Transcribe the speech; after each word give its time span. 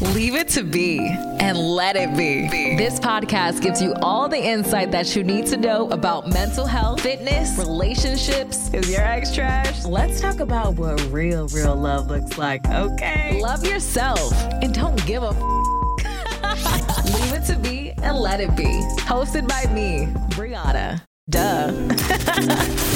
Leave 0.00 0.34
it 0.34 0.48
to 0.48 0.62
be 0.62 0.98
and 1.40 1.58
let 1.58 1.94
it 1.94 2.16
be. 2.16 2.48
This 2.76 2.98
podcast 2.98 3.60
gives 3.60 3.82
you 3.82 3.94
all 4.00 4.30
the 4.30 4.38
insight 4.38 4.90
that 4.92 5.14
you 5.14 5.22
need 5.22 5.44
to 5.48 5.58
know 5.58 5.90
about 5.90 6.26
mental 6.26 6.64
health, 6.64 7.02
fitness, 7.02 7.58
relationships. 7.58 8.70
Is 8.72 8.90
your 8.90 9.02
ex 9.02 9.34
trash? 9.34 9.84
Let's 9.84 10.18
talk 10.18 10.40
about 10.40 10.76
what 10.76 10.98
real, 11.10 11.48
real 11.48 11.76
love 11.76 12.08
looks 12.08 12.38
like, 12.38 12.66
okay? 12.68 13.40
Love 13.42 13.66
yourself 13.66 14.32
and 14.62 14.72
don't 14.72 15.04
give 15.06 15.22
a 15.22 15.28
f- 15.28 15.36
Leave 17.04 17.34
it 17.34 17.44
to 17.46 17.58
be 17.58 17.92
and 18.02 18.16
let 18.16 18.40
it 18.40 18.56
be. 18.56 18.82
Hosted 19.00 19.46
by 19.46 19.70
me, 19.70 20.06
Brianna. 20.30 21.02
Duh. 21.28 22.86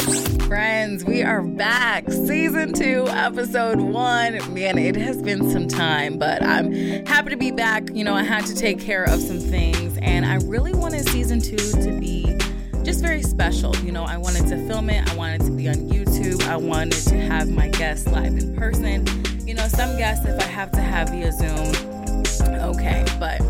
Friends, 0.47 1.07
we 1.07 1.23
are 1.23 1.41
back. 1.41 2.11
Season 2.11 2.75
two, 2.75 3.07
episode 3.09 3.81
one. 3.81 4.53
Man, 4.53 4.77
it 4.77 4.95
has 4.95 5.23
been 5.23 5.51
some 5.51 5.67
time, 5.67 6.19
but 6.19 6.43
I'm 6.43 6.71
happy 7.07 7.31
to 7.31 7.37
be 7.37 7.51
back. 7.51 7.89
You 7.95 8.05
know, 8.05 8.13
I 8.13 8.25
had 8.25 8.45
to 8.47 8.55
take 8.55 8.79
care 8.79 9.05
of 9.05 9.21
some 9.21 9.39
things, 9.41 9.97
and 10.03 10.27
I 10.27 10.37
really 10.45 10.75
wanted 10.75 11.09
season 11.09 11.41
two 11.41 11.57
to 11.57 11.99
be 11.99 12.37
just 12.85 13.01
very 13.01 13.23
special. 13.23 13.75
You 13.77 13.93
know, 13.93 14.05
I 14.05 14.19
wanted 14.19 14.47
to 14.49 14.69
film 14.69 14.91
it, 14.91 15.11
I 15.11 15.17
wanted 15.17 15.41
to 15.47 15.51
be 15.51 15.67
on 15.67 15.77
YouTube, 15.77 16.47
I 16.47 16.57
wanted 16.57 17.03
to 17.09 17.17
have 17.17 17.49
my 17.49 17.69
guests 17.69 18.07
live 18.07 18.37
in 18.37 18.55
person. 18.55 19.07
You 19.47 19.55
know, 19.55 19.67
some 19.67 19.97
guests, 19.97 20.27
if 20.27 20.39
I 20.39 20.45
have 20.47 20.71
to 20.73 20.81
have 20.83 21.09
via 21.09 21.33
Zoom, 21.33 22.53
okay, 22.61 23.03
but 23.19 23.41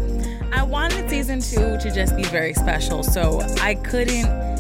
I 0.52 0.62
wanted 0.62 1.11
season 1.11 1.41
two 1.41 1.77
to 1.77 1.91
just 1.92 2.14
be 2.16 2.22
very 2.22 2.55
special, 2.55 3.02
so 3.02 3.41
I 3.61 3.74
couldn't 3.74 4.53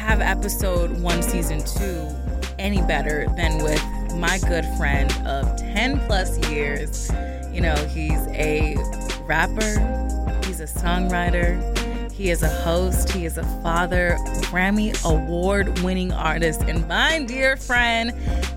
have 0.00 0.22
episode 0.22 0.98
one, 1.02 1.22
season 1.22 1.62
two 1.62 2.08
any 2.58 2.80
better 2.80 3.26
than 3.36 3.62
with 3.62 3.82
my 4.14 4.38
good 4.48 4.64
friend 4.78 5.12
of 5.26 5.58
10 5.58 6.00
plus 6.06 6.38
years. 6.48 7.10
You 7.52 7.60
know, 7.60 7.74
he's 7.86 8.26
a 8.28 8.76
rapper, 9.24 10.40
he's 10.46 10.60
a 10.60 10.64
songwriter, 10.64 11.60
he 12.12 12.30
is 12.30 12.42
a 12.42 12.48
host, 12.48 13.10
he 13.10 13.26
is 13.26 13.36
a 13.36 13.42
father, 13.62 14.16
Grammy 14.44 14.98
award 15.04 15.78
winning 15.80 16.12
artist, 16.12 16.62
and 16.62 16.88
my 16.88 17.22
dear 17.24 17.58
friend, 17.58 18.14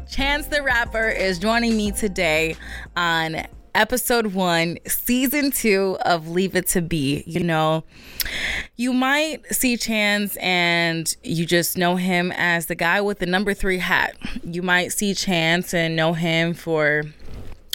Chance 0.10 0.48
the 0.48 0.64
Rapper, 0.64 1.10
is 1.10 1.40
joining 1.40 1.76
me 1.76 1.92
today 1.92 2.56
on 2.96 3.46
episode 3.76 4.28
one, 4.28 4.78
season 4.88 5.52
two 5.52 5.98
of 6.06 6.28
Leave 6.28 6.56
It 6.56 6.68
to 6.68 6.82
Be. 6.82 7.24
You 7.26 7.44
know, 7.44 7.84
you 8.76 8.94
might 8.94 9.46
see 9.54 9.78
Chance 9.78 10.38
and 10.38 11.16
you 11.24 11.46
just 11.46 11.78
know 11.78 11.96
him 11.96 12.32
as 12.36 12.68
the 12.68 12.76
guy 12.76 13.02
with 13.02 13.20
the 13.20 13.26
number 13.26 13.54
three 13.54 13.80
hat. 13.80 14.16
You 14.44 14.62
might 14.62 14.92
see 14.92 15.14
Chance 15.14 15.74
and 15.74 15.96
know 15.96 16.14
him 16.14 16.54
for 16.54 17.04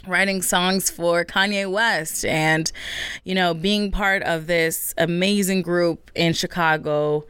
writing 0.07 0.41
songs 0.41 0.89
for 0.89 1.25
Kanye 1.25 1.71
West 1.71 2.25
and 2.25 2.73
you 3.25 3.35
know 3.35 3.53
being 3.53 3.91
part 3.91 4.23
of 4.23 4.47
this 4.47 4.95
amazing 4.97 5.61
group 5.61 6.11
in 6.15 6.33
Chicago 6.33 7.27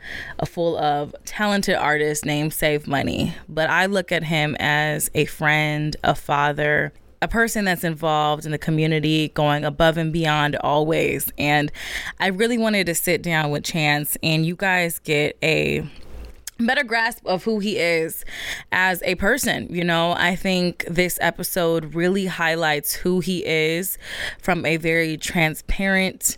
full 0.46 0.78
of 0.78 1.12
talented 1.24 1.74
artists 1.74 2.24
named 2.24 2.54
Save 2.54 2.86
Money 2.86 3.34
but 3.48 3.68
I 3.68 3.86
look 3.86 4.12
at 4.12 4.22
him 4.22 4.54
as 4.60 5.10
a 5.14 5.24
friend 5.24 5.96
a 6.04 6.14
father 6.14 6.92
a 7.20 7.28
person 7.28 7.64
that's 7.64 7.84
involved 7.84 8.44
in 8.44 8.52
the 8.52 8.58
community, 8.58 9.28
going 9.28 9.64
above 9.64 9.96
and 9.96 10.12
beyond 10.12 10.56
always. 10.56 11.32
And 11.38 11.72
I 12.20 12.28
really 12.28 12.58
wanted 12.58 12.86
to 12.86 12.94
sit 12.94 13.22
down 13.22 13.50
with 13.50 13.64
Chance 13.64 14.16
and 14.22 14.46
you 14.46 14.56
guys 14.56 14.98
get 15.00 15.36
a 15.42 15.88
better 16.60 16.82
grasp 16.82 17.24
of 17.24 17.44
who 17.44 17.60
he 17.60 17.78
is 17.78 18.24
as 18.72 19.02
a 19.04 19.14
person. 19.14 19.68
You 19.70 19.84
know, 19.84 20.12
I 20.12 20.34
think 20.34 20.84
this 20.88 21.18
episode 21.20 21.94
really 21.94 22.26
highlights 22.26 22.94
who 22.94 23.20
he 23.20 23.46
is 23.46 23.96
from 24.40 24.66
a 24.66 24.76
very 24.76 25.16
transparent 25.16 26.36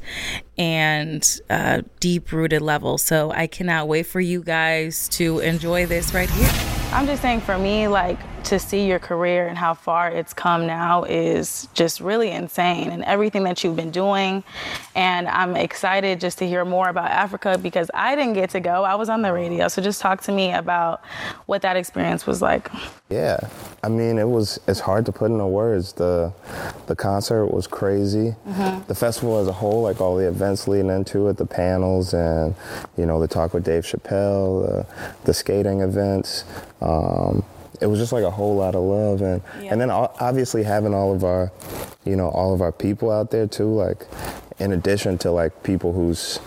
and 0.59 1.41
uh, 1.49 1.83
deep 2.01 2.33
rooted 2.33 2.61
level. 2.61 2.99
So 2.99 3.31
I 3.31 3.47
cannot 3.47 3.89
wait 3.89 4.07
for 4.07 4.21
you 4.21 4.43
guys 4.43 5.09
to 5.11 5.39
enjoy 5.41 5.87
this 5.87 6.13
right 6.13 6.29
here. 6.29 6.51
I'm 6.93 7.07
just 7.07 7.23
saying 7.23 7.41
for 7.41 7.57
me, 7.57 7.89
like, 7.89 8.19
to 8.45 8.59
see 8.59 8.87
your 8.87 8.99
career 8.99 9.47
and 9.47 9.57
how 9.57 9.75
far 9.75 10.11
it's 10.11 10.33
come 10.33 10.67
now 10.67 11.05
is 11.05 11.69
just 11.75 12.01
really 12.01 12.31
insane 12.31 12.91
and 12.91 13.05
everything 13.05 13.45
that 13.45 13.63
you've 13.63 13.77
been 13.77 13.91
doing. 13.91 14.43
And 14.95 15.29
I'm 15.29 15.57
excited 15.57 16.21
just 16.21 16.39
to 16.39 16.47
hear 16.47 16.65
more 16.65 16.89
about 16.89 17.11
Africa 17.11 17.59
because 17.59 17.91
I 17.95 18.17
didn't 18.17 18.35
get 18.35 18.51
to 18.51 18.61
go. 18.61 18.85
I 18.85 18.95
was 18.95 19.09
on 19.09 19.23
the 19.23 19.33
radio. 19.33 19.69
So 19.69 19.83
just 19.83 20.01
talk 20.01 20.23
to 20.23 20.33
me 20.33 20.53
about 20.53 21.05
what 21.47 21.63
that 21.63 21.77
experience 21.77 22.27
was 22.27 22.43
like. 22.43 22.71
Yeah. 23.09 23.39
I 23.83 23.89
mean, 23.89 24.19
it 24.19 24.29
was 24.29 24.61
it's 24.67 24.81
hard 24.81 25.07
to 25.07 25.13
put 25.13 25.31
into 25.31 25.47
words. 25.47 25.95
The 25.95 26.33
the 26.87 26.97
concert 26.97 27.47
was 27.47 27.67
crazy. 27.67 28.35
Mm-hmm. 28.47 28.87
The 28.87 28.95
festival 28.95 29.39
as 29.39 29.49
a 29.49 29.53
whole, 29.53 29.83
like 29.83 30.01
all 30.01 30.17
the 30.17 30.29
events 30.29 30.69
leading 30.69 30.91
into 30.91 31.29
it, 31.29 31.37
the 31.37 31.47
panels 31.47 32.15
and 32.15 32.55
you 32.97 33.07
know, 33.07 33.21
the 33.21 33.29
talk 33.29 33.55
with 33.55 33.65
Dave 33.65 33.85
Chappelle, 33.85 34.67
the, 34.67 34.87
the 35.25 35.35
skating 35.35 35.81
events. 35.81 36.45
Um, 36.81 37.45
it 37.81 37.87
was 37.87 37.99
just 37.99 38.13
like 38.13 38.25
a 38.25 38.31
whole 38.31 38.57
lot 38.57 38.75
of 38.75 38.83
love 38.83 39.23
and 39.23 39.43
yeah. 39.61 39.73
and 39.73 39.81
then 39.81 39.91
obviously 39.91 40.63
having 40.63 40.95
all 40.95 41.15
of 41.15 41.25
our 41.25 41.51
you 42.05 42.17
know 42.17 42.29
all 42.29 42.53
of 42.53 42.61
our 42.61 42.73
people 42.73 43.11
out 43.11 43.31
there 43.31 43.47
too 43.47 43.73
like 43.73 44.07
in 44.59 44.73
addition 44.73 45.17
to 45.19 45.31
like 45.31 45.63
people 45.63 45.93
who's 45.93 46.39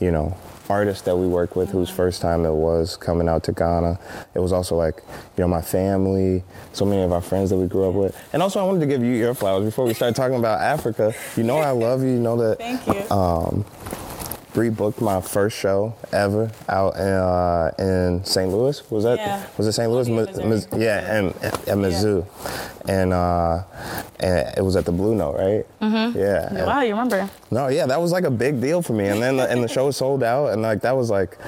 you 0.00 0.10
know 0.10 0.36
artists 0.70 1.02
that 1.02 1.16
we 1.16 1.26
work 1.26 1.56
with 1.56 1.70
whose 1.70 1.90
first 1.90 2.22
time 2.22 2.44
it 2.44 2.52
was 2.52 2.96
coming 2.96 3.28
out 3.28 3.42
to 3.42 3.52
Ghana. 3.52 3.98
It 4.34 4.38
was 4.38 4.52
also 4.52 4.76
like, 4.76 5.02
you 5.36 5.42
know, 5.42 5.48
my 5.48 5.60
family, 5.60 6.44
so 6.72 6.84
many 6.84 7.02
of 7.02 7.12
our 7.12 7.20
friends 7.20 7.50
that 7.50 7.56
we 7.56 7.66
grew 7.66 7.88
up 7.88 7.94
with. 7.94 8.16
And 8.32 8.40
also 8.40 8.60
I 8.60 8.62
wanted 8.62 8.80
to 8.80 8.86
give 8.86 9.02
you 9.02 9.12
your 9.12 9.34
flowers 9.34 9.64
before 9.64 9.84
we 9.84 9.94
start 9.94 10.14
talking 10.14 10.38
about 10.38 10.60
Africa. 10.60 11.12
You 11.36 11.42
know 11.42 11.58
I 11.58 11.72
love 11.72 12.02
you, 12.02 12.10
you 12.10 12.20
know 12.20 12.36
that 12.36 12.58
Thank 12.60 12.86
you. 12.86 13.10
Um, 13.10 13.64
rebooked 14.54 15.00
my 15.00 15.20
first 15.20 15.56
show 15.56 15.94
ever 16.12 16.50
out 16.68 16.96
in, 16.96 17.02
uh, 17.02 17.70
in 17.78 18.24
St. 18.24 18.50
Louis. 18.50 18.90
Was 18.90 19.04
that 19.04 19.18
yeah. 19.18 19.46
was 19.56 19.66
it 19.66 19.72
St. 19.72 19.90
Louis? 19.90 20.08
Ma- 20.08 20.78
yeah, 20.78 21.18
and 21.18 21.28
at 21.42 21.54
Mizzou, 21.66 22.24
yeah. 22.24 22.79
And 22.90 23.12
uh, 23.12 23.62
and 24.18 24.58
it 24.58 24.62
was 24.62 24.74
at 24.74 24.84
the 24.84 24.90
Blue 24.90 25.14
Note, 25.14 25.36
right? 25.36 25.80
Mm-hmm. 25.80 26.18
Yeah. 26.18 26.66
Wow, 26.66 26.80
you 26.80 26.90
remember? 26.90 27.30
No, 27.52 27.68
yeah, 27.68 27.86
that 27.86 28.00
was 28.00 28.10
like 28.10 28.24
a 28.24 28.30
big 28.30 28.60
deal 28.60 28.82
for 28.82 28.94
me. 28.94 29.06
And 29.06 29.22
then 29.22 29.36
the, 29.36 29.48
and 29.48 29.62
the 29.62 29.68
show 29.68 29.90
sold 30.02 30.24
out, 30.24 30.48
and 30.48 30.60
like 30.60 30.80
that 30.82 30.96
was 30.96 31.08
like 31.08 31.38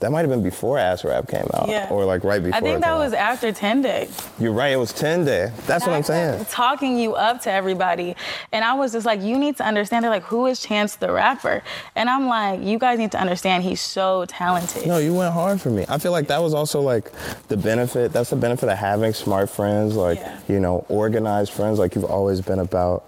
that 0.00 0.12
might 0.12 0.20
have 0.20 0.30
been 0.30 0.42
before 0.42 0.78
Acid-Rap 0.78 1.28
came 1.28 1.46
out, 1.54 1.68
yeah. 1.68 1.88
or 1.90 2.04
like 2.04 2.22
right 2.22 2.42
before. 2.42 2.56
I 2.56 2.60
think 2.60 2.82
that 2.82 2.96
was 2.98 3.14
out. 3.14 3.32
after 3.32 3.50
Ten 3.50 3.80
Day. 3.80 4.08
You're 4.38 4.52
right. 4.52 4.72
It 4.72 4.76
was 4.76 4.92
Ten 4.92 5.24
Day. 5.24 5.50
That's 5.66 5.86
what 5.86 5.94
I'm 5.94 6.02
saying. 6.02 6.44
Talking 6.50 6.98
you 6.98 7.14
up 7.14 7.40
to 7.42 7.50
everybody, 7.50 8.14
and 8.52 8.62
I 8.62 8.74
was 8.74 8.92
just 8.92 9.06
like, 9.06 9.22
you 9.22 9.38
need 9.38 9.56
to 9.56 9.64
understand. 9.64 10.04
They're 10.04 10.10
like, 10.10 10.24
who 10.24 10.46
is 10.46 10.60
Chance 10.60 10.96
the 10.96 11.10
Rapper? 11.10 11.62
And 11.94 12.10
I'm 12.10 12.26
like, 12.26 12.60
you 12.62 12.78
guys 12.78 12.98
need 12.98 13.12
to 13.12 13.20
understand. 13.20 13.64
He's 13.64 13.80
so 13.80 14.26
talented. 14.26 14.86
No, 14.86 14.98
you 14.98 15.14
went 15.14 15.32
hard 15.32 15.62
for 15.62 15.70
me. 15.70 15.86
I 15.88 15.96
feel 15.96 16.12
like 16.12 16.26
that 16.28 16.42
was 16.42 16.52
also 16.52 16.82
like 16.82 17.10
the 17.48 17.56
benefit. 17.56 18.12
That's 18.12 18.28
the 18.28 18.36
benefit 18.36 18.68
of 18.68 18.76
having 18.76 19.14
smart 19.14 19.48
friends, 19.48 19.96
like 19.96 20.18
yeah. 20.18 20.38
you 20.46 20.60
know, 20.60 20.84
organized 20.90 21.52
friends. 21.52 21.78
Like 21.78 21.94
you've 21.94 22.04
always 22.04 22.40
been 22.40 22.58
about, 22.58 23.04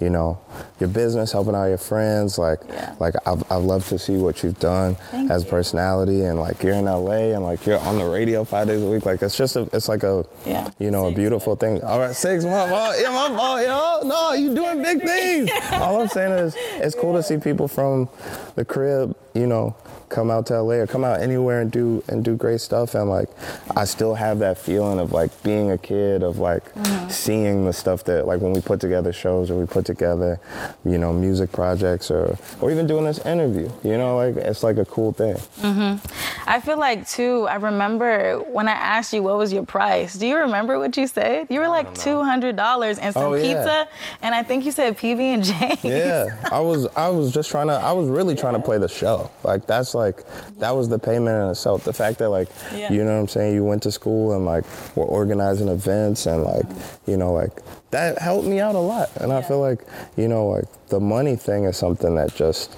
you 0.00 0.10
know, 0.10 0.38
your 0.80 0.88
business, 0.88 1.32
helping 1.32 1.54
out 1.54 1.66
your 1.66 1.78
friends. 1.78 2.38
Like, 2.38 2.60
yeah. 2.68 2.94
like 2.98 3.14
I've, 3.26 3.42
I've 3.50 3.62
loved 3.62 3.88
to 3.88 3.98
see 3.98 4.16
what 4.16 4.42
you've 4.42 4.58
done 4.58 4.96
Thank 5.10 5.30
as 5.30 5.44
you. 5.44 5.50
personality 5.50 6.22
and 6.22 6.38
like 6.38 6.62
you're 6.62 6.74
in 6.74 6.86
LA 6.86 7.34
and 7.34 7.44
like 7.44 7.64
you're 7.66 7.78
on 7.80 7.98
the 7.98 8.04
radio 8.04 8.44
five 8.44 8.66
days 8.66 8.82
a 8.82 8.86
week. 8.86 9.06
Like 9.06 9.22
it's 9.22 9.36
just 9.36 9.56
a, 9.56 9.68
it's 9.72 9.88
like 9.88 10.02
a, 10.02 10.24
yeah. 10.44 10.70
you 10.78 10.90
know, 10.90 11.04
six. 11.08 11.12
a 11.12 11.16
beautiful 11.16 11.56
thing. 11.56 11.82
All 11.82 11.98
right, 11.98 12.14
six, 12.14 12.44
my 12.44 12.68
fault, 12.68 12.94
oh, 12.96 13.00
yeah, 13.00 13.10
my 13.10 13.36
fault, 13.36 13.62
yo, 13.62 14.08
no, 14.08 14.32
you 14.32 14.54
doing 14.54 14.82
big 14.82 15.02
things. 15.02 15.50
All 15.72 16.00
I'm 16.00 16.08
saying 16.08 16.32
is, 16.32 16.54
it's 16.74 16.94
cool 16.94 17.14
to 17.14 17.22
see 17.22 17.38
people 17.38 17.68
from 17.68 18.08
the 18.54 18.64
crib, 18.64 19.16
you 19.34 19.46
know, 19.46 19.76
come 20.08 20.30
out 20.30 20.46
to 20.46 20.60
LA 20.60 20.74
or 20.74 20.86
come 20.86 21.04
out 21.04 21.20
anywhere 21.20 21.60
and 21.60 21.70
do 21.70 22.02
and 22.08 22.24
do 22.24 22.36
great 22.36 22.60
stuff 22.60 22.94
and 22.94 23.08
like 23.08 23.28
I 23.76 23.84
still 23.84 24.14
have 24.14 24.38
that 24.40 24.58
feeling 24.58 24.98
of 24.98 25.12
like 25.12 25.30
being 25.42 25.70
a 25.70 25.78
kid 25.78 26.22
of 26.22 26.38
like 26.38 26.72
mm-hmm. 26.74 27.08
seeing 27.08 27.64
the 27.64 27.72
stuff 27.72 28.04
that 28.04 28.26
like 28.26 28.40
when 28.40 28.52
we 28.52 28.60
put 28.60 28.80
together 28.80 29.12
shows 29.12 29.50
or 29.50 29.58
we 29.58 29.66
put 29.66 29.84
together 29.84 30.40
you 30.84 30.98
know 30.98 31.12
music 31.12 31.52
projects 31.52 32.10
or 32.10 32.38
or 32.60 32.70
even 32.70 32.86
doing 32.86 33.04
this 33.04 33.18
interview 33.26 33.70
you 33.82 33.96
know 33.98 34.16
like 34.16 34.36
it's 34.36 34.62
like 34.62 34.78
a 34.78 34.84
cool 34.84 35.12
thing 35.12 35.34
mm-hmm. 35.34 36.48
I 36.48 36.60
feel 36.60 36.78
like 36.78 37.08
too 37.08 37.46
I 37.48 37.56
remember 37.56 38.38
when 38.38 38.68
I 38.68 38.72
asked 38.72 39.12
you 39.12 39.22
what 39.22 39.38
was 39.38 39.52
your 39.52 39.64
price 39.64 40.14
do 40.14 40.26
you 40.26 40.36
remember 40.36 40.78
what 40.78 40.96
you 40.96 41.06
said 41.06 41.48
you 41.50 41.60
were 41.60 41.68
like 41.68 41.94
$200 41.94 42.98
and 43.00 43.14
some 43.14 43.22
oh, 43.22 43.34
yeah. 43.34 43.42
pizza 43.42 43.88
and 44.22 44.34
I 44.34 44.42
think 44.42 44.64
you 44.64 44.72
said 44.72 44.96
PB 44.96 45.20
and 45.20 45.44
J 45.44 45.78
yeah 45.82 46.48
I 46.52 46.60
was 46.60 46.86
I 46.96 47.08
was 47.08 47.32
just 47.32 47.50
trying 47.50 47.68
to 47.68 47.74
I 47.74 47.92
was 47.92 48.08
really 48.08 48.36
trying 48.36 48.54
to 48.54 48.60
play 48.60 48.78
the 48.78 48.88
show 48.88 49.30
like 49.42 49.66
that's 49.66 49.95
like 49.96 50.24
that 50.58 50.70
was 50.70 50.88
the 50.88 50.98
payment 50.98 51.42
in 51.42 51.50
itself. 51.50 51.84
The 51.84 51.92
fact 51.92 52.18
that 52.18 52.28
like 52.28 52.48
yeah. 52.72 52.92
you 52.92 53.04
know 53.04 53.14
what 53.14 53.20
I'm 53.20 53.28
saying, 53.28 53.54
you 53.54 53.64
went 53.64 53.82
to 53.84 53.92
school 53.92 54.34
and 54.34 54.44
like 54.44 54.64
we're 54.94 55.04
organizing 55.04 55.68
events 55.68 56.26
and 56.26 56.42
like 56.42 56.66
you 57.06 57.16
know 57.16 57.32
like 57.32 57.62
that 57.90 58.18
helped 58.18 58.46
me 58.46 58.60
out 58.60 58.74
a 58.74 58.80
lot. 58.80 59.10
And 59.16 59.30
yeah. 59.30 59.38
I 59.38 59.42
feel 59.42 59.60
like 59.60 59.80
you 60.16 60.28
know 60.28 60.46
like 60.46 60.66
the 60.88 61.00
money 61.00 61.36
thing 61.36 61.64
is 61.64 61.76
something 61.76 62.14
that 62.14 62.34
just 62.34 62.76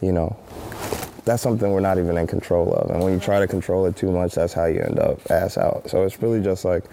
you 0.00 0.12
know 0.12 0.36
that's 1.24 1.42
something 1.42 1.70
we're 1.72 1.80
not 1.80 1.98
even 1.98 2.16
in 2.16 2.26
control 2.26 2.72
of. 2.72 2.90
And 2.90 3.04
when 3.04 3.12
you 3.12 3.20
try 3.20 3.38
to 3.38 3.46
control 3.46 3.84
it 3.84 3.96
too 3.96 4.10
much, 4.10 4.34
that's 4.34 4.54
how 4.54 4.64
you 4.64 4.80
end 4.80 4.98
up 4.98 5.20
ass 5.30 5.58
out. 5.58 5.90
So 5.90 6.04
it's 6.04 6.22
really 6.22 6.42
just 6.42 6.64
like 6.64 6.84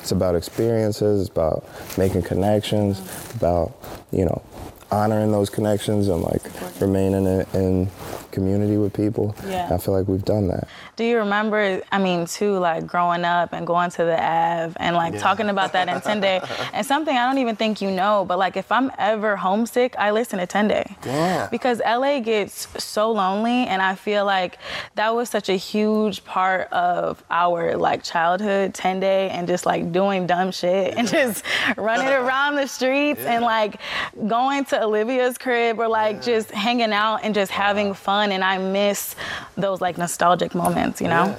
it's 0.00 0.12
about 0.12 0.34
experiences, 0.34 1.22
it's 1.22 1.30
about 1.30 1.64
making 1.96 2.22
connections, 2.22 3.00
about 3.36 3.72
you 4.12 4.24
know 4.26 4.42
honoring 4.90 5.32
those 5.32 5.50
connections 5.50 6.08
and 6.08 6.22
like 6.22 6.42
remaining 6.80 7.26
in, 7.26 7.46
in 7.54 7.90
community 8.34 8.76
with 8.76 8.92
people. 8.92 9.34
Yeah. 9.46 9.68
I 9.72 9.78
feel 9.78 9.94
like 9.94 10.08
we've 10.08 10.24
done 10.24 10.48
that. 10.48 10.68
Do 10.96 11.04
you 11.04 11.18
remember, 11.18 11.80
I 11.90 11.98
mean, 11.98 12.26
too, 12.26 12.58
like 12.58 12.86
growing 12.86 13.24
up 13.24 13.52
and 13.52 13.66
going 13.66 13.90
to 13.92 14.04
the 14.04 14.22
Ave 14.22 14.74
and 14.76 14.96
like 14.96 15.18
talking 15.18 15.48
about 15.48 15.72
that 15.72 15.88
in 16.06 16.20
Day 16.20 16.42
and 16.74 16.84
something 16.84 17.16
I 17.16 17.26
don't 17.26 17.38
even 17.38 17.56
think 17.56 17.80
you 17.80 17.90
know, 17.90 18.24
but 18.26 18.38
like 18.38 18.56
if 18.56 18.70
I'm 18.70 18.90
ever 18.98 19.36
homesick, 19.36 19.94
I 19.96 20.10
listen 20.10 20.40
to 20.40 20.46
10 20.46 20.68
Day. 20.68 20.96
Yeah. 21.06 21.48
Because 21.50 21.80
LA 21.80 22.20
gets 22.20 22.68
so 22.82 23.12
lonely 23.12 23.66
and 23.66 23.80
I 23.80 23.94
feel 23.94 24.24
like 24.24 24.58
that 24.96 25.14
was 25.14 25.28
such 25.30 25.48
a 25.48 25.56
huge 25.56 26.24
part 26.24 26.72
of 26.72 27.22
our 27.30 27.76
like 27.76 28.02
childhood, 28.02 28.74
10 28.74 29.00
Day 29.00 29.30
and 29.30 29.46
just 29.46 29.64
like 29.64 29.92
doing 29.92 30.26
dumb 30.26 30.50
shit 30.50 30.94
and 30.96 31.06
just 31.08 31.44
running 31.76 32.08
around 32.08 32.56
the 32.56 32.66
streets 32.66 33.20
and 33.20 33.44
like 33.44 33.80
going 34.26 34.64
to 34.66 34.82
Olivia's 34.82 35.38
crib 35.38 35.78
or 35.78 35.86
like 35.88 36.20
just 36.20 36.50
hanging 36.50 36.92
out 36.92 37.20
and 37.22 37.32
just 37.34 37.52
having 37.52 37.94
fun. 37.94 38.23
And 38.32 38.44
I 38.44 38.58
miss 38.58 39.14
those 39.56 39.80
like 39.80 39.98
nostalgic 39.98 40.54
moments, 40.54 41.00
you 41.00 41.08
know? 41.08 41.36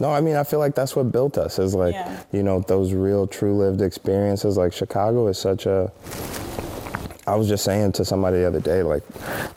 No, 0.00 0.10
I 0.10 0.20
mean, 0.20 0.36
I 0.36 0.44
feel 0.44 0.58
like 0.58 0.74
that's 0.74 0.96
what 0.96 1.12
built 1.12 1.38
us 1.38 1.58
is 1.58 1.74
like, 1.74 1.94
Yeah. 1.94 2.22
you 2.32 2.42
know, 2.42 2.60
those 2.60 2.92
real, 2.92 3.26
true 3.26 3.56
lived 3.56 3.80
experiences. 3.80 4.56
Like, 4.56 4.72
Chicago 4.72 5.28
is 5.28 5.38
such 5.38 5.66
a. 5.66 5.90
I 7.26 7.36
was 7.36 7.48
just 7.48 7.64
saying 7.64 7.92
to 7.92 8.04
somebody 8.04 8.38
the 8.38 8.46
other 8.46 8.60
day, 8.60 8.82
like, 8.82 9.02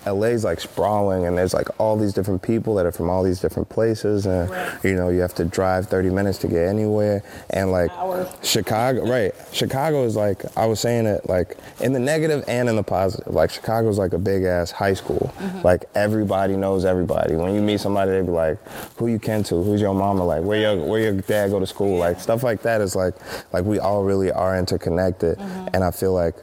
LA's 0.06 0.44
like 0.44 0.60
sprawling, 0.60 1.26
and 1.26 1.38
there's 1.38 1.54
like 1.54 1.68
all 1.80 1.98
these 1.98 2.14
different 2.14 2.42
people 2.42 2.76
that 2.76 2.86
are 2.86 2.92
from 2.92 3.10
all 3.10 3.24
these 3.24 3.40
different 3.40 3.70
places, 3.70 4.26
and 4.26 4.50
Right. 4.50 4.84
you 4.84 4.94
know, 4.96 5.10
you 5.10 5.20
have 5.20 5.34
to 5.36 5.46
drive 5.46 5.88
30 5.88 6.10
minutes 6.10 6.38
to 6.40 6.48
get 6.48 6.68
anywhere. 6.68 7.24
And 7.50 7.72
like, 7.72 7.92
Hour. 7.92 8.30
Chicago, 8.42 9.06
right? 9.10 9.34
Chicago 9.52 10.04
is 10.06 10.16
like, 10.16 10.44
I 10.58 10.66
was 10.66 10.80
saying 10.80 11.06
it 11.08 11.28
like 11.28 11.58
in 11.82 11.94
the 11.94 12.00
negative 12.00 12.44
and 12.48 12.70
in 12.70 12.76
the 12.76 12.84
positive. 12.84 13.34
Like, 13.34 13.50
Chicago's 13.52 13.98
like 13.98 14.14
a 14.14 14.20
big 14.20 14.44
ass 14.44 14.72
high 14.72 14.94
school. 14.94 15.34
Mm-hmm. 15.38 15.62
Like, 15.64 15.86
everybody 15.96 16.56
knows 16.56 16.86
everybody. 16.86 17.36
When 17.36 17.54
you 17.54 17.62
meet 17.62 17.80
somebody, 17.80 18.12
they 18.12 18.22
be 18.22 18.30
like, 18.30 18.58
who 18.98 19.08
you 19.08 19.20
kin 19.20 19.44
to? 19.44 19.62
Who's 19.62 19.82
your 19.82 19.94
mama? 19.94 20.26
Like, 20.26 20.44
where 20.44 20.60
your 20.60 20.86
where 20.86 21.02
your 21.02 21.14
dad 21.22 21.52
go 21.52 21.60
to 21.60 21.68
school? 21.68 21.98
Like, 21.98 22.20
stuff 22.20 22.44
like 22.44 22.62
that 22.62 22.82
is 22.82 22.96
like, 22.96 23.16
like 23.52 23.66
we 23.66 23.80
all 23.80 24.04
really 24.04 24.32
are 24.32 24.58
interconnected. 24.58 25.38
Mm-hmm. 25.38 25.68
And 25.74 25.84
I 25.84 25.92
feel 25.92 26.14
like 26.14 26.36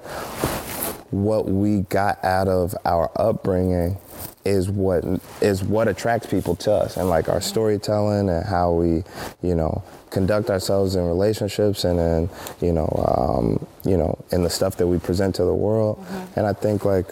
what 1.11 1.47
we 1.47 1.81
got 1.83 2.23
out 2.25 2.49
of 2.49 2.75
our 2.85 3.11
upbringing 3.17 3.99
is 4.45 4.69
what 4.69 5.05
is 5.41 5.63
what 5.63 5.89
attracts 5.89 6.27
people 6.27 6.55
to 6.55 6.71
us 6.71 6.97
and 6.97 7.09
like 7.09 7.29
our 7.29 7.41
storytelling 7.41 8.29
and 8.29 8.45
how 8.45 8.73
we 8.73 9.03
you 9.43 9.55
know 9.55 9.83
conduct 10.11 10.51
ourselves 10.51 10.95
in 10.97 11.07
relationships 11.07 11.85
and 11.85 11.99
then 11.99 12.31
you 12.61 12.73
know 12.73 12.87
um, 13.19 13.67
you 13.85 13.97
know 13.97 14.17
in 14.33 14.43
the 14.43 14.51
stuff 14.51 14.77
that 14.77 14.87
we 14.87 14.99
present 14.99 15.35
to 15.35 15.45
the 15.45 15.55
world. 15.55 16.05
And 16.37 16.47
i 16.47 16.53
think 16.53 16.85
like 16.85 17.07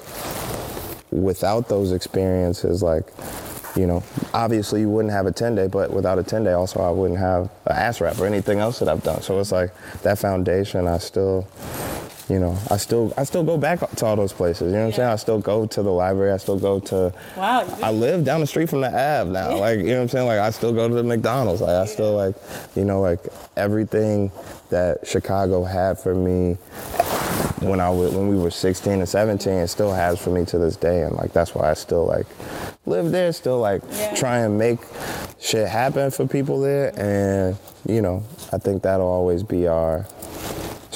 without 1.11 1.69
those 1.69 1.93
experiences 1.93 2.83
like 2.83 3.13
you 3.77 3.87
know 3.87 4.03
obviously 4.35 4.81
you 4.81 4.89
wouldn't 4.89 5.13
have 5.13 5.27
a 5.27 5.33
10 5.33 5.55
day 5.55 5.67
but 5.67 5.93
without 5.93 6.19
a 6.19 6.23
10 6.23 6.45
day 6.45 6.53
also 6.53 6.81
i 6.81 6.91
wouldn't 6.91 7.19
have 7.19 7.45
an 7.67 7.77
Acid 7.77 8.03
Rap 8.03 8.19
or 8.19 8.27
anything 8.27 8.61
else 8.61 8.79
that 8.79 8.89
i've 8.89 9.03
done. 9.03 9.23
So 9.23 9.39
it's 9.41 9.53
like 9.53 9.73
that 10.03 10.19
foundation 10.19 10.87
i 10.87 10.99
still 10.99 11.47
you 12.33 12.39
know, 12.41 12.57
I 12.71 12.79
still 12.79 13.13
I 13.19 13.25
still 13.25 13.45
go 13.45 13.59
back 13.59 13.79
to 13.81 14.07
all 14.07 14.17
those 14.17 14.33
places. 14.33 14.73
You 14.73 14.79
know 14.79 14.85
what 14.85 14.87
I'm 14.87 14.93
saying? 14.95 15.09
I 15.11 15.17
still 15.17 15.39
go 15.39 15.67
to 15.67 15.83
the 15.83 15.91
library. 15.91 16.33
I 16.33 16.39
still 16.39 16.59
go 16.59 16.81
to. 16.81 17.13
Wow, 17.37 17.67
I 17.83 17.91
live 17.93 18.25
down 18.25 18.41
the 18.41 18.47
street 18.47 18.71
from 18.71 18.81
the 18.81 18.89
Ave 18.89 19.31
now. 19.31 19.59
Like 19.59 19.81
you 19.81 19.85
know 19.89 19.97
what 19.97 20.03
I'm 20.03 20.09
saying? 20.09 20.27
Like 20.27 20.39
I 20.41 20.51
still 20.51 20.73
go 20.73 20.89
to 20.89 20.95
the 20.95 21.03
McDonald's. 21.03 21.61
Like 21.61 21.77
I 21.77 21.85
still 21.85 22.15
like, 22.15 22.35
you 22.75 22.85
know, 22.87 23.03
like 23.03 23.21
everything 23.57 24.33
that 24.71 25.07
Chicago 25.07 25.63
had 25.63 25.99
for 25.99 26.15
me 26.15 26.55
when 27.61 27.81
I 27.81 27.91
was, 27.91 28.13
when 28.15 28.29
we 28.29 28.37
were 28.37 28.51
16 28.51 28.93
and 28.95 29.09
17, 29.09 29.53
it 29.53 29.69
still 29.69 29.93
has 29.93 30.19
for 30.19 30.31
me 30.31 30.45
to 30.47 30.59
this 30.59 30.77
day. 30.77 31.03
And 31.03 31.15
like 31.17 31.33
that's 31.35 31.55
why 31.55 31.71
I 31.71 31.75
still 31.75 32.07
like 32.07 32.27
live 32.87 33.11
there. 33.13 33.31
Still 33.33 33.61
like 33.61 33.83
Yeah. 33.93 34.15
try 34.15 34.39
and 34.39 34.57
make 34.59 34.79
shit 35.39 35.69
happen 35.69 36.11
for 36.11 36.27
people 36.27 36.61
there. 36.61 36.93
And 36.99 37.57
you 37.87 38.01
know, 38.01 38.25
I 38.53 38.59
think 38.59 38.83
that'll 38.83 39.07
always 39.07 39.43
be 39.43 39.67
our 39.67 40.07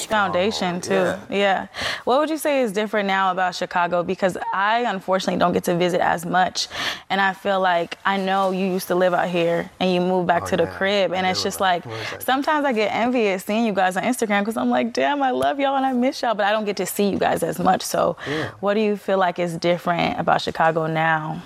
foundation 0.05 0.75
oh, 0.77 0.79
too. 0.79 1.15
Yeah. 1.33 1.67
What 2.05 2.19
would 2.19 2.29
you 2.29 2.37
say 2.37 2.61
is 2.61 2.71
different 2.71 3.07
now 3.07 3.31
about 3.31 3.55
Chicago? 3.55 4.03
Because 4.03 4.37
I 4.53 4.81
unfortunately 4.87 5.39
don't 5.39 5.53
get 5.53 5.63
to 5.65 5.75
visit 5.75 6.01
as 6.01 6.25
much, 6.25 6.67
and 7.09 7.19
I 7.19 7.33
feel 7.33 7.59
like 7.59 7.97
I 8.05 8.17
know 8.17 8.51
you 8.51 8.65
used 8.67 8.87
to 8.87 8.95
live 8.95 9.13
out 9.13 9.29
here 9.29 9.69
and 9.79 9.91
you 9.91 9.99
moved 10.01 10.27
back 10.27 10.43
Oh, 10.43 10.47
to 10.47 10.57
the 10.57 10.63
yeah. 10.63 10.77
crib, 10.77 11.13
and 11.13 11.25
it's 11.25 11.43
just 11.43 11.59
like 11.59 11.83
back. 11.83 11.91
Where 11.93 12.01
is 12.03 12.09
that? 12.11 12.23
sometimes 12.23 12.65
I 12.65 12.73
get 12.73 12.93
envious 12.93 13.43
seeing 13.43 13.65
you 13.65 13.73
guys 13.73 13.97
on 13.97 14.03
Instagram 14.03 14.41
because 14.41 14.57
I'm 14.57 14.69
like, 14.69 14.93
damn, 14.93 15.21
I 15.23 15.31
love 15.31 15.59
y'all 15.59 15.75
and 15.75 15.85
I 15.85 15.93
miss 15.93 16.21
y'all, 16.21 16.35
but 16.35 16.45
I 16.45 16.51
don't 16.51 16.65
get 16.65 16.77
to 16.77 16.85
see 16.85 17.09
you 17.09 17.17
guys 17.17 17.43
as 17.43 17.59
much. 17.59 17.81
So, 17.81 18.15
what 18.59 18.75
do 18.75 18.81
you 18.81 18.95
feel 18.97 19.17
like 19.17 19.39
is 19.39 19.57
different 19.57 20.19
about 20.19 20.41
Chicago 20.41 20.87
now? 20.87 21.41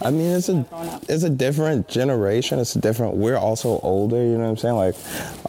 I 0.00 0.10
mean, 0.10 0.32
it's 0.34 0.48
a 0.48 0.66
it's 1.08 1.22
a 1.22 1.30
different 1.30 1.88
generation. 1.88 2.58
It's 2.58 2.74
a 2.74 2.80
different. 2.80 3.14
We're 3.14 3.36
also 3.36 3.78
older. 3.80 4.16
You 4.16 4.38
know 4.38 4.44
what 4.44 4.50
I'm 4.50 4.56
saying? 4.56 4.74
Like, 4.76 4.94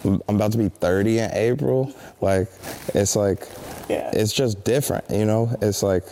I'm, 0.04 0.22
I'm 0.28 0.36
about 0.36 0.52
to 0.52 0.58
be 0.58 0.70
30 0.70 1.20
in 1.20 1.32
April. 1.34 1.92
Like, 2.22 2.50
it's 2.94 3.16
like, 3.16 3.48
Yeah. 3.90 4.12
it's 4.14 4.34
just 4.34 4.64
different. 4.64 5.06
You 5.10 5.26
know, 5.26 5.56
it's 5.62 5.82
like. 5.82 6.04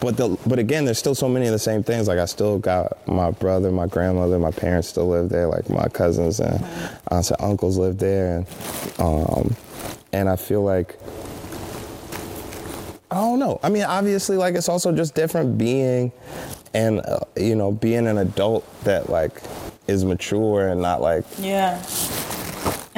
But 0.00 0.16
the 0.16 0.38
but 0.46 0.58
again, 0.60 0.84
there's 0.84 0.98
still 0.98 1.14
so 1.16 1.28
many 1.28 1.46
of 1.46 1.52
the 1.52 1.58
same 1.58 1.82
things. 1.82 2.06
Like 2.06 2.18
I 2.20 2.26
still 2.26 2.58
got 2.58 3.04
my 3.08 3.32
brother, 3.32 3.72
my 3.72 3.86
grandmother, 3.88 4.38
my 4.38 4.52
parents 4.52 4.88
still 4.88 5.08
live 5.08 5.28
there. 5.28 5.48
Like 5.48 5.68
my 5.68 5.88
cousins 5.88 6.38
and 6.38 6.64
aunts 7.10 7.30
and 7.32 7.40
uncles 7.40 7.76
live 7.78 7.98
there, 7.98 8.36
and 8.38 8.46
um, 9.00 9.56
and 10.12 10.28
I 10.28 10.36
feel 10.36 10.62
like 10.62 10.96
I 13.10 13.16
don't 13.16 13.38
know. 13.38 13.58
I 13.62 13.70
mean, 13.70 13.84
obviously, 13.84 14.36
like 14.36 14.54
it's 14.54 14.68
also 14.68 14.92
just 14.92 15.14
different 15.14 15.56
being, 15.56 16.12
and 16.74 17.00
uh, 17.00 17.20
you 17.36 17.54
know, 17.54 17.72
being 17.72 18.06
an 18.06 18.18
adult 18.18 18.64
that 18.84 19.08
like 19.08 19.42
is 19.86 20.04
mature 20.04 20.68
and 20.68 20.82
not 20.82 21.00
like 21.00 21.24
Yeah. 21.38 21.82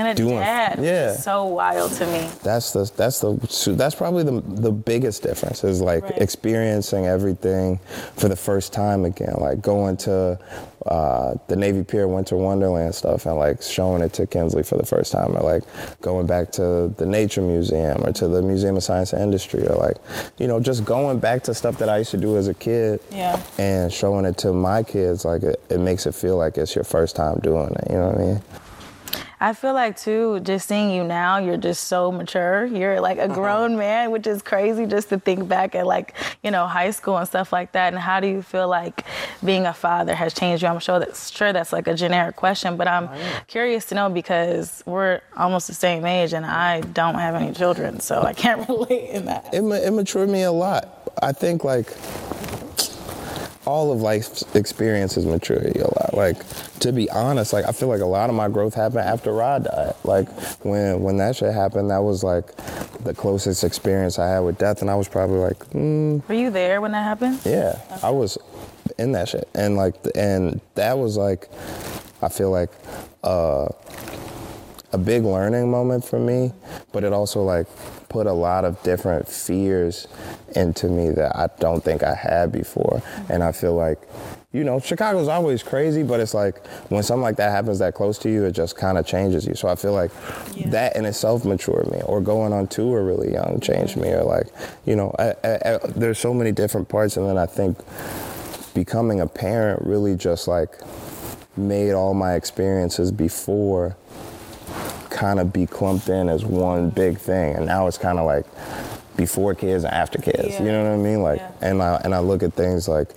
And 0.00 0.08
a 0.08 0.14
Doing- 0.14 0.38
dad. 0.38 0.78
yeah. 0.80 1.12
So 1.14 1.44
wild 1.44 1.92
to 1.92 2.06
me. 2.06 2.26
that's 2.42 2.72
the 2.72 2.90
that's 2.96 3.20
the 3.20 3.74
that's 3.76 3.94
probably 3.94 4.22
the 4.24 4.40
the 4.46 4.72
biggest 4.72 5.22
difference 5.22 5.62
is 5.62 5.80
like 5.82 6.02
Right. 6.04 6.18
experiencing 6.22 7.06
everything 7.06 7.78
for 8.16 8.28
the 8.28 8.36
first 8.36 8.72
time 8.72 9.04
again, 9.04 9.34
like 9.38 9.60
going 9.60 9.96
to 9.98 10.38
uh, 10.86 11.34
the 11.48 11.56
Navy 11.56 11.82
Pier 11.84 12.08
Winter 12.08 12.36
Wonderland 12.36 12.94
stuff 12.94 13.26
and 13.26 13.36
like 13.36 13.60
showing 13.60 14.00
it 14.02 14.14
to 14.14 14.26
Kensli 14.26 14.64
for 14.64 14.78
the 14.78 14.86
first 14.86 15.12
time, 15.12 15.36
or 15.36 15.42
like 15.42 15.62
going 16.00 16.26
back 16.26 16.50
to 16.52 16.88
the 16.96 17.04
Nature 17.04 17.42
Museum 17.42 18.02
or 18.02 18.12
to 18.14 18.26
the 18.28 18.40
Museum 18.40 18.76
of 18.78 18.82
Science 18.82 19.12
and 19.12 19.20
Industry, 19.22 19.66
or 19.66 19.76
like 19.76 19.98
you 20.38 20.46
know 20.46 20.58
just 20.60 20.86
going 20.86 21.18
back 21.18 21.42
to 21.44 21.52
stuff 21.54 21.76
that 21.78 21.90
I 21.90 21.98
used 21.98 22.12
to 22.12 22.16
do 22.16 22.38
as 22.38 22.48
a 22.48 22.54
kid 22.54 23.00
Yeah. 23.10 23.38
and 23.58 23.92
showing 23.92 24.24
it 24.24 24.38
to 24.38 24.54
my 24.54 24.82
kids. 24.82 25.26
Like 25.26 25.42
it, 25.42 25.60
it 25.68 25.78
makes 25.80 26.06
it 26.06 26.14
feel 26.14 26.36
like 26.38 26.56
it's 26.56 26.74
your 26.74 26.84
first 26.84 27.14
time 27.14 27.38
doing 27.40 27.70
it. 27.74 27.90
You 27.90 27.96
know 27.98 28.08
what 28.08 28.14
I 28.16 28.24
mean? 28.24 28.42
I 29.42 29.54
feel 29.54 29.72
like 29.72 29.96
too, 29.96 30.40
just 30.40 30.68
seeing 30.68 30.90
you 30.90 31.02
now, 31.02 31.38
you're 31.38 31.56
just 31.56 31.84
so 31.84 32.12
mature. 32.12 32.66
You're 32.66 33.00
like 33.00 33.16
a 33.18 33.22
mm-hmm. 33.22 33.34
grown 33.34 33.76
man, 33.76 34.10
which 34.10 34.26
is 34.26 34.42
crazy 34.42 34.84
just 34.84 35.08
to 35.08 35.18
think 35.18 35.48
back 35.48 35.74
at 35.74 35.86
like, 35.86 36.14
you 36.42 36.50
know, 36.50 36.66
high 36.66 36.90
school 36.90 37.16
and 37.16 37.26
stuff 37.26 37.52
like 37.52 37.72
that. 37.72 37.92
And 37.92 37.98
how 37.98 38.20
do 38.20 38.26
you 38.26 38.42
feel 38.42 38.68
like 38.68 39.06
being 39.42 39.64
a 39.64 39.72
father 39.72 40.14
has 40.14 40.34
changed 40.34 40.62
you? 40.62 40.68
I'm 40.68 40.78
sure 40.78 40.98
that's 40.98 41.30
sure 41.30 41.52
that's 41.52 41.72
like 41.72 41.86
a 41.86 41.94
generic 41.94 42.36
question, 42.36 42.76
but 42.76 42.86
I'm 42.86 43.08
oh, 43.10 43.40
curious 43.46 43.86
to 43.86 43.94
know 43.94 44.10
because 44.10 44.82
we're 44.84 45.22
almost 45.36 45.68
the 45.68 45.74
same 45.74 46.04
age 46.04 46.34
and 46.34 46.44
I 46.44 46.82
don't 46.82 47.14
have 47.14 47.34
any 47.34 47.54
children, 47.54 48.00
so 48.00 48.20
I 48.22 48.34
can't 48.34 48.68
relate 48.68 49.08
in 49.10 49.24
that. 49.24 49.54
it, 49.54 49.62
it 49.62 49.90
matured 49.92 50.28
me 50.28 50.42
a 50.42 50.52
lot. 50.52 51.10
I 51.22 51.32
think 51.32 51.64
like 51.64 51.88
all 53.66 53.92
of 53.92 54.00
life's 54.00 54.42
experiences 54.54 55.26
mature 55.26 55.62
you 55.62 55.82
a 55.82 55.92
lot. 56.00 56.14
Like 56.14 56.38
to 56.80 56.92
be 56.92 57.10
honest, 57.10 57.52
like 57.52 57.66
I 57.66 57.72
feel 57.72 57.88
like 57.88 58.00
a 58.00 58.06
lot 58.06 58.30
of 58.30 58.36
my 58.36 58.48
growth 58.48 58.74
happened 58.74 59.00
after 59.00 59.32
Rod 59.32 59.64
died. 59.64 59.94
Like 60.04 60.28
when 60.64 61.02
when 61.02 61.18
that 61.18 61.36
shit 61.36 61.52
happened, 61.52 61.90
that 61.90 62.02
was 62.02 62.24
like 62.24 62.56
the 63.04 63.14
closest 63.14 63.62
experience 63.64 64.18
I 64.18 64.28
had 64.28 64.40
with 64.40 64.58
death, 64.58 64.80
and 64.82 64.90
I 64.90 64.94
was 64.94 65.08
probably 65.08 65.38
like, 65.38 65.58
mm, 65.70 66.26
Were 66.28 66.34
you 66.34 66.50
there 66.50 66.80
when 66.80 66.92
that 66.92 67.02
happened? 67.04 67.40
yeah, 67.44 67.78
I 68.02 68.10
was 68.10 68.36
in 68.98 69.12
that 69.12 69.28
shit, 69.28 69.48
and 69.54 69.76
like, 69.76 69.94
and 70.14 70.60
that 70.74 70.98
was 70.98 71.16
like, 71.16 71.48
I 72.22 72.28
feel 72.28 72.50
like, 72.50 72.70
uh, 73.24 73.68
a 74.92 74.98
big 74.98 75.24
learning 75.24 75.70
moment 75.70 76.04
for 76.04 76.18
me, 76.18 76.52
but 76.92 77.04
it 77.04 77.12
also 77.12 77.42
like 77.42 77.66
put 78.08 78.26
a 78.26 78.32
lot 78.32 78.64
of 78.64 78.82
different 78.82 79.28
fears 79.28 80.08
into 80.56 80.88
me 80.88 81.10
that 81.10 81.36
I 81.36 81.48
don't 81.60 81.82
think 81.82 82.02
I 82.02 82.14
had 82.14 82.50
before, 82.52 83.02
and 83.28 83.42
I 83.42 83.52
feel 83.52 83.74
like. 83.74 83.98
You 84.52 84.64
know, 84.64 84.80
Chicago's 84.80 85.28
always 85.28 85.62
crazy, 85.62 86.02
but 86.02 86.18
it's 86.18 86.34
like 86.34 86.66
when 86.88 87.04
something 87.04 87.22
like 87.22 87.36
that 87.36 87.52
happens 87.52 87.78
that 87.78 87.94
close 87.94 88.18
to 88.18 88.28
you, 88.28 88.46
it 88.46 88.50
just 88.50 88.76
kind 88.76 88.98
of 88.98 89.06
changes 89.06 89.46
you. 89.46 89.54
So 89.54 89.68
I 89.68 89.76
feel 89.76 89.92
like 89.92 90.10
Yeah. 90.56 90.70
that 90.70 90.96
in 90.96 91.04
itself 91.04 91.44
matured 91.44 91.88
me, 91.92 92.00
or 92.04 92.20
going 92.20 92.52
on 92.52 92.66
tour 92.66 93.04
really 93.04 93.32
young 93.32 93.60
changed 93.60 93.96
me, 93.96 94.08
or 94.10 94.24
like, 94.24 94.48
you 94.86 94.96
know, 94.96 95.14
I, 95.20 95.36
I, 95.44 95.54
I, 95.74 95.78
there's 95.94 96.18
so 96.18 96.34
many 96.34 96.50
different 96.50 96.88
parts, 96.88 97.16
and 97.16 97.28
then 97.28 97.38
I 97.38 97.46
think 97.46 97.78
becoming 98.74 99.20
a 99.20 99.28
parent 99.28 99.82
really 99.86 100.16
just 100.16 100.48
like 100.48 100.80
made 101.56 101.92
all 101.92 102.12
my 102.14 102.34
experiences 102.34 103.12
before 103.12 103.96
kind 105.20 105.38
of 105.38 105.52
be 105.52 105.66
clumped 105.66 106.08
in 106.08 106.28
as 106.30 106.44
one 106.46 106.88
big 106.88 107.18
thing 107.18 107.54
and 107.54 107.66
now 107.66 107.86
it's 107.86 107.98
kind 107.98 108.18
of 108.18 108.24
like 108.24 108.46
before 109.16 109.54
kids 109.54 109.84
and 109.84 109.92
after 109.92 110.18
kids. 110.18 110.48
Yeah. 110.54 110.62
You 110.62 110.72
know 110.72 110.82
what 110.84 110.92
I 110.92 110.96
mean? 110.96 111.22
Like, 111.22 111.40
Yeah. 111.40 111.50
and 111.68 111.82
I 111.82 112.00
and 112.04 112.14
I 112.14 112.20
look 112.20 112.42
at 112.42 112.54
things 112.54 112.88
like 112.88 113.08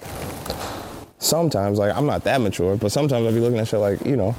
sometimes 1.20 1.80
like 1.80 1.96
I'm 1.96 2.06
not 2.06 2.26
that 2.26 2.42
mature, 2.42 2.76
but 2.76 2.92
sometimes 2.92 3.26
I'll 3.26 3.32
be 3.34 3.40
looking 3.40 3.60
at 3.60 3.68
shit 3.70 3.80
like 3.80 4.06
you 4.06 4.18
know. 4.18 4.36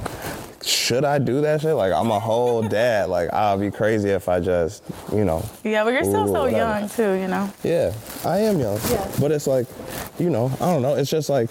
Should 0.62 1.04
I 1.04 1.18
do 1.18 1.42
that 1.42 1.60
shit? 1.62 1.74
Like 1.74 1.92
I'm 1.92 2.10
a 2.10 2.20
whole 2.20 2.62
dad. 2.80 3.08
Like 3.08 3.32
I'll 3.32 3.58
be 3.58 3.70
crazy 3.70 4.10
if 4.10 4.28
I 4.28 4.40
just, 4.40 4.82
you 5.12 5.24
know, 5.24 5.42
Yeah, 5.62 5.84
but 5.84 5.92
you're 5.94 6.04
still 6.04 6.26
so 6.26 6.44
whatever. 6.44 6.56
young 6.80 6.88
too, 6.88 7.12
you 7.22 7.28
know. 7.28 7.50
yeah, 7.62 7.92
I 8.24 8.38
am 8.40 8.58
young. 8.60 8.78
Yeah. 8.90 9.10
But 9.20 9.30
it's 9.32 9.46
like, 9.46 9.66
you 10.18 10.28
know, 10.30 10.50
I 10.60 10.66
don't 10.72 10.82
know. 10.82 10.94
It's 10.94 11.10
just 11.10 11.28
like, 11.30 11.48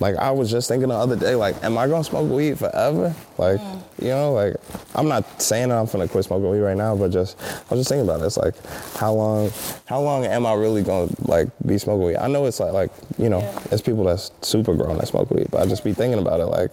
like 0.00 0.16
I 0.16 0.30
was 0.30 0.50
just 0.50 0.68
thinking 0.68 0.88
the 0.88 0.94
other 0.96 1.16
day, 1.16 1.34
like, 1.34 1.62
am 1.64 1.78
I 1.78 1.86
gonna 1.88 2.04
smoke 2.04 2.30
weed 2.30 2.58
forever? 2.58 3.14
Like, 3.38 3.60
Mm. 3.60 3.82
You 4.00 4.08
know, 4.08 4.32
like 4.32 4.54
I'm 4.94 5.08
not 5.08 5.40
saying 5.40 5.68
that 5.70 5.78
I'm 5.78 5.86
gonna 5.86 6.08
quit 6.08 6.24
smoking 6.24 6.50
weed 6.50 6.60
right 6.60 6.76
now, 6.76 6.94
but 6.96 7.10
just 7.10 7.40
I 7.40 7.74
was 7.74 7.80
just 7.80 7.88
thinking 7.88 8.04
about 8.08 8.20
it. 8.20 8.26
It's 8.26 8.36
like, 8.36 8.54
how 8.96 9.12
long, 9.12 9.50
how 9.86 10.00
long 10.00 10.24
am 10.26 10.46
I 10.46 10.54
really 10.54 10.82
gonna 10.82 11.10
like 11.22 11.48
be 11.66 11.78
smoking 11.78 12.06
weed? 12.06 12.16
I 12.16 12.28
know 12.28 12.44
it's 12.46 12.60
like, 12.60 12.72
like 12.72 12.90
you 13.18 13.28
know, 13.28 13.40
Yeah. 13.40 13.58
it's 13.70 13.82
people 13.82 14.04
that's 14.04 14.30
super 14.42 14.74
grown 14.74 14.98
that 14.98 15.08
smoke 15.08 15.30
weed, 15.30 15.48
but 15.50 15.62
I 15.62 15.66
just 15.66 15.84
be 15.84 15.92
thinking 15.94 16.18
about 16.20 16.40
it, 16.40 16.46
like. 16.46 16.72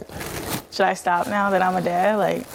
Should 0.71 0.87
I 0.87 0.95
stop 0.95 1.27
now 1.27 1.49
that 1.51 1.61
I'm 1.61 1.75
a 1.75 1.81
dad? 1.81 2.15
Like, 2.15 2.45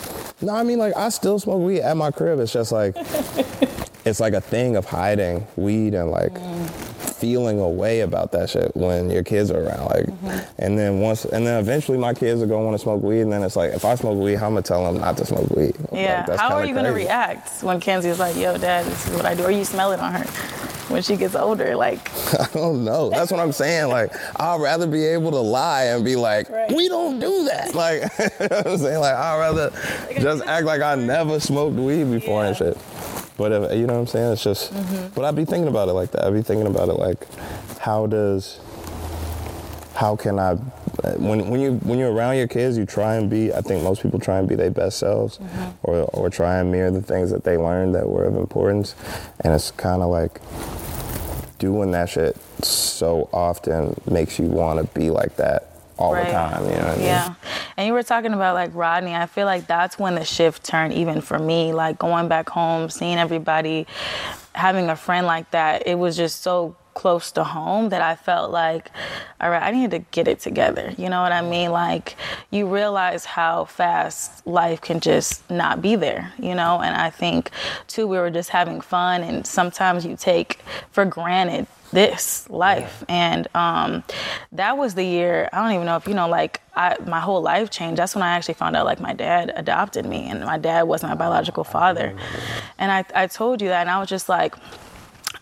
No, 0.42 0.54
I 0.54 0.62
mean 0.64 0.78
like 0.78 0.96
I 0.96 1.08
still 1.10 1.38
smoke 1.38 1.62
weed 1.62 1.80
at 1.80 1.96
my 1.96 2.10
crib. 2.10 2.40
It's 2.40 2.52
just 2.52 2.72
like 2.72 2.94
it's 4.04 4.20
like 4.20 4.32
a 4.34 4.40
thing 4.40 4.76
of 4.76 4.84
hiding 4.87 5.46
weed 5.56 5.94
and 5.94 6.10
like 6.10 6.32
mm. 6.32 6.98
Feeling 7.18 7.60
a 7.60 7.68
way 7.68 8.00
about 8.00 8.32
that 8.32 8.50
shit 8.50 8.75
when 8.76 9.10
your 9.10 9.25
kids 9.25 9.50
are 9.50 9.62
around. 9.64 9.87
Like, 9.87 10.06
mm-hmm. 10.06 10.38
and 10.58 10.78
then 10.78 11.00
once 11.00 11.25
and 11.25 11.46
then 11.46 11.58
eventually 11.60 11.98
my 11.98 12.14
kids 12.14 12.40
are 12.42 12.46
gonna 12.46 12.64
want 12.64 12.75
to 12.75 12.82
smoke 12.82 13.02
weed, 13.02 13.20
and 13.22 13.32
then 13.32 13.42
it's 13.42 13.56
like 13.56 13.72
if 13.72 13.84
I 13.84 13.94
smoke 13.94 14.18
weed, 14.18 14.37
I'm 14.37 14.52
gonna 14.52 14.62
tell 14.62 14.84
them 14.84 15.00
not 15.00 15.16
to 15.18 15.25
smoke 15.26 15.50
weed. 15.50 15.75
yeah. 15.92 16.18
Like, 16.18 16.26
that's 16.26 16.40
How 16.40 16.54
are 16.56 16.64
you 16.64 16.75
gonna 16.75 16.92
react 16.92 17.62
when 17.62 17.80
Kenzie's 17.80 18.18
like, 18.18 18.37
"Yo, 18.37 18.56
dad, 18.58 18.87
this 18.87 19.08
is 19.08 19.14
what 19.16 19.25
I 19.26 19.34
do," 19.34 19.44
or 19.44 19.50
you 19.50 19.64
smell 19.64 19.92
it 19.92 20.00
on 20.00 20.12
her 20.14 20.25
when 20.88 21.02
she 21.02 21.16
gets 21.16 21.34
older? 21.34 21.76
Like, 21.76 22.10
I 22.40 22.46
don't 22.52 22.84
know. 22.84 23.10
That's 23.10 23.30
what 23.30 23.40
I'm 23.40 23.52
saying. 23.52 23.88
Like, 23.88 24.12
I'd 24.40 24.60
rather 24.60 24.87
be 24.87 25.04
able 25.04 25.30
to 25.32 25.40
lie 25.40 25.84
and 25.84 26.04
be 26.04 26.16
like, 26.16 26.48
Right. 26.50 26.72
we 26.72 26.88
don't 26.88 27.18
do 27.18 27.44
that. 27.44 27.75
Like, 27.78 28.02
you 28.18 28.48
know 28.48 28.56
what 28.56 28.66
I'm 28.66 28.78
saying? 28.78 29.00
Like, 29.00 29.14
I'd 29.14 29.38
rather 29.38 29.70
just 30.18 30.42
act 30.44 30.64
like 30.66 30.80
I 30.80 30.94
never 30.96 31.38
smoked 31.38 31.76
weed 31.76 32.04
before 32.10 32.44
and 32.44 32.56
shit. 32.56 32.76
But 33.38 33.52
if, 33.52 33.78
you 33.78 33.87
know 33.87 33.95
what 33.95 34.00
I'm 34.00 34.07
saying? 34.09 34.33
It's 34.33 34.45
just, 34.45 34.75
mm-hmm. 34.75 35.14
but 35.14 35.25
I'd 35.25 35.37
be 35.37 35.47
thinking 35.47 35.68
about 35.68 35.88
it 35.88 35.92
like 35.92 36.11
that. 36.11 36.25
I'd 36.25 36.35
be 36.35 36.42
thinking 36.42 36.66
about 36.66 36.90
it 36.90 36.99
like, 36.99 37.26
how 37.78 38.07
does, 38.07 38.61
how 39.95 40.16
can 40.16 40.38
I, 40.38 40.57
when, 41.16 41.49
when 41.49 41.61
you 41.61 41.75
when 41.85 41.99
you're 41.99 42.12
around 42.12 42.37
your 42.37 42.49
kids, 42.49 42.76
you 42.76 42.85
try 42.85 43.14
and 43.14 43.30
be. 43.30 43.52
I 43.52 43.61
think 43.61 43.85
most 43.85 44.02
people 44.02 44.18
try 44.18 44.38
and 44.38 44.49
be 44.49 44.57
their 44.57 44.71
best 44.71 44.99
selves, 44.99 45.38
mm-hmm. 45.38 45.71
or 45.85 46.02
or 46.12 46.28
try 46.28 46.59
and 46.59 46.73
mirror 46.73 46.90
the 46.90 47.02
things 47.02 47.30
that 47.30 47.45
they 47.45 47.57
learned 47.57 47.95
that 47.95 48.09
were 48.09 48.25
of 48.25 48.37
importance, 48.37 48.97
and 49.40 49.54
it's 49.54 49.71
kind 49.71 50.02
of 50.02 50.11
like 50.11 50.40
doing 51.59 51.92
that 51.92 52.09
shit 52.09 52.37
so 52.64 53.28
often 53.33 54.00
makes 54.11 54.38
you 54.38 54.47
want 54.47 54.80
to 54.80 54.99
be 54.99 55.11
like 55.11 55.37
that 55.37 55.77
all 55.99 56.12
Right. 56.14 56.26
the 56.26 56.33
time. 56.33 56.64
You 56.64 56.71
know 56.71 56.76
what 56.78 56.87
I 56.87 56.97
mean? 56.97 57.05
Yeah. 57.05 57.35
And 57.76 57.87
you 57.87 57.93
were 57.93 58.02
talking 58.02 58.33
about 58.33 58.55
like 58.55 58.71
Rodney. 58.75 59.14
I 59.14 59.26
feel 59.26 59.47
like 59.47 59.67
that's 59.67 59.99
when 59.99 60.14
the 60.14 60.25
shift 60.25 60.64
turned 60.64 60.93
even 60.95 61.21
for 61.21 61.38
me. 61.38 61.73
Like 61.73 61.99
going 61.99 62.28
back 62.28 62.49
home, 62.49 62.88
seeing 62.88 63.19
everybody, 63.19 63.87
having 64.55 64.88
a 64.88 64.97
friend 64.97 65.26
like 65.26 65.50
that, 65.50 65.87
it 65.87 65.97
was 65.99 66.17
just 66.17 66.43
so 66.43 66.75
close 66.99 67.31
to 67.31 67.45
home 67.45 67.90
that 67.90 68.02
I 68.02 68.17
felt 68.17 68.50
like, 68.50 68.90
all 69.40 69.50
right, 69.50 69.62
I 69.62 69.71
need 69.71 69.93
to 69.93 70.00
get 70.00 70.26
it 70.26 70.40
together. 70.40 70.93
You 70.99 71.09
know 71.09 71.23
what 71.23 71.31
I 71.31 71.43
mean? 71.43 71.71
Like 71.71 72.17
you 72.50 72.67
realize 72.67 73.25
how 73.25 73.67
fast 73.67 74.45
life 74.45 74.81
can 74.81 74.99
just 74.99 75.49
not 75.49 75.81
be 75.81 75.95
there, 75.95 76.33
you 76.40 76.57
know? 76.57 76.81
And 76.81 76.97
I 76.97 77.11
think 77.11 77.52
too, 77.87 78.09
we 78.09 78.19
were 78.19 78.31
just 78.31 78.50
having 78.50 78.81
fun 78.81 79.23
and 79.23 79.47
sometimes 79.47 80.05
you 80.05 80.17
take 80.17 80.59
for 80.90 81.05
granted 81.05 81.69
this 81.90 82.50
life 82.50 83.02
and 83.09 83.49
um 83.55 84.05
that 84.52 84.76
was 84.76 84.95
the 84.95 85.02
year 85.02 85.49
i 85.55 85.62
don't 85.62 85.73
even 85.73 85.87
know 85.87 85.97
if 85.97 86.07
you 86.07 86.12
know 86.12 86.28
like 86.28 86.61
i 86.76 86.95
my 87.07 87.19
whole 87.19 87.40
life 87.40 87.71
changed 87.71 87.99
that's 87.99 88.14
when 88.14 88.23
i 88.23 88.28
actually 88.28 88.52
found 88.52 88.76
out 88.76 88.85
like 88.85 89.00
my 89.00 89.14
dad 89.14 89.50
adopted 89.57 90.05
me 90.05 90.28
and 90.28 90.45
my 90.45 90.59
dad 90.59 90.83
wasn't 90.83 91.09
my 91.11 91.17
biological 91.17 91.64
father 91.64 92.14
and 92.78 92.93
i 92.93 93.02
i 93.14 93.26
told 93.26 93.62
you 93.62 93.69
that 93.69 93.81
and 93.81 93.90
i 93.90 93.99
was 93.99 94.07
just 94.07 94.28
like 94.28 94.55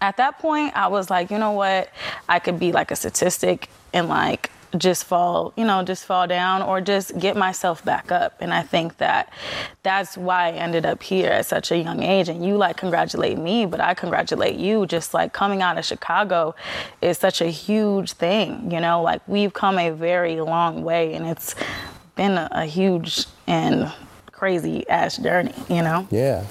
at 0.01 0.17
that 0.17 0.39
point 0.39 0.73
i 0.77 0.87
was 0.87 1.11
like 1.11 1.31
you 1.31 1.39
know 1.39 1.53
what? 1.53 1.91
I 2.29 2.39
could 2.39 2.59
be 2.59 2.73
like 2.73 2.91
a 2.91 2.97
statistic 2.97 3.69
and 3.93 4.09
like 4.09 4.51
just 4.77 5.05
fall 5.05 5.55
you 5.57 5.65
know 5.65 5.83
just 5.83 6.05
fall 6.05 6.27
down 6.27 6.61
or 6.61 6.81
just 6.81 7.19
get 7.19 7.37
myself 7.37 7.85
back 7.85 8.11
up. 8.13 8.37
And 8.41 8.53
i 8.53 8.63
think 8.63 8.99
that 8.99 9.33
that's 9.83 10.17
why 10.17 10.49
i 10.49 10.51
ended 10.53 10.85
up 10.85 11.03
here 11.03 11.31
at 11.31 11.47
such 11.47 11.71
a 11.71 11.79
young 11.79 12.03
age. 12.03 12.29
And 12.29 12.45
you 12.45 12.57
like 12.57 12.77
congratulate 12.77 13.39
me 13.39 13.67
but 13.67 13.81
i 13.81 13.95
congratulate 13.95 14.57
you. 14.57 14.87
Just 14.87 15.15
like 15.15 15.33
coming 15.33 15.63
out 15.63 15.79
of 15.79 15.85
chicago 15.85 16.55
is 17.01 17.19
such 17.19 17.41
a 17.41 17.49
huge 17.49 18.13
thing 18.13 18.71
you 18.71 18.81
know? 18.81 19.03
Like 19.03 19.27
we've 19.29 19.53
come 19.53 19.79
a 19.79 19.91
very 19.91 20.41
long 20.41 20.83
way 20.85 21.15
and 21.15 21.27
it's 21.27 21.55
been 22.17 22.33
a, 22.33 22.49
a 22.51 22.65
huge 22.65 23.27
and 23.47 23.93
crazy 24.33 24.89
ass 24.89 25.17
journey 25.17 25.55
you 25.69 25.83
know? 25.83 26.07
Yeah. 26.11 26.45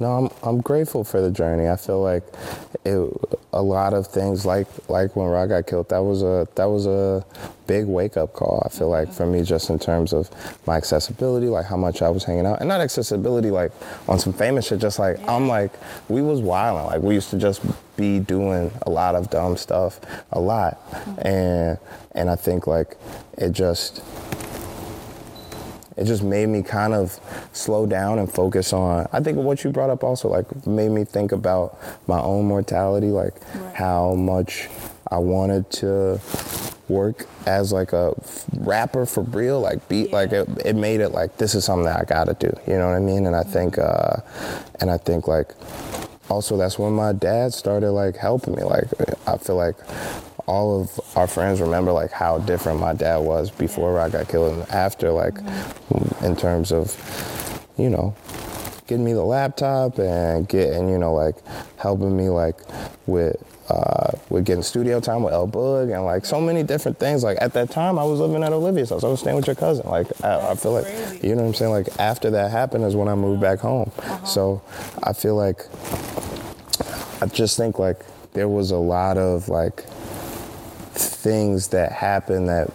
No, 0.00 0.12
I'm 0.12 0.30
I'm 0.42 0.60
grateful 0.60 1.04
for 1.04 1.20
the 1.20 1.30
journey. 1.30 1.68
I 1.68 1.76
feel 1.76 2.02
like 2.02 2.24
it 2.84 2.98
a 3.52 3.62
lot 3.62 3.92
of 3.92 4.06
things 4.06 4.46
like 4.46 4.66
like 4.88 5.14
when 5.14 5.26
Rod 5.26 5.46
got 5.48 5.66
killed, 5.66 5.88
that 5.90 5.98
was 5.98 6.22
a 6.22 6.48
that 6.54 6.64
was 6.64 6.86
a 6.86 7.24
big 7.66 7.86
wake 7.86 8.16
up 8.16 8.32
call. 8.32 8.62
I 8.64 8.68
feel 8.68 8.88
like 8.88 9.12
for 9.12 9.26
me 9.26 9.42
just 9.42 9.70
in 9.70 9.78
terms 9.78 10.12
of 10.12 10.30
my 10.66 10.76
accessibility, 10.76 11.46
like 11.46 11.66
how 11.66 11.76
much 11.76 12.02
I 12.02 12.08
was 12.08 12.24
hanging 12.24 12.46
out. 12.46 12.60
And 12.60 12.68
not 12.68 12.80
accessibility 12.80 13.50
like 13.50 13.72
on 14.08 14.18
some 14.18 14.32
famous 14.32 14.66
shit, 14.66 14.80
just 14.80 14.98
like 14.98 15.18
I'm 15.28 15.48
like 15.48 15.72
we 16.08 16.22
was 16.22 16.40
wilding. 16.40 16.86
Like 16.86 17.02
we 17.02 17.14
used 17.14 17.30
to 17.30 17.38
just 17.38 17.62
be 17.96 18.18
doing 18.18 18.72
a 18.82 18.90
lot 18.90 19.14
of 19.14 19.30
dumb 19.30 19.56
stuff 19.56 20.00
a 20.32 20.40
lot. 20.40 20.80
Mm-hmm. 20.90 21.26
And 21.26 21.78
and 22.12 22.30
I 22.30 22.36
think 22.36 22.66
like 22.66 22.96
it 23.36 23.52
just 23.52 24.02
it 25.96 26.04
just 26.04 26.22
made 26.22 26.48
me 26.48 26.62
kind 26.62 26.94
of 26.94 27.18
slow 27.52 27.86
down 27.86 28.18
and 28.18 28.32
focus 28.32 28.72
on 28.72 29.06
i 29.12 29.20
think 29.20 29.36
what 29.36 29.64
you 29.64 29.70
brought 29.70 29.90
up 29.90 30.02
also 30.02 30.28
like 30.28 30.66
made 30.66 30.90
me 30.90 31.04
think 31.04 31.32
about 31.32 31.78
my 32.06 32.20
own 32.20 32.46
mortality 32.46 33.08
like 33.08 33.34
how 33.74 34.14
much 34.14 34.68
i 35.10 35.18
wanted 35.18 35.68
to 35.70 36.20
work 36.88 37.26
as 37.46 37.72
like 37.72 37.92
a 37.92 38.12
rapper 38.58 39.06
for 39.06 39.22
real 39.22 39.60
like 39.60 39.86
beat 39.88 40.12
like 40.12 40.32
it, 40.32 40.48
it 40.64 40.76
made 40.76 41.00
it 41.00 41.10
like 41.10 41.36
this 41.38 41.54
is 41.54 41.64
something 41.64 41.84
that 41.84 42.00
i 42.00 42.04
gotta 42.04 42.34
do 42.34 42.52
you 42.66 42.74
know 42.76 42.88
what 42.88 42.96
i 42.96 43.00
mean? 43.00 43.26
And 43.26 43.34
i 43.34 43.42
think 43.42 43.78
uh 43.78 44.16
and 44.80 44.90
i 44.90 44.98
think 44.98 45.26
like 45.26 45.54
also 46.28 46.56
that's 46.56 46.78
when 46.78 46.92
my 46.92 47.12
dad 47.12 47.52
started 47.52 47.92
like 47.92 48.16
helping 48.16 48.54
me 48.54 48.62
like 48.62 48.84
i 49.26 49.36
feel 49.36 49.56
like 49.56 49.76
all 50.46 50.80
of 50.80 51.16
our 51.16 51.26
friends 51.26 51.60
remember 51.60 51.92
like 51.92 52.10
how 52.10 52.38
different 52.38 52.80
my 52.80 52.92
dad 52.92 53.18
was 53.18 53.50
before 53.50 53.98
I 53.98 54.08
got 54.08 54.28
killed 54.28 54.52
and 54.52 54.70
after 54.70 55.10
like 55.10 55.38
in 56.22 56.36
terms 56.36 56.72
of 56.72 56.96
you 57.76 57.88
know 57.88 58.14
getting 58.86 59.04
me 59.04 59.12
the 59.12 59.24
laptop 59.24 59.98
and 59.98 60.48
getting 60.48 60.88
you 60.88 60.98
know 60.98 61.14
like 61.14 61.36
helping 61.78 62.16
me 62.16 62.28
like 62.28 62.56
with 63.06 63.36
uh, 63.68 64.10
with 64.28 64.44
getting 64.44 64.62
studio 64.62 65.00
time 65.00 65.22
with 65.22 65.32
El 65.32 65.46
Bug 65.46 65.88
and 65.88 66.04
like 66.04 66.26
so 66.26 66.40
many 66.40 66.62
different 66.62 66.98
things. 66.98 67.22
Like 67.24 67.38
at 67.40 67.54
that 67.54 67.70
time, 67.70 67.98
I 67.98 68.04
was 68.04 68.20
living 68.20 68.42
at 68.42 68.52
Olivia's 68.52 68.90
house. 68.90 69.02
I 69.02 69.08
was 69.08 69.20
staying 69.20 69.36
with 69.36 69.46
your 69.46 69.56
cousin. 69.56 69.88
Like 69.88 70.08
I, 70.22 70.50
I 70.50 70.54
feel 70.56 70.72
like 70.72 70.84
crazy. 70.84 71.28
you 71.28 71.34
know 71.34 71.42
what 71.42 71.48
I'm 71.48 71.54
saying. 71.54 71.70
Like 71.70 71.88
after 71.98 72.30
that 72.30 72.50
happened 72.50 72.84
is 72.84 72.94
when 72.94 73.08
I 73.08 73.14
moved 73.14 73.40
back 73.40 73.60
home. 73.60 73.90
So 74.26 74.62
I 75.02 75.14
feel 75.14 75.36
like 75.36 75.66
I 77.22 77.26
just 77.26 77.56
think 77.56 77.78
like 77.78 78.00
there 78.34 78.48
was 78.48 78.72
a 78.72 78.76
lot 78.76 79.16
of 79.16 79.48
like 79.48 79.84
things 80.94 81.68
that 81.68 81.92
happened 81.92 82.48
that 82.48 82.72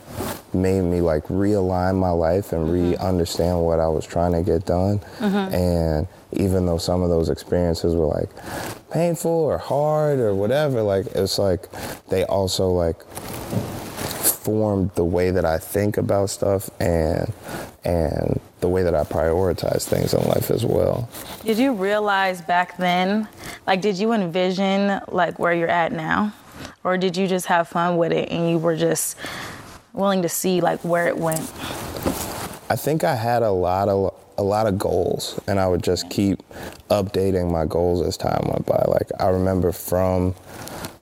made 0.54 0.82
me 0.82 1.02
like 1.02 1.24
realign 1.26 1.98
my 1.98 2.10
life 2.10 2.52
and 2.52 2.64
mm-hmm. 2.64 2.92
re-understand 2.92 3.64
what 3.64 3.80
I 3.80 3.88
was 3.88 4.06
trying 4.06 4.32
to 4.34 4.42
get 4.42 4.66
done. 4.66 5.00
Mm-hmm. 5.20 5.54
And 5.54 6.08
even 6.34 6.66
though 6.66 6.78
some 6.78 7.02
of 7.02 7.10
those 7.10 7.30
experiences 7.30 7.96
were 7.96 8.08
like 8.08 8.30
painful 8.92 9.32
or 9.32 9.58
hard 9.58 10.20
or 10.20 10.34
whatever, 10.34 10.82
like 10.82 11.06
it's 11.08 11.38
like 11.38 11.68
they 12.10 12.24
also 12.26 12.70
like 12.70 13.04
formed 14.48 14.92
the 14.96 15.06
way 15.06 15.32
that 15.32 15.46
I 15.46 15.58
think 15.58 15.98
about 15.98 16.30
stuff 16.30 16.70
and 16.80 17.32
and 17.84 18.40
the 18.60 18.68
way 18.68 18.84
that 18.84 18.96
I 18.96 19.04
prioritize 19.04 19.84
things 19.84 20.14
in 20.14 20.24
life 20.28 20.50
as 20.50 20.66
well. 20.66 21.10
Did 21.44 21.58
you 21.58 21.74
realize 21.74 22.42
back 22.42 22.76
then, 22.78 23.28
like, 23.68 23.82
did 23.82 23.98
you 23.98 24.14
envision 24.14 25.00
like 25.10 25.38
where 25.38 25.54
you're 25.54 25.70
at 25.70 25.92
now, 25.92 26.34
or 26.84 26.98
did 26.98 27.18
you 27.18 27.28
just 27.28 27.48
have 27.48 27.68
fun 27.68 27.98
with 27.98 28.12
it 28.12 28.30
and 28.32 28.50
you 28.50 28.58
were 28.58 28.76
just 28.76 29.18
willing 29.94 30.22
to 30.22 30.30
see 30.30 30.62
like 30.62 30.80
where 30.84 31.08
it 31.08 31.18
went? 31.18 31.42
I 32.70 32.76
think 32.76 33.04
I 33.04 33.16
had 33.16 33.44
a 33.44 33.52
lot 33.52 33.90
of 33.90 34.14
a 34.38 34.44
lot 34.44 34.68
of 34.68 34.78
goals, 34.78 35.40
and 35.48 35.60
I 35.60 35.68
would 35.68 35.84
just 35.84 36.10
keep 36.10 36.44
updating 36.90 37.52
my 37.52 37.66
goals 37.66 38.06
as 38.06 38.18
time 38.18 38.48
went 38.48 38.66
by. 38.66 38.84
Like 38.88 39.10
I 39.20 39.30
remember 39.30 39.72
from 39.72 40.36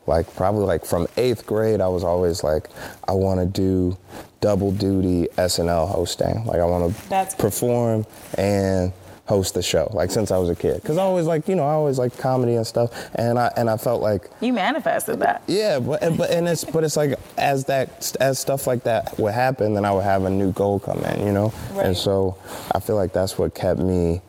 like 0.08 0.34
probably 0.36 0.66
like 0.66 0.86
from 0.86 1.08
eighth 1.18 1.46
grade, 1.46 1.82
I 1.82 1.88
was 1.88 2.04
always 2.04 2.44
like, 2.44 2.70
I 3.08 3.14
want 3.14 3.40
to 3.40 3.46
do 3.46 3.98
double 4.40 4.72
duty 4.72 5.28
SNL 5.38 5.90
hosting. 5.90 6.46
Like 6.46 6.60
I 6.60 6.66
want 6.66 6.96
to 6.96 7.36
perform 7.38 8.06
and 8.38 8.94
host 9.26 9.56
the 9.56 9.62
show, 9.64 9.90
like 9.94 10.12
since 10.12 10.30
I 10.32 10.38
was 10.38 10.50
a 10.50 10.56
kid. 10.56 10.84
Cause 10.84 10.98
I 10.98 11.02
always 11.02 11.26
like, 11.26 11.48
you 11.48 11.56
know, 11.56 11.64
I 11.64 11.72
always 11.72 11.98
like 11.98 12.16
comedy 12.18 12.56
and 12.56 12.66
stuff. 12.66 13.10
And 13.16 13.40
I, 13.40 13.52
and 13.58 13.70
I 13.70 13.78
felt 13.78 14.02
like, 14.02 14.30
You 14.40 14.54
manifested 14.54 15.20
that. 15.22 15.42
yeah, 15.48 15.80
but, 15.80 16.00
but, 16.18 16.30
and 16.30 16.48
it's, 16.48 16.64
but 16.64 16.84
it's 16.84 16.96
like, 16.96 17.18
as 17.38 17.66
that, 17.66 18.16
as 18.20 18.38
stuff 18.40 18.68
like 18.68 18.84
that 18.84 19.18
would 19.18 19.34
happen, 19.34 19.74
then 19.74 19.84
I 19.84 19.92
would 19.92 20.04
have 20.04 20.26
a 20.26 20.30
new 20.30 20.52
goal 20.52 20.80
come 20.80 21.00
in, 21.00 21.26
you 21.26 21.34
know? 21.34 21.54
Right. 21.72 21.88
And 21.88 21.98
so 21.98 22.38
I 22.74 22.80
feel 22.80 22.96
like 22.96 23.14
that's 23.14 23.38
what 23.38 23.56
kept 23.56 23.80
me 23.80 24.22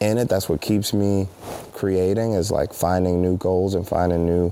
in 0.00 0.18
it. 0.18 0.28
That's 0.28 0.48
what 0.48 0.60
keeps 0.60 0.92
me 0.94 1.28
creating 1.72 2.32
is 2.32 2.50
like 2.50 2.72
finding 2.72 3.20
new 3.20 3.36
goals 3.36 3.74
and 3.74 3.86
finding 3.86 4.24
new 4.24 4.50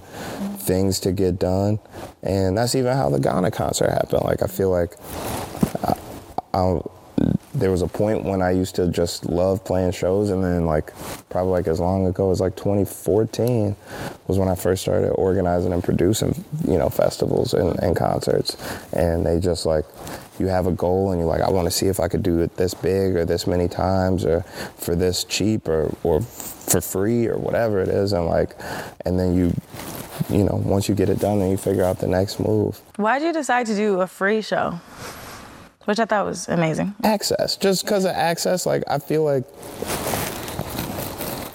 things 0.58 1.00
to 1.00 1.12
get 1.12 1.38
done. 1.38 1.78
And 2.22 2.58
that's 2.58 2.74
even 2.74 2.94
how 2.96 3.08
the 3.08 3.18
Ghana 3.18 3.50
concert 3.50 3.90
happened. 3.90 4.24
Like 4.24 4.42
I 4.42 4.46
feel 4.46 4.70
like 4.70 4.94
I, 5.84 5.94
I, 6.54 6.80
there 7.62 7.70
was 7.70 7.82
a 7.82 7.86
point 7.86 8.24
when 8.24 8.42
I 8.42 8.50
used 8.50 8.74
to 8.74 8.88
just 8.88 9.24
love 9.24 9.64
playing 9.64 9.92
shows, 9.92 10.30
and 10.30 10.42
then 10.42 10.66
like 10.66 10.92
probably 11.30 11.52
like 11.52 11.68
as 11.68 11.78
long 11.78 12.06
ago 12.06 12.32
as 12.32 12.40
like 12.40 12.56
2014 12.56 13.76
was 14.26 14.36
when 14.36 14.48
I 14.48 14.56
first 14.56 14.82
started 14.82 15.10
organizing 15.12 15.72
and 15.72 15.82
producing, 15.82 16.44
you 16.66 16.76
know, 16.76 16.88
festivals 16.88 17.54
and, 17.54 17.78
and 17.78 17.96
concerts. 17.96 18.56
And 18.92 19.24
they 19.24 19.38
just 19.38 19.64
like 19.64 19.84
you 20.40 20.48
have 20.48 20.66
a 20.66 20.72
goal 20.72 21.12
and 21.12 21.20
you're 21.20 21.28
like, 21.28 21.40
I 21.40 21.50
want 21.50 21.66
to 21.66 21.70
see 21.70 21.86
if 21.86 22.00
I 22.00 22.08
could 22.08 22.24
do 22.24 22.40
it 22.40 22.56
this 22.56 22.74
big 22.74 23.14
or 23.14 23.24
this 23.24 23.46
many 23.46 23.68
times 23.68 24.24
or 24.24 24.40
for 24.76 24.96
this 24.96 25.22
cheap 25.22 25.68
or 25.68 25.94
or 26.02 26.20
for 26.20 26.80
free 26.80 27.28
or 27.28 27.38
whatever 27.38 27.80
it 27.80 27.88
is, 27.88 28.12
and 28.12 28.26
like, 28.26 28.56
and 29.06 29.18
then 29.18 29.34
you. 29.34 29.52
You 30.28 30.44
know, 30.44 30.62
once 30.64 30.88
you 30.88 30.94
get 30.94 31.08
it 31.08 31.18
done, 31.18 31.40
then 31.40 31.50
you 31.50 31.56
figure 31.56 31.82
out 31.82 31.98
the 31.98 32.06
next 32.06 32.38
move. 32.38 32.80
Why'd 32.96 33.22
you 33.22 33.32
decide 33.32 33.66
to 33.66 33.74
do 33.74 34.00
a 34.02 34.06
free 34.06 34.40
show? 34.40 34.78
Which 35.84 35.98
I 35.98 36.04
thought 36.04 36.26
was 36.26 36.48
amazing. 36.48 36.94
access. 37.04 37.56
Just 37.56 37.84
because 37.84 38.04
of 38.04 38.12
access 38.12 38.66
like 38.66 38.82
i 38.88 38.98
feel 38.98 39.24
like 39.24 39.44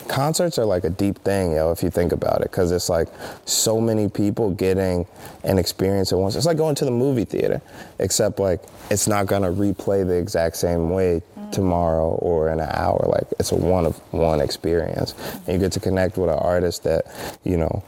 concerts 0.08 0.58
are 0.58 0.66
like 0.66 0.84
a 0.84 0.90
deep 0.90 1.20
thing 1.20 1.52
yo 1.52 1.72
if 1.72 1.84
you 1.84 1.90
think 1.90 2.12
about 2.12 2.42
it. 2.42 2.50
Because 2.52 2.72
it's 2.72 2.90
like 2.90 3.08
so 3.46 3.80
many 3.80 4.10
people 4.10 4.52
getting 4.52 5.06
an 5.44 5.58
experience 5.58 6.12
at 6.12 6.18
once. 6.18 6.36
It's 6.36 6.46
like 6.46 6.58
going 6.58 6.76
to 6.76 6.86
the 6.86 6.92
movie 6.92 7.26
theater 7.26 7.62
except 8.00 8.40
like 8.40 8.62
it's 8.90 9.08
not 9.08 9.28
to 9.44 9.50
replay 9.50 10.06
the 10.08 10.16
exact 10.16 10.56
same 10.58 10.90
way 10.90 11.22
tomorrow 11.52 12.10
or 12.16 12.50
in 12.50 12.60
an 12.60 12.70
hour. 12.72 13.06
Like 13.08 13.28
it's 13.40 13.52
a 13.52 13.56
one 13.56 13.86
of 13.86 13.96
one 14.12 14.42
experience. 14.42 15.14
And 15.46 15.54
you 15.54 15.60
get 15.60 15.72
to 15.74 15.80
connect 15.80 16.18
with 16.18 16.30
an 16.30 16.40
artist 16.40 16.84
that 16.84 17.06
you 17.44 17.58
know 17.58 17.84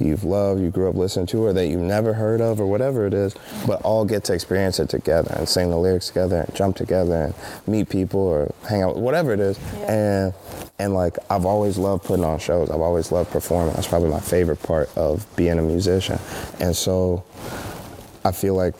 you've 0.00 0.24
loved 0.24 0.60
you 0.60 0.70
grew 0.70 0.88
up 0.88 0.94
listening 0.94 1.26
to 1.26 1.44
or 1.44 1.52
that 1.52 1.66
you've 1.66 1.80
never 1.80 2.14
heard 2.14 2.40
of 2.40 2.60
or 2.60 2.66
whatever 2.66 3.06
it 3.06 3.14
is 3.14 3.34
but 3.66 3.80
all 3.82 4.04
get 4.04 4.24
to 4.24 4.32
experience 4.32 4.78
it 4.78 4.88
together 4.88 5.34
and 5.36 5.48
sing 5.48 5.70
the 5.70 5.76
lyrics 5.76 6.08
together 6.08 6.40
and 6.40 6.54
jump 6.54 6.76
together 6.76 7.14
and 7.14 7.34
meet 7.66 7.88
people 7.88 8.20
or 8.20 8.52
hang 8.68 8.82
out 8.82 8.96
whatever 8.96 9.32
it 9.32 9.40
is. 9.40 9.58
And 9.88 10.34
and 10.78 10.94
like 10.94 11.18
I've 11.28 11.44
always 11.46 11.78
loved 11.78 12.04
putting 12.04 12.24
on 12.24 12.38
shows. 12.38 12.70
I've 12.70 12.80
always 12.80 13.12
loved 13.12 13.30
performing. 13.30 13.74
That's 13.74 13.86
probably 13.86 14.10
my 14.10 14.20
favorite 14.20 14.62
part 14.62 14.96
of 14.96 15.26
being 15.36 15.58
a 15.58 15.62
musician. 15.62 16.18
And 16.58 16.74
so 16.74 17.24
I 18.24 18.32
feel 18.32 18.54
like 18.54 18.74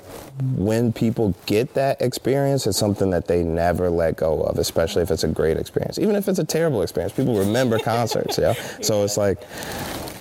when 0.56 0.92
people 0.92 1.34
get 1.44 1.74
that 1.74 2.00
experience, 2.00 2.66
it's 2.66 2.78
something 2.78 3.10
that 3.10 3.26
they 3.26 3.42
never 3.42 3.90
let 3.90 4.16
go 4.16 4.40
of, 4.42 4.58
especially 4.58 5.02
if 5.02 5.10
it's 5.10 5.24
a 5.24 5.28
great 5.28 5.58
experience. 5.58 5.98
Even 5.98 6.16
if 6.16 6.28
it's 6.28 6.38
a 6.38 6.44
terrible 6.44 6.82
experience, 6.82 7.12
people 7.12 7.38
remember 7.38 7.78
concerts, 7.84 8.38
yeah. 8.38 8.54
So 8.80 9.04
it's 9.04 9.18
like 9.18 9.38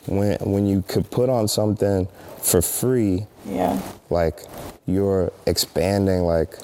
when 0.10 0.38
when 0.40 0.66
you 0.66 0.84
could 0.88 1.10
put 1.12 1.30
on 1.30 1.48
something 1.48 2.08
for 2.42 2.62
free, 2.62 3.26
Yeah. 3.46 3.80
like 4.10 4.42
you're 4.86 5.32
expanding 5.46 6.24
like 6.24 6.56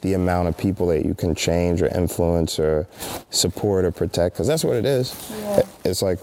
the 0.00 0.14
amount 0.14 0.48
of 0.48 0.56
people 0.56 0.86
that 0.88 1.04
you 1.04 1.14
can 1.14 1.34
change 1.34 1.82
or 1.82 1.86
influence 1.88 2.58
or 2.58 2.86
support 3.30 3.84
or 3.84 3.90
protect 3.90 4.34
because 4.36 4.46
that's 4.46 4.64
what 4.64 4.76
it 4.76 4.84
is. 4.86 5.14
It's 5.84 6.02
like 6.02 6.18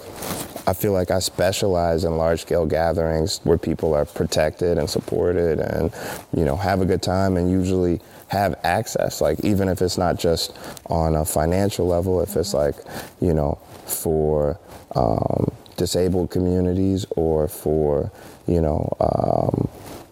i 0.67 0.73
feel 0.73 0.93
like 0.93 1.11
i 1.11 1.19
specialize 1.19 2.03
in 2.05 2.17
large 2.17 2.41
scale 2.41 2.65
gatherings 2.65 3.39
where 3.43 3.57
people 3.57 3.93
are 3.93 4.03
protected 4.05 4.79
and 4.79 4.89
supported 4.89 5.59
and 5.59 5.93
you 6.35 6.43
know 6.43 6.55
have 6.55 6.81
a 6.81 6.85
good 6.85 7.03
time 7.03 7.37
and 7.37 7.51
usually 7.51 8.01
have 8.29 8.55
access 8.63 9.21
like 9.21 9.39
even 9.45 9.69
if 9.69 9.79
it's 9.81 9.95
not 9.97 10.17
just 10.17 10.57
on 10.87 11.15
a 11.15 11.23
financial 11.23 11.85
level 11.87 12.19
if 12.19 12.35
it's 12.35 12.53
like 12.55 12.73
you 13.21 13.31
know 13.33 13.59
for 13.85 14.59
um, 14.95 15.51
disabled 15.77 16.29
communities 16.31 17.05
or 17.15 17.47
for 17.47 18.11
you 18.47 18.61
know 18.61 18.95
um, 18.99 19.67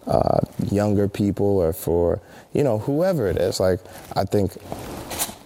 uh, 0.06 0.40
younger 0.70 1.08
people 1.08 1.46
or 1.58 1.72
for 1.72 2.20
you 2.52 2.62
know 2.62 2.78
whoever 2.78 3.26
it 3.26 3.36
is 3.38 3.58
like 3.60 3.80
i 4.16 4.24
think 4.24 4.52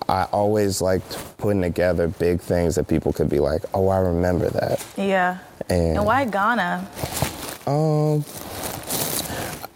i 0.09 0.25
always 0.33 0.81
liked 0.83 1.17
putting 1.39 1.63
together 1.63 2.09
big 2.09 2.41
things 2.41 2.75
that 2.75 2.89
people 2.89 3.13
could 3.13 3.29
be 3.29 3.39
like 3.41 3.63
oh 3.75 3.89
i 3.89 3.99
remember 3.99 4.49
that 4.51 4.85
Yeah. 4.97 5.39
And- 5.69 5.99
and 5.99 6.05
why 6.07 6.25
Ghana? 6.25 6.89
um 7.67 8.25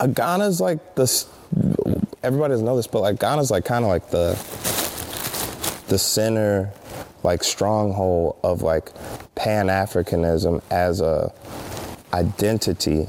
uh, 0.01 0.07
ghana's 0.09 0.61
like 0.61 0.95
the 0.97 1.07
everybody 2.23 2.53
doesn't 2.53 2.67
know 2.67 2.77
this 2.77 2.87
but 2.87 3.01
like 3.03 3.19
ghana's 3.21 3.51
like 3.51 3.65
kind 3.65 3.85
of 3.85 3.91
like 3.91 4.11
the 4.11 4.33
the 5.89 5.99
center 5.99 6.71
like 7.23 7.45
stronghold 7.45 8.37
of 8.43 8.63
like 8.63 8.91
pan-africanism 9.43 10.63
as 10.71 11.01
a 11.01 11.33
identity 12.13 13.09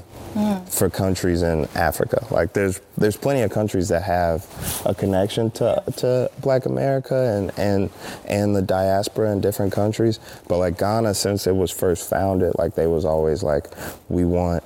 for 0.68 0.90
countries 0.90 1.44
in 1.44 1.68
Africa. 1.76 2.26
Like 2.32 2.54
there's 2.54 2.82
there's 2.98 3.16
plenty 3.16 3.42
of 3.42 3.52
countries 3.52 3.90
that 3.90 4.02
have 4.02 4.48
a 4.84 4.96
connection 4.96 5.52
to 5.52 5.84
to 5.98 6.32
Black 6.42 6.66
America 6.66 7.16
and 7.16 7.52
and 7.60 7.92
and 8.26 8.56
the 8.56 8.64
diaspora 8.64 9.32
in 9.32 9.42
different 9.42 9.72
countries. 9.74 10.20
But 10.48 10.58
like 10.58 10.80
Ghana, 10.80 11.14
since 11.14 11.46
it 11.46 11.56
was 11.56 11.70
first 11.70 12.10
founded, 12.10 12.54
like 12.58 12.74
they 12.74 12.88
was 12.88 13.06
always 13.06 13.44
like, 13.44 13.68
we 14.10 14.26
want 14.26 14.64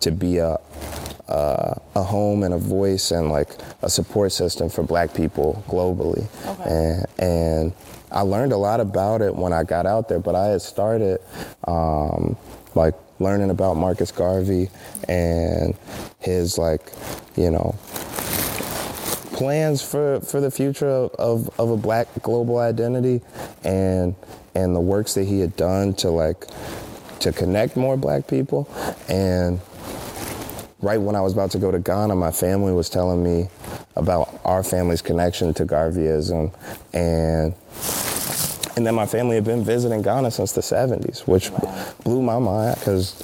to 0.00 0.10
be 0.10 0.38
a 0.38 0.58
uh, 1.28 1.74
a 1.94 2.02
home 2.02 2.42
and 2.42 2.54
a 2.54 2.58
voice 2.58 3.10
and 3.10 3.28
like 3.30 3.50
a 3.82 3.90
support 3.90 4.32
system 4.32 4.70
for 4.70 4.82
Black 4.82 5.12
people 5.12 5.62
globally. 5.68 6.26
And 6.66 7.06
and 7.18 7.72
I 8.14 8.20
learned 8.20 8.52
a 8.52 8.56
lot 8.56 8.80
about 8.80 9.22
it 9.22 9.34
when 9.34 9.52
I 9.52 9.64
got 9.64 9.86
out 9.86 10.08
there, 10.08 10.20
but 10.20 10.36
I 10.36 10.46
had 10.46 10.62
started 10.62 11.20
um, 11.66 12.36
like 12.76 12.94
learning 13.18 13.50
about 13.50 13.76
Marcus 13.76 14.12
Garvey 14.12 14.70
and 15.08 15.74
his 16.20 16.56
like, 16.56 16.92
you 17.36 17.50
know, 17.50 17.74
plans 19.32 19.82
for, 19.82 20.20
for 20.20 20.40
the 20.40 20.50
future 20.50 20.88
of, 20.88 21.10
of, 21.16 21.60
of 21.60 21.70
a 21.70 21.76
black 21.76 22.06
global 22.22 22.58
identity 22.58 23.20
and 23.64 24.14
and 24.54 24.74
the 24.74 24.80
works 24.80 25.14
that 25.14 25.24
he 25.24 25.40
had 25.40 25.56
done 25.56 25.92
to 25.94 26.08
like 26.08 26.46
to 27.18 27.32
connect 27.32 27.76
more 27.76 27.96
black 27.96 28.28
people. 28.28 28.68
And 29.08 29.60
right 30.84 31.00
when 31.00 31.16
I 31.16 31.20
was 31.20 31.32
about 31.32 31.50
to 31.52 31.58
go 31.58 31.70
to 31.70 31.78
Ghana, 31.78 32.14
my 32.14 32.30
family 32.30 32.72
was 32.72 32.88
telling 32.88 33.22
me 33.24 33.48
about 33.96 34.40
our 34.44 34.62
family's 34.62 35.02
connection 35.02 35.54
to 35.54 35.64
Garveyism. 35.64 36.52
And 36.92 37.54
and 38.76 38.86
then 38.86 38.94
my 38.94 39.06
family 39.06 39.36
had 39.36 39.44
been 39.44 39.64
visiting 39.64 40.02
Ghana 40.02 40.32
since 40.32 40.52
the 40.52 40.60
70s, 40.60 41.26
which 41.28 41.50
blew 42.02 42.22
my 42.22 42.38
mind 42.38 42.76
because 42.78 43.14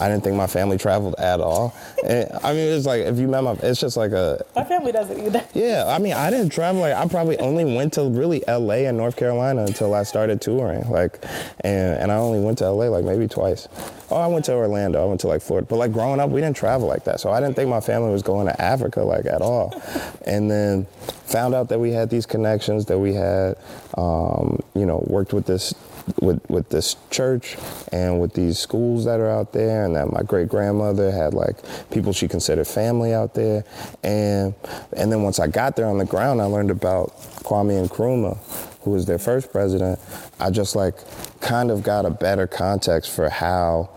I 0.00 0.08
didn't 0.08 0.24
think 0.24 0.36
my 0.36 0.46
family 0.46 0.78
traveled 0.78 1.16
at 1.18 1.40
all. 1.40 1.74
And, 2.04 2.30
I 2.42 2.52
mean, 2.52 2.68
it's 2.68 2.86
like, 2.86 3.02
if 3.02 3.18
you 3.18 3.26
met 3.26 3.42
my, 3.42 3.52
it's 3.62 3.80
just 3.80 3.96
like 3.96 4.12
a, 4.12 4.44
My 4.54 4.64
family 4.64 4.92
doesn't 4.92 5.18
either. 5.18 5.44
yeah, 5.54 5.84
I 5.86 5.98
mean, 5.98 6.12
I 6.12 6.30
didn't 6.30 6.50
travel. 6.50 6.80
Like, 6.80 6.94
I 6.94 7.06
probably 7.08 7.36
only 7.38 7.64
went 7.64 7.94
to 7.94 8.08
really 8.08 8.42
LA 8.46 8.86
and 8.86 8.96
North 8.96 9.16
Carolina 9.16 9.64
until 9.64 9.94
I 9.94 10.04
started 10.04 10.40
touring. 10.40 10.88
Like, 10.88 11.24
and, 11.60 11.98
and 12.00 12.12
I 12.12 12.16
only 12.16 12.40
went 12.40 12.58
to 12.58 12.70
LA 12.70 12.86
like 12.86 13.04
maybe 13.04 13.26
twice. 13.26 13.68
Oh, 14.10 14.16
I 14.16 14.26
went 14.28 14.44
to 14.46 14.54
Orlando. 14.54 15.02
I 15.02 15.06
went 15.06 15.20
to 15.20 15.28
like 15.28 15.42
Florida. 15.42 15.66
But 15.68 15.76
like 15.76 15.92
growing 15.92 16.20
up, 16.20 16.30
we 16.30 16.40
didn't 16.40 16.56
travel 16.56 16.88
like 16.88 17.04
that. 17.04 17.20
So 17.20 17.30
I 17.30 17.40
didn't 17.40 17.56
think 17.56 17.68
my 17.68 17.80
family 17.80 18.10
was 18.10 18.22
going 18.22 18.46
to 18.46 18.60
Africa 18.60 19.02
like 19.02 19.26
at 19.26 19.42
all. 19.42 19.80
And 20.26 20.50
then 20.50 20.86
found 21.26 21.54
out 21.54 21.68
that 21.68 21.78
we 21.78 21.92
had 21.92 22.08
these 22.08 22.24
connections, 22.24 22.86
that 22.86 22.98
we 22.98 23.14
had, 23.14 23.56
um, 23.96 24.60
you 24.74 24.86
know, 24.86 25.04
worked 25.08 25.32
with 25.32 25.44
this 25.46 25.74
with 26.20 26.40
with 26.50 26.68
this 26.70 26.96
church 27.10 27.56
and 27.92 28.20
with 28.20 28.32
these 28.34 28.58
schools 28.58 29.04
that 29.04 29.20
are 29.20 29.30
out 29.30 29.52
there 29.52 29.84
and 29.84 29.96
that 29.96 30.12
my 30.12 30.22
great 30.22 30.48
grandmother 30.48 31.10
had 31.10 31.34
like 31.34 31.56
people 31.90 32.12
she 32.12 32.28
considered 32.28 32.66
family 32.66 33.12
out 33.14 33.34
there. 33.34 33.64
And 34.02 34.54
and 34.96 35.10
then 35.12 35.22
once 35.22 35.38
I 35.38 35.46
got 35.46 35.76
there 35.76 35.86
on 35.86 35.98
the 35.98 36.04
ground 36.06 36.40
I 36.40 36.44
learned 36.44 36.70
about 36.70 37.16
Kwame 37.44 37.86
Nkrumah 37.88 38.36
who 38.82 38.92
was 38.92 39.06
their 39.06 39.18
first 39.18 39.52
president. 39.52 39.98
I 40.40 40.50
just 40.50 40.76
like 40.76 40.94
kind 41.40 41.70
of 41.70 41.82
got 41.82 42.06
a 42.06 42.10
better 42.10 42.46
context 42.46 43.10
for 43.10 43.28
how 43.28 43.90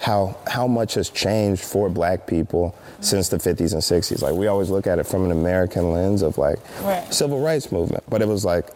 how 0.00 0.36
how 0.46 0.66
much 0.66 0.94
has 0.94 1.10
changed 1.10 1.64
for 1.64 1.88
black 1.88 2.26
people 2.26 2.74
since 3.00 3.28
the 3.28 3.36
50s 3.36 3.72
and 3.72 3.82
60s 3.82 4.22
like 4.22 4.34
we 4.34 4.46
always 4.46 4.70
look 4.70 4.86
at 4.86 4.98
it 4.98 5.04
from 5.06 5.24
an 5.24 5.30
American 5.32 5.92
lens 5.92 6.22
of 6.22 6.36
like 6.38 6.58
Right. 6.82 7.12
civil 7.12 7.40
rights 7.40 7.70
movement. 7.72 8.04
But 8.08 8.22
it 8.22 8.28
was 8.28 8.44
like 8.44 8.68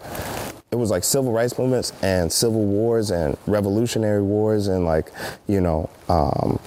it 0.72 0.76
was 0.76 0.90
like 0.90 1.04
civil 1.04 1.32
rights 1.32 1.58
movements 1.58 1.92
and 2.02 2.32
civil 2.32 2.64
wars 2.64 3.10
and 3.10 3.36
revolutionary 3.46 4.22
wars 4.22 4.68
and 4.68 4.84
like 4.84 5.12
you 5.46 5.60
know 5.60 5.88
um, 6.08 6.58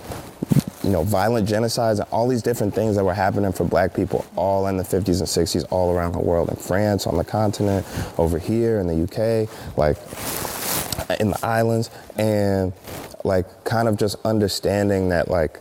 you 0.85 0.91
know, 0.91 1.03
violent 1.03 1.49
genocides 1.49 1.99
and 1.99 2.07
all 2.11 2.27
these 2.27 2.43
different 2.43 2.75
things 2.75 2.95
that 2.95 3.03
were 3.03 3.13
happening 3.13 3.51
for 3.51 3.63
black 3.63 3.95
people 3.95 4.23
all 4.35 4.67
in 4.67 4.77
the 4.77 4.83
50s 4.83 5.19
and 5.19 5.27
60s 5.27 5.65
all 5.71 5.91
around 5.91 6.11
the 6.11 6.19
world 6.19 6.47
in 6.49 6.55
France, 6.55 7.07
on 7.07 7.17
the 7.17 7.23
continent, 7.23 7.85
over 8.19 8.37
here 8.37 8.79
in 8.79 8.85
the 8.85 9.03
UK, 9.03 9.49
like 9.77 9.97
in 11.19 11.31
the 11.31 11.39
islands. 11.43 11.89
And 12.17 12.71
like 13.23 13.63
kind 13.63 13.87
of 13.87 13.97
just 13.97 14.17
understanding 14.23 15.09
that 15.09 15.27
like 15.27 15.59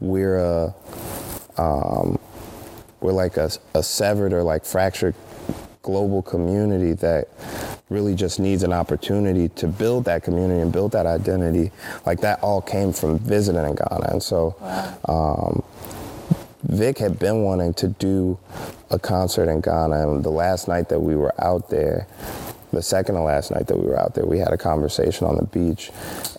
we're 0.00 0.38
a, 0.38 0.74
um, 1.56 2.18
we're 3.00 3.12
like 3.12 3.36
a, 3.36 3.48
a 3.74 3.84
severed 3.84 4.32
or 4.32 4.42
like 4.42 4.64
fractured 4.64 5.14
global 5.86 6.20
community 6.20 6.92
that 6.94 7.28
really 7.88 8.16
just 8.16 8.40
needs 8.40 8.64
an 8.64 8.72
opportunity 8.72 9.48
to 9.50 9.68
build 9.68 10.04
that 10.04 10.24
community 10.24 10.60
and 10.60 10.72
build 10.72 10.90
that 10.90 11.06
identity. 11.06 11.70
Like 12.04 12.20
that 12.20 12.42
all 12.42 12.60
came 12.60 12.92
from 12.92 13.20
visiting 13.20 13.64
in 13.64 13.76
Ghana. 13.76 14.08
And 14.10 14.22
so 14.22 14.56
um, 15.06 15.62
Vic 16.64 16.98
had 16.98 17.20
been 17.20 17.44
wanting 17.44 17.72
to 17.74 17.88
do 17.88 18.36
a 18.90 18.98
concert 18.98 19.48
in 19.48 19.60
Ghana. 19.60 20.10
And 20.10 20.24
the 20.24 20.30
last 20.30 20.66
night 20.66 20.88
that 20.88 20.98
we 20.98 21.14
were 21.14 21.32
out 21.40 21.70
there, 21.70 22.08
the 22.72 22.82
second 22.82 23.14
to 23.14 23.20
last 23.20 23.52
night 23.52 23.68
that 23.68 23.78
we 23.78 23.86
were 23.86 23.98
out 23.98 24.16
there, 24.16 24.26
we 24.26 24.40
had 24.40 24.52
a 24.52 24.58
conversation 24.58 25.24
on 25.28 25.36
the 25.36 25.44
beach 25.46 25.92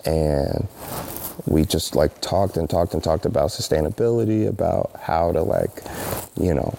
and 0.06 0.68
we 1.46 1.64
just 1.64 1.96
like 1.96 2.20
talked 2.20 2.58
and 2.58 2.70
talked 2.70 2.94
and 2.94 3.02
talked 3.02 3.26
about 3.26 3.50
sustainability, 3.52 4.46
about 4.46 4.92
how 5.02 5.32
to 5.32 5.42
like, 5.42 5.82
you 6.38 6.54
know, 6.54 6.78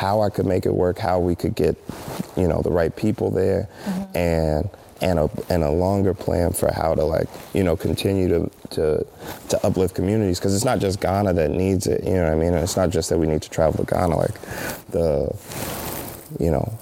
how 0.00 0.22
I 0.22 0.30
could 0.30 0.46
make 0.46 0.64
it 0.64 0.72
work, 0.72 0.98
how 0.98 1.18
we 1.18 1.34
could 1.36 1.54
get, 1.54 1.76
you 2.34 2.48
know, 2.48 2.62
the 2.62 2.70
right 2.70 2.96
people 2.96 3.30
there, 3.30 3.68
mm-hmm. 3.84 4.16
and 4.16 4.70
and 5.02 5.18
a 5.18 5.30
and 5.50 5.62
a 5.62 5.70
longer 5.70 6.14
plan 6.14 6.52
for 6.54 6.72
how 6.72 6.94
to 6.94 7.04
like, 7.04 7.28
you 7.52 7.62
know, 7.62 7.76
continue 7.76 8.26
to 8.28 8.50
to 8.70 9.06
to 9.50 9.66
uplift 9.66 9.94
communities 9.94 10.38
because 10.38 10.54
it's 10.54 10.64
not 10.64 10.78
just 10.78 11.00
Ghana 11.00 11.34
that 11.34 11.50
needs 11.50 11.86
it, 11.86 12.02
you 12.02 12.14
know 12.14 12.24
what 12.24 12.32
I 12.32 12.36
mean? 12.36 12.54
And 12.54 12.62
it's 12.62 12.78
not 12.78 12.88
just 12.88 13.10
that 13.10 13.18
we 13.18 13.26
need 13.26 13.42
to 13.42 13.50
travel 13.50 13.84
to 13.84 13.94
Ghana, 13.94 14.16
like 14.16 14.40
the, 14.88 15.36
you 16.38 16.50
know, 16.50 16.72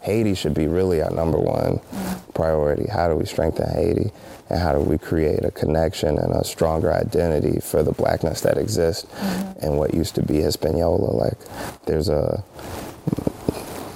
Haiti 0.00 0.34
should 0.34 0.54
be 0.54 0.66
really 0.66 1.02
our 1.02 1.10
number 1.10 1.36
one 1.36 1.74
mm-hmm. 1.76 2.32
priority. 2.32 2.88
How 2.90 3.08
do 3.08 3.16
we 3.16 3.26
strengthen 3.26 3.68
Haiti? 3.68 4.12
And 4.50 4.58
how 4.58 4.72
do 4.72 4.80
we 4.80 4.98
create 4.98 5.44
a 5.44 5.50
connection 5.50 6.18
and 6.18 6.32
a 6.32 6.44
stronger 6.44 6.92
identity 6.92 7.60
for 7.60 7.82
the 7.82 7.92
blackness 7.92 8.40
that 8.42 8.56
exists 8.56 9.04
mm-hmm. 9.04 9.66
in 9.66 9.76
what 9.76 9.94
used 9.94 10.14
to 10.14 10.22
be 10.22 10.40
Hispaniola. 10.40 11.10
Like 11.12 11.38
there's 11.86 12.08
a 12.08 12.42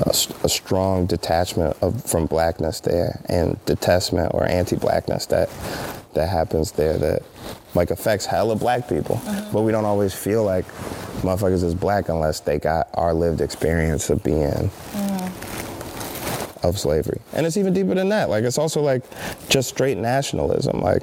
a, 0.04 0.10
a 0.44 0.48
strong 0.48 1.06
detachment 1.06 1.76
of, 1.80 2.04
from 2.04 2.26
blackness 2.26 2.80
there 2.80 3.20
and 3.28 3.64
detachment 3.66 4.32
or 4.34 4.44
anti-blackness 4.44 5.26
that 5.26 5.48
that 6.14 6.28
happens 6.28 6.72
there 6.72 6.98
that 6.98 7.22
like 7.74 7.90
affects 7.90 8.26
hella 8.26 8.56
black 8.56 8.88
people. 8.88 9.16
Mm-hmm. 9.16 9.52
But 9.52 9.62
we 9.62 9.72
don't 9.72 9.86
always 9.86 10.12
feel 10.12 10.44
like 10.44 10.66
motherfuckers 11.22 11.64
is 11.64 11.74
black 11.74 12.08
unless 12.08 12.40
they 12.40 12.58
got 12.58 12.88
our 12.94 13.14
lived 13.14 13.40
experience 13.40 14.10
of 14.10 14.22
being 14.22 14.50
mm-hmm 14.50 15.01
of 16.62 16.78
slavery. 16.78 17.20
And 17.32 17.46
it's 17.46 17.56
even 17.56 17.72
deeper 17.72 17.94
than 17.94 18.08
that. 18.10 18.30
Like 18.30 18.44
it's 18.44 18.58
also 18.58 18.80
like 18.80 19.02
just 19.48 19.68
straight 19.68 19.98
nationalism. 19.98 20.80
Like, 20.80 21.02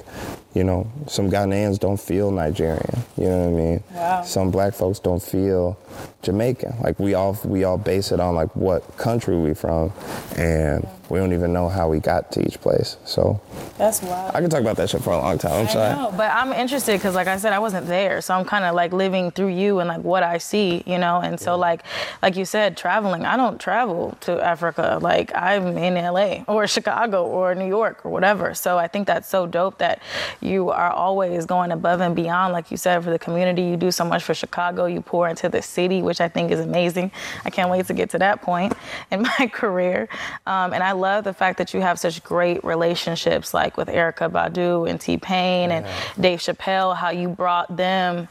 you 0.53 0.63
know, 0.63 0.91
some 1.07 1.29
Ghanaians 1.29 1.79
don't 1.79 1.99
feel 1.99 2.31
Nigerian. 2.31 3.03
You 3.17 3.25
know 3.25 3.49
what 3.49 3.59
I 3.59 3.63
mean? 3.63 3.83
Wow. 3.91 4.23
Some 4.23 4.51
black 4.51 4.73
folks 4.73 4.99
don't 4.99 5.21
feel 5.21 5.77
Jamaican. 6.21 6.75
Like 6.81 6.99
we 6.99 7.13
all 7.13 7.37
we 7.45 7.63
all 7.63 7.77
base 7.77 8.11
it 8.11 8.19
on 8.19 8.35
like 8.35 8.53
what 8.55 8.97
country 8.97 9.37
we 9.37 9.53
from 9.53 9.91
and 10.35 10.87
we 11.09 11.17
don't 11.17 11.33
even 11.33 11.51
know 11.51 11.69
how 11.69 11.89
we 11.89 11.99
got 11.99 12.31
to 12.33 12.45
each 12.45 12.61
place. 12.61 12.97
So 13.03 13.41
that's 13.77 14.01
wild. 14.01 14.35
I 14.35 14.41
can 14.41 14.49
talk 14.49 14.61
about 14.61 14.77
that 14.77 14.89
shit 14.89 15.01
for 15.01 15.11
a 15.11 15.17
long 15.17 15.37
time. 15.37 15.53
I'm 15.53 15.67
I 15.67 15.69
sorry. 15.69 15.95
Know, 15.95 16.13
but 16.15 16.31
I'm 16.31 16.53
interested 16.53 16.93
because, 16.99 17.15
like 17.15 17.27
I 17.27 17.37
said, 17.37 17.51
I 17.51 17.59
wasn't 17.59 17.87
there, 17.87 18.21
so 18.21 18.35
I'm 18.35 18.45
kind 18.45 18.63
of 18.63 18.75
like 18.75 18.93
living 18.93 19.31
through 19.31 19.47
you 19.47 19.79
and 19.79 19.87
like 19.87 20.01
what 20.01 20.21
I 20.21 20.37
see, 20.37 20.83
you 20.85 20.97
know. 20.97 21.19
And 21.19 21.39
so, 21.39 21.57
like, 21.57 21.83
like 22.21 22.35
you 22.35 22.45
said, 22.45 22.77
traveling. 22.77 23.25
I 23.25 23.37
don't 23.37 23.59
travel 23.59 24.17
to 24.21 24.43
Africa. 24.43 24.99
Like 25.01 25.31
I'm 25.35 25.77
in 25.77 25.95
LA 25.95 26.43
or 26.47 26.67
Chicago 26.67 27.25
or 27.25 27.55
New 27.55 27.67
York 27.67 28.05
or 28.05 28.11
whatever. 28.11 28.53
So 28.53 28.77
I 28.77 28.87
think 28.87 29.07
that's 29.07 29.27
so 29.27 29.47
dope 29.47 29.79
that 29.79 30.01
you 30.41 30.69
are 30.69 30.91
always 30.91 31.45
going 31.45 31.71
above 31.71 32.01
and 32.01 32.15
beyond, 32.15 32.53
like 32.53 32.69
you 32.69 32.77
said, 32.77 33.03
for 33.03 33.09
the 33.09 33.19
community. 33.19 33.63
You 33.63 33.77
do 33.77 33.91
so 33.91 34.05
much 34.05 34.23
for 34.23 34.33
Chicago. 34.33 34.85
You 34.85 35.01
pour 35.01 35.27
into 35.27 35.49
the 35.49 35.61
city, 35.61 36.01
which 36.09 36.19
I 36.19 36.27
think 36.27 36.51
is 36.51 36.59
amazing. 36.59 37.11
I 37.45 37.51
can't 37.51 37.69
wait 37.69 37.85
to 37.85 37.93
get 37.93 38.09
to 38.09 38.17
that 38.17 38.41
point 38.41 38.73
in 39.11 39.21
my 39.21 39.47
career. 39.53 40.09
Um, 40.47 40.73
and 40.73 40.83
I 40.83 40.93
love 40.93 41.23
the 41.23 41.33
fact 41.33 41.59
that 41.59 41.73
you 41.73 41.81
have 41.81 41.99
such 41.99 42.23
great 42.23 42.63
relationships, 42.63 43.53
like 43.53 43.77
with 43.77 43.87
Erykah 43.87 44.31
Badu 44.31 44.89
and 44.89 44.99
T 44.99 45.17
Pain 45.17 45.69
yeah. 45.69 45.77
and 45.77 46.21
Dave 46.21 46.39
Chappelle, 46.39 46.95
how 46.95 47.11
you 47.11 47.29
brought 47.29 47.77
them 47.77 48.27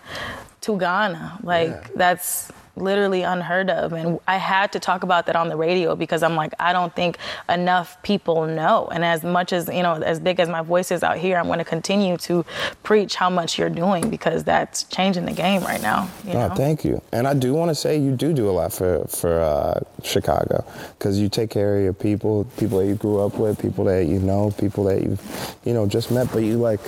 to 0.62 0.77
Ghana. 0.77 1.38
Like, 1.45 1.69
yeah. 1.69 1.87
that's 1.95 2.51
literally 2.79 3.23
unheard 3.23 3.71
of. 3.71 3.93
And 3.93 4.19
I 4.27 4.37
had 4.37 4.73
to 4.73 4.81
talk 4.81 5.03
about 5.03 5.27
that 5.27 5.37
on 5.37 5.49
the 5.49 5.57
radio 5.57 5.95
because 5.97 6.23
I'm 6.23 6.37
like, 6.37 6.53
I 6.59 6.73
don't 6.73 6.95
think 6.95 7.19
enough 7.49 8.01
people 8.03 8.47
know. 8.47 8.88
And 8.93 9.05
as 9.05 9.23
much 9.25 9.53
as, 9.53 9.69
you 9.69 9.83
know, 9.83 9.95
as 9.95 10.21
big 10.21 10.41
as 10.41 10.49
my 10.49 10.62
voice 10.62 10.91
is 10.91 11.03
out 11.03 11.19
here, 11.19 11.37
I'm 11.37 11.47
going 11.47 11.59
to 11.59 11.64
continue 11.64 12.17
to 12.19 12.45
preach 12.83 13.14
how 13.14 13.31
much 13.31 13.59
you're 13.59 13.71
doing 13.71 14.11
because 14.11 14.45
that's 14.45 14.85
changing 14.85 15.25
the 15.25 15.33
game 15.33 15.62
right 15.62 15.83
now. 15.83 16.09
You 16.25 16.35
know? 16.35 16.49
thank 16.55 16.85
you. 16.85 17.03
And 17.12 17.27
I 17.27 17.35
do 17.35 17.55
want 17.55 17.71
to 17.71 17.75
say 17.75 17.99
you 17.99 18.14
do 18.14 18.33
do 18.33 18.49
a 18.49 18.53
lot 18.53 18.73
for, 18.73 19.05
for 19.09 19.41
uh, 19.41 19.81
Chicago 20.03 20.64
because 20.99 21.19
you 21.19 21.29
take 21.29 21.51
care 21.51 21.77
of 21.77 21.85
your 21.85 21.93
people, 21.93 22.45
people 22.57 22.79
that 22.79 22.87
you 22.87 22.95
grew 22.95 23.21
up 23.21 23.35
with, 23.38 23.61
people 23.61 23.85
that 23.85 24.07
you 24.07 24.19
know, 24.19 24.51
people 24.53 24.85
that 24.85 25.03
you, 25.03 25.19
you 25.64 25.75
know, 25.75 25.87
just 25.87 26.11
met, 26.11 26.31
but 26.33 26.43
you 26.43 26.57
like, 26.57 26.81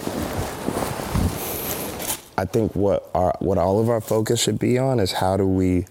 I 2.41 2.47
think 2.47 2.75
what 2.75 3.11
our 3.13 3.35
what 3.41 3.59
all 3.59 3.81
of 3.81 3.91
our 3.91 4.01
focus 4.01 4.41
should 4.41 4.59
be 4.59 4.79
on 4.79 4.99
is 4.99 5.13
how 5.13 5.37
do 5.37 5.47
we 5.47 5.85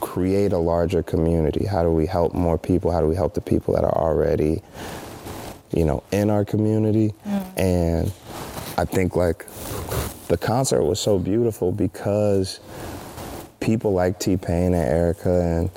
create 0.00 0.52
a 0.52 0.58
larger 0.58 1.04
community? 1.04 1.66
How 1.66 1.84
do 1.84 1.90
we 1.92 2.04
help 2.04 2.34
more 2.34 2.58
people? 2.58 2.90
How 2.90 3.00
do 3.00 3.06
we 3.06 3.14
help 3.14 3.34
the 3.34 3.40
people 3.40 3.72
that 3.74 3.84
are 3.84 3.96
already, 3.96 4.60
you 5.72 5.84
know, 5.84 6.02
in 6.10 6.30
our 6.30 6.44
community? 6.44 7.14
Mm. 7.24 7.58
And 7.58 8.12
I 8.76 8.86
think 8.86 9.14
like 9.14 9.46
the 10.26 10.36
concert 10.36 10.82
was 10.82 10.98
so 10.98 11.16
beautiful 11.16 11.70
because 11.70 12.58
people 13.60 13.92
like 13.92 14.18
T 14.18 14.36
Pain 14.36 14.74
and 14.74 14.84
Erykah 14.84 15.60
and 15.60 15.70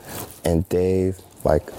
and 0.45 0.67
Dave 0.69 1.19
like 1.43 1.69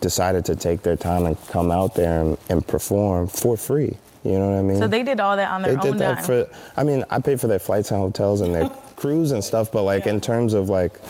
decided 0.00 0.44
to 0.44 0.54
take 0.54 0.82
their 0.82 0.96
time 0.96 1.26
and 1.26 1.36
come 1.48 1.72
out 1.72 1.96
there 1.96 2.22
and, 2.22 2.38
and 2.48 2.64
perform 2.64 3.26
for 3.26 3.56
free. 3.56 3.96
You 4.24 4.38
know 4.38 4.50
what 4.50 4.58
I 4.58 4.62
mean? 4.62 4.78
So 4.78 4.86
they 4.86 5.02
did 5.02 5.18
all 5.20 5.36
that 5.36 5.50
on 5.50 5.62
their 5.62 5.76
they 5.76 5.78
own 5.78 5.92
did 5.92 6.00
that 6.00 6.16
dime. 6.16 6.24
for. 6.24 6.50
I 6.76 6.84
mean, 6.84 7.04
I 7.10 7.20
paid 7.20 7.40
for 7.40 7.46
their 7.46 7.58
flights 7.58 7.90
and 7.90 8.00
hotels 8.00 8.40
and 8.42 8.54
their 8.54 8.68
crews 8.96 9.32
and 9.32 9.42
stuff, 9.42 9.72
but 9.72 9.82
like 9.82 10.04
yeah. 10.04 10.12
in 10.12 10.20
terms 10.20 10.52
of 10.52 10.68
like 10.68 11.00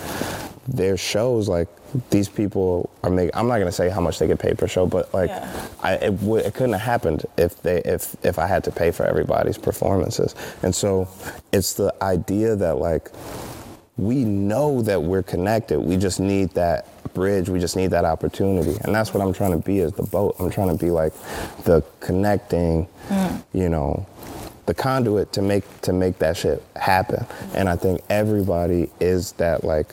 their 0.69 0.97
shows, 0.97 1.49
like 1.49 1.69
these 2.11 2.29
people 2.29 2.89
are 3.03 3.11
making. 3.11 3.33
I'm 3.35 3.49
not 3.49 3.59
gonna 3.59 3.73
say 3.73 3.89
how 3.89 4.01
much 4.01 4.21
they 4.21 4.29
get 4.29 4.39
paid 4.39 4.59
per 4.59 4.69
show, 4.69 4.87
but 4.87 5.13
like, 5.13 5.31
yeah. 5.31 5.67
I, 5.83 5.95
it, 5.95 6.21
w- 6.21 6.37
it 6.45 6.55
couldn't 6.55 6.75
have 6.75 6.83
happened 6.83 7.27
if 7.37 7.61
they 7.63 7.83
if 7.83 8.15
if 8.25 8.39
I 8.39 8.47
had 8.47 8.63
to 8.65 8.71
pay 8.71 8.93
for 8.93 9.05
everybody's 9.05 9.59
performances. 9.59 10.37
And 10.63 10.73
so, 10.73 11.09
it's 11.53 11.75
the 11.75 11.93
idea 12.03 12.55
that 12.57 12.79
like 12.79 13.11
we 13.97 14.25
know 14.25 14.83
that 14.83 15.03
we're 15.03 15.25
connected. 15.25 15.81
We 15.81 15.97
just 15.97 16.21
need 16.21 16.51
that 16.51 16.87
bridge. 17.15 17.49
We 17.49 17.61
just 17.61 17.77
need 17.77 17.89
that 17.89 18.05
opportunity. 18.05 18.77
And 18.83 18.95
that's 18.95 19.13
what 19.15 19.23
I'm 19.23 19.33
trying 19.33 19.53
to 19.53 19.65
be 19.65 19.81
as 19.81 19.93
the 19.93 20.03
boat. 20.03 20.37
I'm 20.39 20.51
trying 20.51 20.77
to 20.77 20.83
be 20.83 20.91
like 20.91 21.13
the 21.65 21.85
connecting, 22.01 22.89
mm. 23.09 23.45
you 23.53 23.69
know, 23.69 24.07
the 24.67 24.75
conduit 24.75 25.33
to 25.33 25.43
make 25.43 25.65
to 25.81 25.93
make 25.93 26.19
that 26.19 26.37
shit 26.37 26.63
happen. 26.77 27.27
And 27.55 27.69
I 27.69 27.77
think 27.77 28.03
everybody 28.09 28.89
is 29.01 29.33
that 29.33 29.65
like 29.65 29.89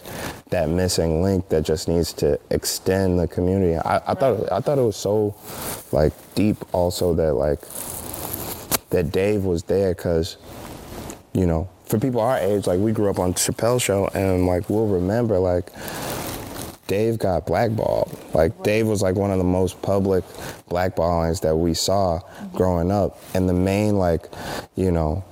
that 0.49 0.69
missing 0.69 1.23
link 1.23 1.49
that 1.49 1.63
just 1.63 1.87
needs 1.87 2.13
to 2.13 2.39
extend 2.51 3.19
the 3.19 3.27
community. 3.27 3.75
I, 3.75 3.97
I 4.05 4.13
thought 4.13 4.51
I 4.51 4.59
thought 4.59 4.77
it 4.77 4.83
was 4.83 4.95
so 4.95 5.35
like 5.91 6.13
deep 6.35 6.57
also 6.73 7.13
that 7.15 7.33
like 7.33 7.61
that 8.89 9.11
Dave 9.11 9.45
was 9.45 9.63
there 9.63 9.93
because, 9.93 10.37
you 11.33 11.45
know, 11.45 11.67
for 11.85 11.99
people 11.99 12.21
our 12.21 12.37
age, 12.37 12.67
like 12.67 12.79
we 12.79 12.91
grew 12.91 13.09
up 13.09 13.19
on 13.19 13.33
Chappelle 13.33 13.81
show 13.81 14.07
and 14.13 14.45
like 14.45 14.69
we'll 14.69 14.87
remember 14.87 15.39
like 15.39 15.71
Dave 16.87 17.19
got 17.19 17.45
blackballed. 17.45 18.17
Like 18.33 18.63
Dave 18.63 18.87
was 18.87 19.01
like 19.01 19.15
one 19.15 19.31
of 19.31 19.37
the 19.37 19.43
most 19.43 19.81
public 19.81 20.23
blackballings 20.69 21.41
that 21.41 21.55
we 21.55 21.73
saw 21.73 22.19
growing 22.53 22.91
up. 22.91 23.19
And 23.33 23.47
the 23.47 23.53
main 23.53 23.97
like, 23.97 24.27
you 24.75 24.91
know, 24.91 25.23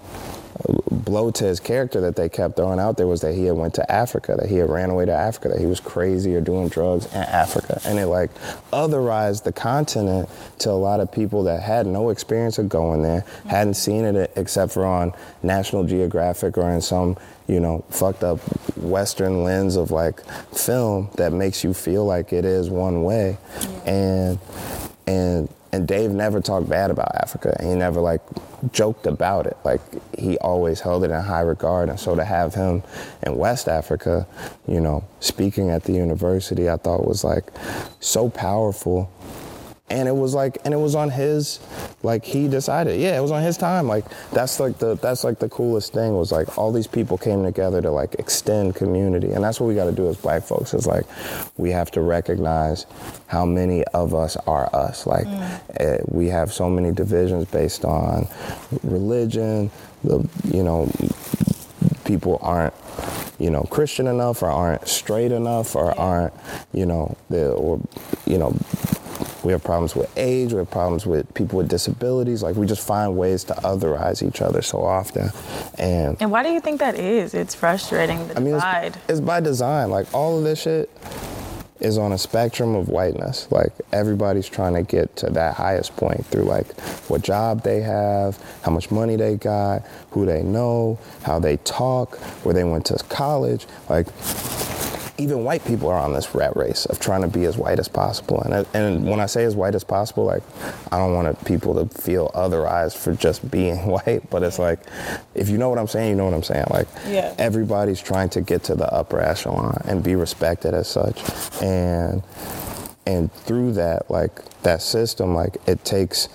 blow 1.05 1.31
to 1.31 1.43
his 1.45 1.59
character 1.59 2.01
that 2.01 2.15
they 2.15 2.27
kept 2.27 2.55
throwing 2.55 2.79
out 2.79 2.97
there 2.97 3.07
was 3.07 3.21
that 3.21 3.33
he 3.35 3.45
had 3.45 3.55
went 3.55 3.75
to 3.75 3.91
Africa, 3.91 4.35
that 4.37 4.49
he 4.49 4.55
had 4.57 4.69
ran 4.69 4.89
away 4.89 5.05
to 5.05 5.13
Africa, 5.13 5.49
that 5.49 5.59
he 5.59 5.67
was 5.67 5.79
crazy 5.79 6.35
or 6.35 6.41
doing 6.41 6.67
drugs 6.67 7.05
in 7.13 7.21
Africa. 7.21 7.79
And 7.85 7.99
it 7.99 8.07
like 8.07 8.33
otherized 8.73 9.43
the 9.43 9.53
continent 9.53 10.29
to 10.59 10.71
a 10.71 10.71
lot 10.71 10.99
of 10.99 11.11
people 11.11 11.43
that 11.43 11.61
had 11.61 11.85
no 11.85 12.09
experience 12.09 12.57
of 12.57 12.67
going 12.67 13.03
there, 13.03 13.23
hadn't 13.47 13.75
seen 13.75 14.03
it 14.03 14.31
except 14.35 14.73
for 14.73 14.85
on 14.85 15.13
National 15.43 15.83
Geographic 15.83 16.57
or 16.57 16.69
in 16.71 16.81
some, 16.81 17.17
you 17.47 17.59
know, 17.59 17.85
fucked 17.89 18.23
up 18.23 18.39
Western 18.75 19.43
lens 19.43 19.75
of 19.75 19.91
like 19.91 20.19
film 20.51 21.09
that 21.17 21.31
makes 21.31 21.63
you 21.63 21.73
feel 21.73 22.05
like 22.05 22.33
it 22.33 22.45
is 22.45 22.69
one 22.69 23.03
way. 23.03 23.37
And 23.85 24.39
and 25.07 25.49
and 25.75 25.85
Dave 25.85 26.11
never 26.11 26.39
talked 26.39 26.69
bad 26.69 26.89
about 26.89 27.13
Africa. 27.15 27.53
He 27.59 27.73
never 27.73 27.99
like 27.99 28.21
joked 28.71 29.05
about 29.05 29.45
it. 29.45 29.57
Like 29.65 29.81
he 30.17 30.37
always 30.37 30.79
held 30.79 31.03
it 31.03 31.11
in 31.11 31.21
high 31.21 31.41
regard. 31.41 31.89
And 31.89 31.99
so 31.99 32.15
to 32.15 32.23
have 32.23 32.53
him 32.53 32.81
in 33.23 33.35
West 33.35 33.67
Africa, 33.67 34.25
you 34.67 34.79
know, 34.79 35.03
speaking 35.19 35.69
at 35.69 35.83
the 35.83 35.91
university, 35.91 36.69
I 36.69 36.77
thought 36.77 37.05
was 37.05 37.25
like 37.25 37.51
so 37.99 38.29
powerful 38.29 39.11
and 39.89 40.09
it 40.09 40.15
was 40.15 40.33
like 40.33 40.57
and 40.65 40.73
it 40.73 40.77
was 40.77 40.95
on 40.95 41.11
his 41.11 41.59
like 42.01 42.25
he 42.25 42.47
decided 42.47 42.99
yeah 42.99 43.17
it 43.17 43.21
was 43.21 43.31
on 43.31 43.43
his 43.43 43.55
time. 43.55 43.87
Like 43.87 44.05
that's 44.31 44.59
like 44.59 44.79
the 44.79 44.95
that's 44.95 45.23
like 45.23 45.39
the 45.39 45.49
coolest 45.49 45.93
thing 45.93 46.15
was 46.15 46.31
like 46.31 46.57
all 46.57 46.71
these 46.71 46.87
people 46.87 47.17
came 47.17 47.43
together 47.43 47.81
to 47.81 47.91
like 47.91 48.15
extend 48.15 48.75
community. 48.75 49.31
And 49.31 49.43
that's 49.43 49.59
what 49.59 49.67
we 49.67 49.75
got 49.75 49.85
to 49.85 49.91
do 49.91 50.09
as 50.09 50.17
black 50.17 50.43
folks 50.43 50.73
is 50.73 50.87
like 50.87 51.05
we 51.57 51.69
have 51.71 51.91
to 51.91 52.01
recognize 52.01 52.85
how 53.27 53.45
many 53.45 53.83
of 53.85 54.15
us 54.15 54.37
are 54.47 54.75
us. 54.75 55.05
Like 55.05 55.27
mm. 55.27 55.59
uh, 55.79 56.03
we 56.07 56.27
have 56.27 56.51
so 56.51 56.69
many 56.69 56.91
divisions 56.91 57.45
based 57.45 57.85
on 57.85 58.27
religion. 58.83 59.69
The 60.03 60.27
you 60.51 60.63
know 60.63 60.89
people 62.05 62.39
aren't 62.41 62.73
you 63.39 63.49
know 63.49 63.63
christian 63.63 64.07
enough 64.07 64.43
or 64.43 64.49
aren't 64.49 64.87
straight 64.87 65.31
enough 65.31 65.75
or 65.75 65.97
aren't 65.99 66.33
you 66.71 66.85
know 66.85 67.17
the 67.29 67.51
or 67.51 67.81
you 68.25 68.37
know 68.37 68.55
we 69.45 69.51
have 69.51 69.63
problems 69.63 69.95
with 69.95 70.11
age. 70.17 70.51
We 70.51 70.59
have 70.59 70.71
problems 70.71 71.05
with 71.05 71.31
people 71.35 71.57
with 71.57 71.69
disabilities. 71.69 72.41
Like 72.41 72.55
we 72.55 72.65
just 72.65 72.85
find 72.85 73.15
ways 73.15 73.43
to 73.45 73.53
otherize 73.53 74.27
each 74.27 74.41
other 74.41 74.61
so 74.61 74.83
often. 74.83 75.29
And 75.77 76.17
and 76.19 76.31
why 76.31 76.43
do 76.43 76.49
you 76.49 76.59
think 76.59 76.79
that 76.79 76.95
is? 76.95 77.33
It's 77.33 77.53
frustrating. 77.53 78.27
The 78.27 78.37
I 78.37 78.39
mean, 78.39 78.55
it's, 78.55 78.97
it's 79.07 79.19
by 79.21 79.39
design. 79.39 79.91
Like 79.91 80.11
all 80.13 80.37
of 80.37 80.43
this 80.43 80.63
shit 80.63 80.89
is 81.79 81.97
on 81.97 82.11
a 82.13 82.17
spectrum 82.17 82.73
of 82.73 82.89
whiteness. 82.89 83.51
Like 83.51 83.71
everybody's 83.91 84.49
trying 84.49 84.73
to 84.73 84.81
get 84.81 85.15
to 85.17 85.29
that 85.31 85.55
highest 85.55 85.95
point 85.95 86.25
through 86.25 86.43
like 86.43 86.79
what 87.09 87.21
job 87.21 87.61
they 87.61 87.81
have, 87.81 88.41
how 88.63 88.71
much 88.71 88.89
money 88.89 89.15
they 89.15 89.35
got, 89.35 89.85
who 90.11 90.25
they 90.25 90.41
know, 90.41 90.97
how 91.21 91.37
they 91.37 91.57
talk, 91.57 92.17
where 92.43 92.53
they 92.55 92.63
went 92.63 92.85
to 92.87 92.97
college. 93.09 93.67
Like 93.89 94.07
even 95.17 95.43
white 95.45 95.63
people 95.65 95.89
are 95.89 95.97
on 95.97 96.13
this 96.13 96.35
rat 96.35 96.55
race 96.57 96.85
of 96.85 96.99
trying 96.99 97.21
to 97.21 97.27
be 97.27 97.45
as 97.45 97.57
white 97.57 97.79
as 97.79 97.87
possible. 97.87 98.41
And, 98.41 98.67
and 98.73 99.09
when 99.09 99.19
I 99.19 99.27
say 99.27 99.45
as 99.45 99.55
white 99.55 99.73
as 99.73 99.83
possible, 99.83 100.25
like, 100.25 100.43
I 100.91 100.97
don't 100.97 101.13
want 101.13 101.45
people 101.45 101.73
to 101.75 102.01
feel 102.01 102.29
otherized 102.35 102.97
for 102.97 103.13
just 103.13 103.49
being 103.49 103.77
white, 103.87 104.29
but 104.29 104.43
it's 104.43 104.59
like, 104.59 104.79
if 105.33 105.49
you 105.49 105.57
know 105.57 105.69
what 105.69 105.79
I'm 105.79 105.87
saying, 105.87 106.09
you 106.11 106.15
know 106.15 106.25
what 106.25 106.33
I'm 106.33 106.43
saying. 106.43 106.65
Like, 106.69 106.87
yeah. 107.07 107.33
everybody's 107.37 108.01
trying 108.01 108.29
to 108.29 108.41
get 108.41 108.63
to 108.65 108.75
the 108.75 108.91
upper 108.93 109.21
echelon 109.21 109.81
and 109.85 110.03
be 110.03 110.15
respected 110.15 110.73
as 110.73 110.89
such. 110.89 111.21
And, 111.61 112.21
and 113.05 113.31
through 113.31 113.73
that, 113.73 114.11
like, 114.11 114.43
that 114.63 114.81
system, 114.81 115.33
like, 115.33 115.57
it 115.65 115.85
takes 115.85 116.27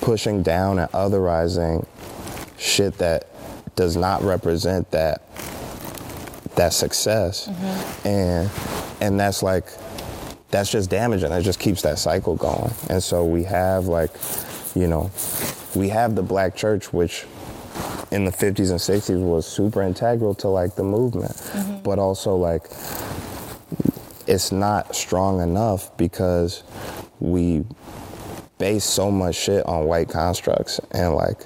pushing 0.00 0.42
down 0.42 0.78
and 0.78 0.90
otherizing 0.92 1.86
shit 2.56 2.96
that 2.98 3.26
does 3.76 3.96
not 3.96 4.22
represent 4.22 4.90
that 4.92 5.22
that 6.58 6.72
success 6.72 7.48
mm-hmm. 7.48 8.08
and 8.08 8.50
and 9.00 9.18
that's 9.18 9.42
like 9.42 9.66
that's 10.50 10.70
just 10.70 10.90
damaging 10.90 11.30
it 11.30 11.42
just 11.42 11.60
keeps 11.60 11.82
that 11.82 11.98
cycle 11.98 12.34
going 12.34 12.72
and 12.90 13.02
so 13.02 13.24
we 13.24 13.44
have 13.44 13.86
like 13.86 14.10
you 14.74 14.88
know 14.88 15.10
we 15.76 15.88
have 15.88 16.16
the 16.16 16.22
black 16.22 16.56
church 16.56 16.92
which 16.92 17.26
in 18.10 18.24
the 18.24 18.32
50s 18.32 18.70
and 18.70 18.80
60s 18.80 19.20
was 19.22 19.46
super 19.46 19.82
integral 19.82 20.34
to 20.34 20.48
like 20.48 20.74
the 20.74 20.82
movement 20.82 21.32
mm-hmm. 21.32 21.78
but 21.82 22.00
also 22.00 22.34
like 22.34 22.64
it's 24.26 24.50
not 24.50 24.96
strong 24.96 25.40
enough 25.40 25.96
because 25.96 26.64
we 27.20 27.64
base 28.58 28.84
so 28.84 29.10
much 29.12 29.36
shit 29.36 29.64
on 29.64 29.84
white 29.84 30.08
constructs 30.08 30.80
and 30.90 31.14
like 31.14 31.38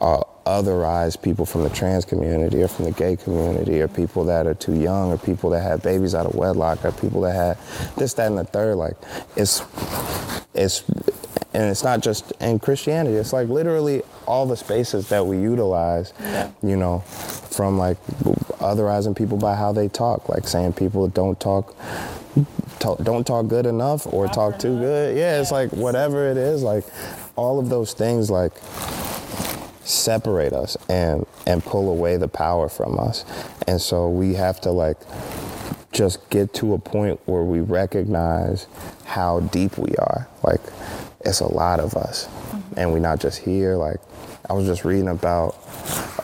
uh, 0.00 0.22
otherize 0.50 1.20
people 1.20 1.46
from 1.46 1.62
the 1.62 1.70
trans 1.70 2.04
community 2.04 2.62
or 2.62 2.68
from 2.68 2.86
the 2.86 2.92
gay 2.92 3.16
community 3.16 3.80
or 3.80 3.88
people 3.88 4.24
that 4.24 4.46
are 4.46 4.54
too 4.54 4.74
young 4.74 5.12
or 5.12 5.18
people 5.18 5.50
that 5.50 5.62
have 5.62 5.82
babies 5.82 6.14
out 6.14 6.26
of 6.26 6.34
wedlock 6.34 6.84
or 6.84 6.92
people 6.92 7.20
that 7.20 7.34
have 7.34 7.96
this, 7.96 8.14
that, 8.14 8.26
and 8.26 8.38
the 8.38 8.44
third. 8.44 8.76
Like, 8.76 8.96
it's, 9.36 9.62
it's, 10.54 10.82
and 11.54 11.70
it's 11.70 11.84
not 11.84 12.00
just 12.00 12.32
in 12.40 12.58
Christianity. 12.58 13.16
It's 13.16 13.32
like 13.32 13.48
literally 13.48 14.02
all 14.26 14.46
the 14.46 14.56
spaces 14.56 15.08
that 15.08 15.24
we 15.24 15.38
utilize, 15.38 16.12
you 16.62 16.76
know, 16.76 17.00
from 17.00 17.78
like 17.78 17.98
otherizing 18.60 19.16
people 19.16 19.36
by 19.38 19.54
how 19.54 19.72
they 19.72 19.88
talk, 19.88 20.28
like 20.28 20.48
saying 20.48 20.72
people 20.74 21.06
don't 21.08 21.38
talk 21.40 21.74
Talk, 22.78 23.02
don't 23.02 23.26
talk 23.26 23.48
good 23.48 23.66
enough 23.66 24.06
or 24.10 24.26
talk 24.28 24.58
too 24.58 24.78
good. 24.78 25.14
Yeah, 25.14 25.40
it's 25.40 25.50
like 25.50 25.70
whatever 25.72 26.30
it 26.30 26.38
is, 26.38 26.62
like 26.62 26.84
all 27.36 27.58
of 27.58 27.68
those 27.68 27.92
things, 27.92 28.30
like 28.30 28.52
separate 29.90 30.52
us 30.52 30.76
and 30.88 31.26
and 31.46 31.62
pull 31.64 31.90
away 31.90 32.16
the 32.16 32.28
power 32.28 32.68
from 32.68 32.98
us. 32.98 33.24
And 33.66 33.80
so 33.80 34.08
we 34.08 34.34
have 34.34 34.60
to 34.62 34.70
like 34.70 34.98
just 35.92 36.28
get 36.30 36.54
to 36.54 36.74
a 36.74 36.78
point 36.78 37.20
where 37.26 37.42
we 37.42 37.60
recognize 37.60 38.66
how 39.04 39.40
deep 39.40 39.76
we 39.76 39.94
are. 39.96 40.28
Like 40.42 40.60
it's 41.20 41.40
a 41.40 41.52
lot 41.52 41.80
of 41.80 41.96
us. 41.96 42.26
Mm-hmm. 42.26 42.78
And 42.78 42.92
we're 42.92 43.00
not 43.00 43.20
just 43.20 43.38
here. 43.40 43.76
Like 43.76 44.00
I 44.48 44.52
was 44.52 44.66
just 44.66 44.84
reading 44.84 45.08
about 45.08 45.56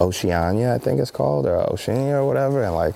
Oceania, 0.01 0.75
I 0.75 0.79
think 0.79 1.01
it's 1.01 1.11
called, 1.11 1.47
or 1.47 1.57
Oceania 1.71 2.17
or 2.17 2.27
whatever, 2.27 2.63
and 2.63 2.75
like 2.75 2.95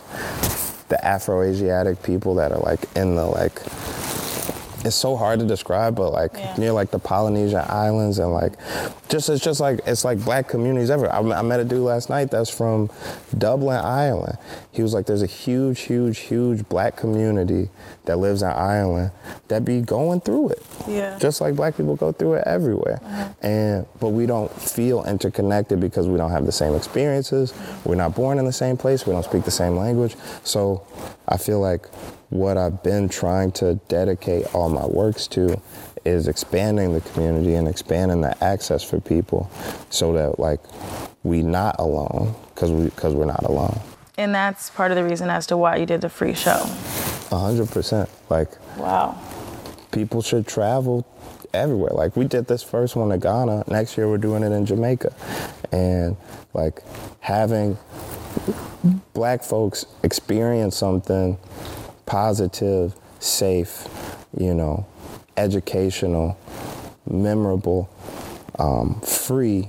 the 0.88 1.02
Afro-Asiatic 1.04 2.02
people 2.02 2.34
that 2.36 2.52
are 2.52 2.58
like 2.58 2.80
in 2.96 3.14
the 3.14 3.24
like 3.26 3.60
it's 4.84 4.96
so 4.96 5.16
hard 5.16 5.40
to 5.40 5.46
describe, 5.46 5.96
but 5.96 6.12
like 6.12 6.32
yeah. 6.34 6.54
near 6.56 6.72
like 6.72 6.90
the 6.90 6.98
Polynesian 6.98 7.62
islands 7.68 8.18
and 8.18 8.32
like 8.32 8.54
just 9.08 9.28
it's 9.28 9.44
just 9.44 9.60
like 9.60 9.80
it's 9.86 10.04
like 10.04 10.22
black 10.24 10.48
communities 10.48 10.90
ever. 10.90 11.12
I, 11.12 11.18
I, 11.18 11.42
met 11.42 11.60
a 11.60 11.64
dude 11.64 11.80
last 11.80 12.08
night 12.08 12.30
that's 12.30 12.50
from 12.50 12.90
Dublin, 13.36 13.78
Ireland. 13.78 14.38
He 14.72 14.82
was 14.82 14.94
like, 14.94 15.06
"There's 15.06 15.22
a 15.22 15.26
huge, 15.26 15.80
huge, 15.80 16.18
huge 16.18 16.66
black 16.68 16.96
community 16.96 17.68
that 18.06 18.16
lives 18.18 18.42
in 18.42 18.48
Ireland 18.48 19.10
that 19.48 19.64
be 19.64 19.82
going 19.82 20.20
through 20.20 20.50
it, 20.50 20.62
yeah, 20.88 21.18
just 21.18 21.40
like 21.40 21.56
black 21.56 21.76
people 21.76 21.96
go 21.96 22.12
through 22.12 22.34
it 22.34 22.44
everywhere, 22.46 23.00
uh-huh. 23.02 23.28
and 23.42 23.86
but 24.00 24.08
we 24.08 24.24
don't 24.26 24.50
feel 24.52 25.04
interconnected 25.04 25.80
because 25.80 26.08
we 26.08 26.16
don't 26.16 26.30
have 26.30 26.46
the 26.46 26.52
same 26.52 26.74
experiences. 26.74 27.52
We're 27.84 27.96
not 27.96 28.14
born 28.14 28.38
in 28.38 28.46
the 28.46 28.52
same 28.52 28.76
place. 28.76 29.06
We 29.06 29.12
don't 29.12 29.24
speak 29.24 29.44
the 29.44 29.50
same 29.50 29.76
language. 29.76 30.16
So 30.44 30.86
I 31.28 31.36
feel 31.36 31.60
like 31.60 31.86
what 32.30 32.56
I've 32.56 32.82
been 32.82 33.08
trying 33.08 33.52
to 33.52 33.74
dedicate 33.88 34.54
all 34.54 34.68
my 34.68 34.86
works 34.86 35.26
to 35.28 35.60
is 36.04 36.28
expanding 36.28 36.94
the 36.94 37.00
community 37.00 37.54
and 37.54 37.68
expanding 37.68 38.20
the 38.22 38.42
access 38.42 38.82
for 38.82 39.00
people 39.00 39.50
so 39.90 40.12
that 40.14 40.38
like 40.38 40.60
we 41.22 41.42
not 41.42 41.76
alone 41.78 42.34
because 42.54 42.70
we 42.70 42.84
because 42.84 43.14
we're 43.14 43.26
not 43.26 43.44
alone. 43.44 43.78
And 44.16 44.34
that's 44.34 44.70
part 44.70 44.90
of 44.90 44.96
the 44.96 45.04
reason 45.04 45.28
as 45.30 45.46
to 45.48 45.56
why 45.56 45.76
you 45.76 45.86
did 45.86 46.00
the 46.00 46.08
free 46.08 46.34
show. 46.34 46.60
100% 47.30 48.08
like 48.28 48.50
wow. 48.78 49.18
people 49.92 50.22
should 50.22 50.46
travel 50.46 51.06
everywhere. 51.52 51.92
Like 51.92 52.16
we 52.16 52.26
did 52.26 52.46
this 52.46 52.62
first 52.62 52.96
one 52.96 53.12
in 53.12 53.20
ghana. 53.20 53.64
Next 53.68 53.96
year 53.96 54.08
we're 54.08 54.18
doing 54.18 54.42
it 54.42 54.52
in 54.52 54.66
jamaica. 54.66 55.14
And 55.72 56.16
like 56.54 56.82
having 57.20 57.76
black 59.14 59.42
folks 59.42 59.84
experience 60.02 60.76
something 60.76 61.38
positive, 62.10 62.92
safe, 63.20 63.86
you 64.36 64.52
know, 64.52 64.84
educational, 65.36 66.36
memorable, 67.08 67.88
um, 68.58 69.00
free, 69.02 69.68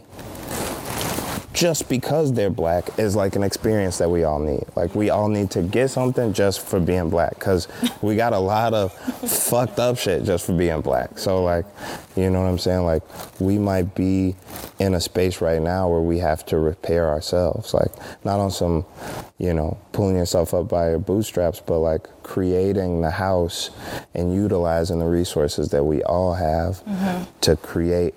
just 1.61 1.87
because 1.87 2.33
they're 2.33 2.49
black 2.49 2.97
is 2.97 3.15
like 3.15 3.35
an 3.35 3.43
experience 3.43 3.99
that 3.99 4.09
we 4.09 4.23
all 4.23 4.39
need. 4.39 4.65
Like 4.75 4.95
we 4.95 5.11
all 5.11 5.27
need 5.27 5.51
to 5.51 5.61
get 5.61 5.89
something 5.89 6.33
just 6.33 6.59
for 6.59 6.79
being 6.79 7.11
black 7.11 7.35
because 7.35 7.67
we 8.01 8.15
got 8.15 8.33
a 8.33 8.39
lot 8.39 8.73
of 8.73 8.91
fucked 9.29 9.77
up 9.77 9.95
shit 9.99 10.23
just 10.23 10.43
for 10.43 10.53
being 10.53 10.81
black. 10.81 11.19
So 11.19 11.43
like, 11.43 11.67
you 12.15 12.31
know 12.31 12.41
what 12.41 12.49
I'm 12.49 12.57
saying? 12.57 12.83
Like 12.83 13.03
we 13.39 13.59
might 13.59 13.93
be 13.93 14.35
in 14.79 14.95
a 14.95 14.99
space 14.99 15.39
right 15.39 15.61
now 15.61 15.87
where 15.87 16.01
we 16.01 16.17
have 16.17 16.43
to 16.47 16.57
repair 16.57 17.07
ourselves. 17.07 17.75
Like 17.75 17.91
not 18.25 18.39
on 18.39 18.49
some, 18.49 18.83
you 19.37 19.53
know, 19.53 19.77
pulling 19.91 20.15
yourself 20.15 20.55
up 20.55 20.67
by 20.67 20.89
your 20.89 20.99
bootstraps, 20.99 21.59
but 21.59 21.77
like 21.77 22.07
creating 22.23 23.01
the 23.01 23.11
house 23.11 23.69
and 24.15 24.33
utilizing 24.33 24.97
the 24.97 25.05
resources 25.05 25.69
that 25.69 25.83
we 25.83 26.01
all 26.05 26.33
have 26.33 26.83
mm-hmm. 26.85 27.23
to 27.41 27.55
create 27.55 28.15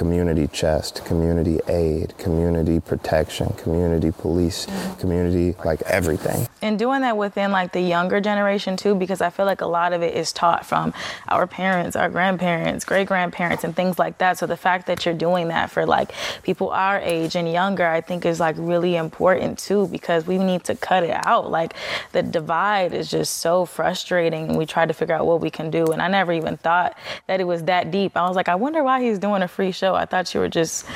community 0.00 0.46
chest, 0.46 1.04
community 1.04 1.60
aid, 1.68 2.16
community 2.16 2.80
protection, 2.80 3.52
community 3.58 4.10
police, 4.10 4.64
mm-hmm. 4.64 4.98
community 4.98 5.54
like 5.62 5.82
everything. 5.82 6.48
And 6.62 6.78
doing 6.78 7.02
that 7.02 7.18
within 7.18 7.52
like 7.52 7.72
the 7.72 7.82
younger 7.82 8.18
generation 8.18 8.78
too, 8.78 8.94
because 8.94 9.20
I 9.20 9.28
feel 9.28 9.44
like 9.44 9.60
a 9.60 9.66
lot 9.66 9.92
of 9.92 10.00
it 10.00 10.14
is 10.14 10.32
taught 10.32 10.64
from 10.64 10.94
our 11.28 11.46
parents, 11.46 11.96
our 11.96 12.08
grandparents, 12.08 12.86
great 12.86 13.08
grandparents, 13.08 13.62
and 13.62 13.76
things 13.76 13.98
like 13.98 14.16
that. 14.16 14.38
So 14.38 14.46
the 14.46 14.56
fact 14.56 14.86
that 14.86 15.04
you're 15.04 15.14
doing 15.14 15.48
that 15.48 15.70
for 15.70 15.84
like 15.84 16.12
people 16.42 16.70
our 16.70 16.98
age 17.00 17.36
and 17.36 17.46
younger, 17.52 17.86
I 17.86 18.00
think 18.00 18.24
is 18.24 18.40
like 18.40 18.56
really 18.58 18.96
important 18.96 19.58
too, 19.58 19.86
because 19.88 20.26
we 20.26 20.38
need 20.38 20.64
to 20.64 20.76
cut 20.76 21.04
it 21.04 21.14
out. 21.26 21.50
Like 21.50 21.74
the 22.12 22.22
divide 22.22 22.94
is 22.94 23.10
just 23.10 23.36
so 23.36 23.66
frustrating, 23.66 24.56
we 24.56 24.64
try 24.64 24.86
to 24.86 24.94
figure 24.94 25.14
out 25.14 25.26
what 25.26 25.42
we 25.42 25.50
can 25.50 25.70
do. 25.70 25.92
And 25.92 26.00
I 26.00 26.08
never 26.08 26.32
even 26.32 26.56
thought 26.56 26.96
that 27.26 27.38
it 27.38 27.44
was 27.44 27.64
that 27.64 27.90
deep. 27.90 28.16
I 28.16 28.26
was 28.26 28.34
like, 28.34 28.48
I 28.48 28.54
wonder 28.54 28.82
why 28.82 29.02
he's 29.02 29.18
doing 29.18 29.42
a 29.42 29.48
free 29.48 29.72
show. 29.72 29.89
I 29.94 30.04
thought 30.04 30.32
you 30.34 30.40
were 30.40 30.48
just 30.48 30.86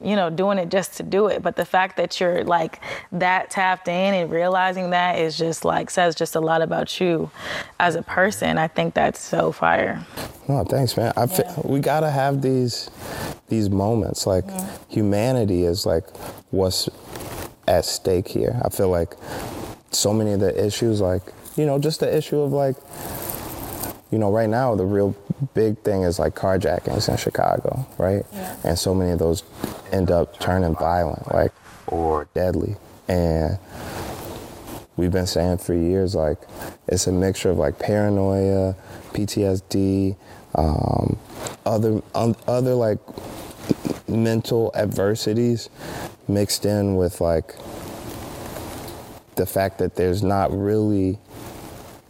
you 0.00 0.14
know, 0.14 0.28
doing 0.28 0.58
it 0.58 0.68
just 0.68 0.96
to 0.98 1.02
do 1.02 1.26
it. 1.28 1.42
But 1.42 1.56
the 1.56 1.64
fact 1.64 1.96
that 1.96 2.20
you're 2.20 2.44
like 2.44 2.80
that 3.12 3.50
tapped 3.50 3.88
in 3.88 4.14
and 4.14 4.30
realizing 4.30 4.90
that 4.90 5.18
is 5.18 5.36
just 5.36 5.64
like 5.64 5.90
says 5.90 6.14
just 6.14 6.36
a 6.36 6.40
lot 6.40 6.62
about 6.62 7.00
you 7.00 7.30
as 7.80 7.94
a 7.94 8.02
person. 8.02 8.58
I 8.58 8.68
think 8.68 8.94
that's 8.94 9.20
so 9.20 9.52
fire. 9.52 10.04
No, 10.48 10.64
thanks, 10.64 10.96
man. 10.96 11.12
I 11.16 11.24
yeah. 11.24 11.60
we 11.64 11.80
gotta 11.80 12.10
have 12.10 12.42
these 12.42 12.90
these 13.48 13.70
moments. 13.70 14.26
Like 14.26 14.44
mm-hmm. 14.44 14.92
humanity 14.92 15.64
is 15.64 15.86
like 15.86 16.08
what's 16.50 16.88
at 17.66 17.84
stake 17.84 18.28
here. 18.28 18.60
I 18.62 18.68
feel 18.68 18.90
like 18.90 19.14
so 19.90 20.12
many 20.12 20.32
of 20.32 20.40
the 20.40 20.64
issues, 20.64 21.00
like 21.00 21.22
you 21.56 21.64
know, 21.64 21.78
just 21.78 22.00
the 22.00 22.16
issue 22.16 22.40
of 22.40 22.52
like 22.52 22.76
you 24.10 24.18
know, 24.18 24.30
right 24.30 24.48
now 24.48 24.74
the 24.74 24.84
real 24.84 25.16
big 25.54 25.78
thing 25.78 26.02
is 26.02 26.18
like 26.18 26.34
carjackings 26.34 27.08
in 27.08 27.16
Chicago, 27.16 27.86
right? 27.98 28.24
Yeah. 28.32 28.56
And 28.64 28.78
so 28.78 28.94
many 28.94 29.12
of 29.12 29.18
those 29.18 29.42
end 29.92 30.10
up 30.10 30.38
turning 30.40 30.74
violent, 30.74 31.32
like 31.32 31.52
or 31.86 32.28
deadly. 32.34 32.76
And 33.08 33.58
we've 34.96 35.12
been 35.12 35.26
saying 35.26 35.58
for 35.58 35.74
years, 35.74 36.14
like 36.14 36.38
it's 36.88 37.06
a 37.06 37.12
mixture 37.12 37.50
of 37.50 37.58
like 37.58 37.78
paranoia, 37.78 38.74
PTSD, 39.12 40.16
um, 40.54 41.18
other 41.64 42.02
um, 42.14 42.34
other 42.46 42.74
like 42.74 42.98
mental 44.08 44.70
adversities 44.74 45.68
mixed 46.28 46.64
in 46.64 46.96
with 46.96 47.20
like 47.20 47.54
the 49.36 49.46
fact 49.46 49.78
that 49.78 49.96
there's 49.96 50.22
not 50.22 50.50
really 50.56 51.18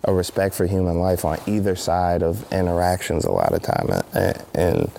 a 0.06 0.14
respect 0.14 0.54
for 0.54 0.66
human 0.66 1.00
life 1.00 1.24
on 1.24 1.38
either 1.46 1.76
side 1.76 2.22
of 2.22 2.50
interactions 2.52 3.24
a 3.24 3.30
lot 3.30 3.52
of 3.52 3.62
time 3.62 3.88
in 4.54 4.90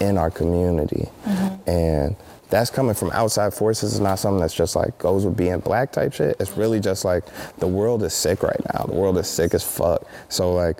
in 0.00 0.18
our 0.18 0.30
community. 0.30 1.08
Mm-hmm. 1.24 1.70
and 1.70 2.16
that's 2.48 2.70
coming 2.70 2.94
from 2.94 3.10
outside 3.10 3.52
forces. 3.52 3.94
It's 3.94 4.00
not 4.00 4.18
something 4.20 4.40
that's 4.40 4.54
just 4.54 4.76
like 4.76 4.96
goes 4.98 5.24
with 5.24 5.36
being 5.36 5.58
black 5.60 5.90
type 5.90 6.12
shit. 6.12 6.36
It's 6.38 6.56
really 6.56 6.78
just 6.78 7.04
like 7.04 7.24
the 7.58 7.66
world 7.66 8.02
is 8.04 8.14
sick 8.14 8.42
right 8.42 8.60
now. 8.72 8.84
The 8.84 8.94
world 8.94 9.18
is 9.18 9.26
sick 9.26 9.52
as 9.52 9.64
fuck. 9.64 10.06
So 10.28 10.54
like 10.54 10.78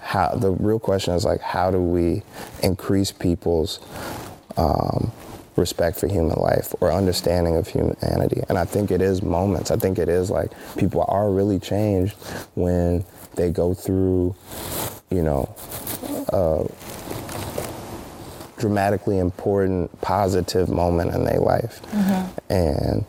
how 0.00 0.34
the 0.34 0.50
real 0.50 0.78
question 0.78 1.14
is 1.14 1.24
like 1.24 1.40
how 1.40 1.70
do 1.70 1.78
we 1.78 2.22
increase 2.62 3.12
people's 3.12 3.80
um, 4.56 5.12
respect 5.56 5.98
for 5.98 6.06
human 6.08 6.38
life 6.40 6.74
or 6.80 6.92
understanding 6.92 7.56
of 7.56 7.68
humanity. 7.68 8.42
And 8.48 8.58
I 8.58 8.64
think 8.64 8.90
it 8.90 9.00
is 9.00 9.22
moments. 9.22 9.70
I 9.70 9.76
think 9.76 9.98
it 9.98 10.08
is 10.08 10.30
like 10.30 10.50
people 10.76 11.04
are 11.08 11.30
really 11.30 11.58
changed 11.58 12.16
when 12.54 13.04
they 13.36 13.50
go 13.50 13.74
through, 13.74 14.34
you 15.10 15.22
know, 15.22 15.54
a 16.28 16.66
dramatically 18.58 19.18
important, 19.18 20.00
positive 20.00 20.68
moment 20.68 21.14
in 21.14 21.24
their 21.24 21.40
life. 21.40 21.82
Mm-hmm. 21.90 22.52
And 22.52 23.04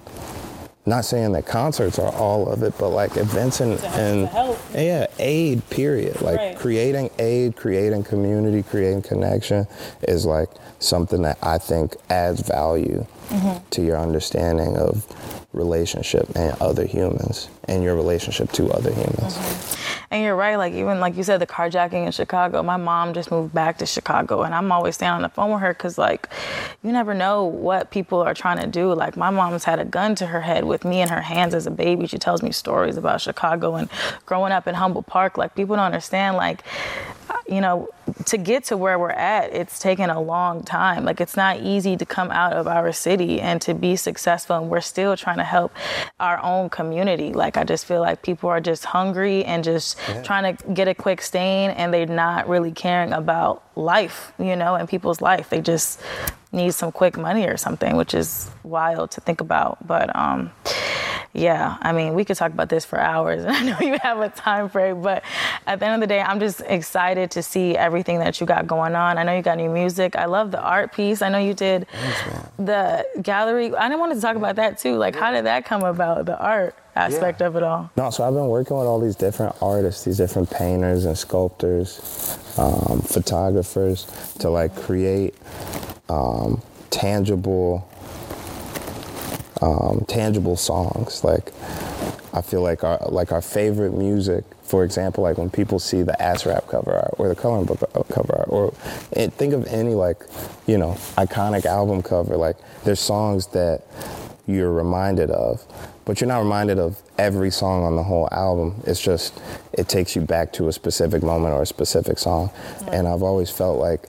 not 0.86 1.04
saying 1.04 1.32
that 1.32 1.46
concerts 1.46 1.98
are 1.98 2.14
all 2.14 2.48
of 2.48 2.62
it, 2.62 2.78
but 2.78 2.90
like 2.90 3.18
events 3.18 3.60
and, 3.60 3.80
and 3.84 4.30
yeah, 4.74 5.08
aid, 5.18 5.68
period. 5.70 6.22
Like 6.22 6.38
right. 6.38 6.58
creating 6.58 7.10
aid, 7.18 7.56
creating 7.56 8.04
community, 8.04 8.62
creating 8.62 9.02
connection 9.02 9.68
is 10.04 10.26
like 10.26 10.50
something 10.80 11.24
that 11.24 11.40
I 11.42 11.58
think 11.58 11.96
adds 12.10 12.42
value 12.42 13.06
mm-hmm. 13.30 13.68
to 13.70 13.82
your 13.82 13.98
understanding 13.98 14.78
of 14.78 15.06
relationship 15.56 16.28
and 16.36 16.56
other 16.62 16.86
humans 16.86 17.50
and 17.68 17.84
your 17.84 17.96
relationship 17.96 18.52
to 18.52 18.70
other 18.72 18.92
humans. 18.92 19.38
Mm-hmm. 19.38 19.96
And 20.12 20.24
you're 20.24 20.36
right, 20.36 20.56
like 20.56 20.74
even 20.74 21.00
like 21.00 21.18
you 21.18 21.24
said, 21.24 21.42
the 21.42 21.48
carjacking 21.48 22.06
in 22.06 22.12
Chicago. 22.12 22.62
My 22.62 22.78
mom 22.78 23.14
just 23.14 23.32
moved 23.32 23.54
back 23.54 23.80
to 23.80 23.86
Chicago, 23.86 24.44
and 24.44 24.54
I'm 24.54 24.72
always 24.72 24.96
staying 24.96 25.12
on 25.12 25.22
the 25.24 25.30
phone 25.30 25.52
with 25.52 25.62
her 25.62 25.74
because 25.74 25.98
like 25.98 26.30
you 26.84 26.92
never 26.92 27.14
know 27.14 27.44
what 27.44 27.90
people 27.92 28.20
are 28.20 28.34
trying 28.34 28.60
to 28.60 28.68
do. 28.68 28.94
Like 28.94 29.18
my 29.18 29.30
mom's 29.30 29.64
had 29.64 29.80
a 29.80 29.86
gun 29.86 30.16
to 30.16 30.28
her 30.28 30.42
head 30.42 30.66
with 30.66 30.86
me 30.86 31.02
in 31.02 31.10
her 31.10 31.22
hands 31.22 31.54
as 31.54 31.66
a 31.66 31.72
baby. 31.72 32.06
She 32.08 32.18
tells 32.18 32.44
me 32.44 32.52
stories 32.52 32.98
about 32.98 33.22
Chicago 33.22 33.76
and 33.76 33.90
growing 34.26 34.52
up 34.52 34.68
in 34.68 34.76
Humboldt 34.76 35.08
Park. 35.08 35.38
Like 35.38 35.56
people 35.56 35.76
don't 35.76 35.86
understand 35.86 36.38
like 36.38 36.64
you 37.48 37.62
know, 37.62 37.90
to 38.26 38.38
get 38.38 38.66
to 38.66 38.78
where 38.78 38.98
we're 39.00 39.10
at, 39.10 39.54
it's 39.54 39.80
taken 39.80 40.10
a 40.10 40.22
long 40.22 40.64
time. 40.64 41.06
Like, 41.06 41.22
it's 41.22 41.36
not 41.36 41.60
easy 41.60 41.98
to 41.98 42.06
come 42.06 42.32
out 42.32 42.54
of 42.54 42.68
our 42.68 42.92
city 42.92 43.42
and 43.42 43.62
to 43.64 43.74
be 43.74 43.96
successful. 43.96 44.58
And 44.58 44.70
we're 44.70 44.82
still 44.82 45.16
trying 45.18 45.38
to 45.38 45.44
help 45.44 45.72
our 46.20 46.42
own 46.44 46.70
community. 46.70 47.34
Like, 47.34 47.58
I 47.58 47.64
just 47.64 47.86
feel 47.86 48.02
like 48.02 48.22
people 48.22 48.50
are 48.50 48.62
just 48.62 48.86
hungry 48.86 49.44
and 49.46 49.64
just 49.64 49.98
yeah. 50.08 50.22
trying 50.22 50.56
to 50.56 50.74
get 50.74 50.88
a 50.88 50.94
quick 50.94 51.22
stain 51.22 51.72
and 51.72 51.94
they're 51.94 52.06
not 52.06 52.48
really 52.48 52.72
caring 52.72 53.14
about 53.14 53.64
life, 53.76 54.32
you 54.40 54.56
know, 54.56 54.76
and 54.76 54.88
people's 54.88 55.22
life. 55.22 55.50
They 55.50 55.62
just 55.62 56.02
need 56.52 56.74
some 56.74 56.92
quick 56.92 57.18
money 57.18 57.46
or 57.46 57.58
something, 57.58 57.96
which 57.96 58.14
is 58.14 58.50
wild 58.64 59.12
to 59.12 59.22
think 59.22 59.42
about. 59.42 59.86
But, 59.86 60.16
um, 60.16 60.52
yeah, 61.36 61.78
I 61.82 61.92
mean, 61.92 62.14
we 62.14 62.24
could 62.24 62.38
talk 62.38 62.54
about 62.54 62.70
this 62.70 62.86
for 62.86 62.98
hours. 62.98 63.44
I 63.48 63.62
know 63.62 63.78
you 63.80 63.98
have 64.02 64.20
a 64.20 64.30
time 64.30 64.70
frame, 64.70 65.02
but 65.02 65.24
at 65.68 65.80
the 65.80 65.86
end 65.86 65.96
of 65.96 66.02
the 66.02 66.08
day, 66.08 66.22
I'm 66.22 66.40
just 66.40 66.62
excited 66.62 67.32
to 67.32 67.44
see 67.44 67.76
everything 67.76 68.20
that 68.20 68.40
you 68.40 68.48
got 68.48 68.68
going 68.68 68.96
on. 68.96 69.18
I 69.18 69.24
know 69.24 69.36
you 69.36 69.42
got 69.42 69.58
new 69.58 69.70
music. 69.70 70.16
I 70.16 70.26
love 70.26 70.52
the 70.52 70.62
art 70.62 70.94
piece. 70.94 71.22
I 71.22 71.30
know 71.30 71.40
you 71.40 71.54
did 71.54 71.88
Thanks, 71.90 72.50
the 72.58 73.06
gallery. 73.22 73.76
I 73.76 73.90
didn't 73.90 74.00
want 74.00 74.14
to 74.14 74.22
talk 74.22 74.38
about 74.38 74.56
that 74.56 74.78
too. 74.80 74.96
Like, 74.96 75.16
how 75.16 75.32
did 75.32 75.46
that 75.46 75.66
come 75.66 75.84
about, 75.84 76.26
the 76.26 76.40
art? 76.40 76.76
aspect 76.96 77.42
yeah. 77.42 77.48
of 77.48 77.58
it 77.58 77.64
all? 77.64 77.92
No, 77.98 78.10
so 78.10 78.24
I've 78.24 78.34
been 78.34 78.48
working 78.48 78.78
with 78.78 78.88
all 78.88 79.02
these 79.02 79.18
different 79.18 79.54
artists, 79.62 80.06
these 80.06 80.16
different 80.16 80.50
painters 80.50 81.04
and 81.04 81.18
sculptors, 81.18 82.40
um, 82.58 83.02
photographers 83.02 84.06
to 84.40 84.50
like 84.50 84.74
create 84.76 85.36
um, 86.08 86.62
tangible 86.90 87.90
um, 89.66 90.06
tangible 90.08 90.56
songs. 90.56 91.24
Like 91.24 91.52
I 92.34 92.42
feel 92.42 92.62
like 92.62 92.84
our 92.84 93.00
like 93.10 93.32
our 93.32 93.42
favorite 93.42 93.94
music, 93.94 94.44
for 94.64 94.84
example, 94.84 95.24
like 95.24 95.38
when 95.38 95.50
people 95.50 95.80
see 95.80 96.04
the 96.04 96.20
Acid 96.22 96.48
Rap 96.48 96.68
cover 96.68 96.94
art 96.94 97.16
or 97.18 97.28
the 97.28 97.36
coloring 97.36 97.66
book 97.66 97.82
uh, 97.82 98.04
cover 98.04 98.36
art, 98.38 98.50
or 98.50 98.72
think 99.12 99.54
of 99.54 99.66
any 99.68 99.96
like 99.96 100.22
you 100.68 100.78
know 100.78 100.92
iconic 101.18 101.66
album 101.66 102.04
cover. 102.04 102.38
Like 102.38 102.58
there's 102.84 103.00
songs 103.00 103.48
that 103.48 103.84
you're 104.48 104.72
reminded 104.72 105.32
of, 105.32 105.66
but 106.06 106.22
you're 106.22 106.28
not 106.28 106.40
reminded 106.40 106.78
of 106.78 107.02
every 107.18 107.50
song 107.50 107.84
on 107.84 107.96
the 107.96 108.04
whole 108.04 108.30
album. 108.32 108.84
It's 108.86 109.02
just 109.02 109.42
it 109.74 109.90
takes 109.90 110.16
you 110.16 110.22
back 110.22 110.54
to 110.54 110.68
a 110.68 110.74
specific 110.74 111.24
moment 111.24 111.56
or 111.56 111.64
a 111.64 111.68
specific 111.68 112.20
song, 112.20 112.52
and 112.92 113.08
I've 113.08 113.24
always 113.24 113.50
felt 113.50 113.80
like. 113.80 114.04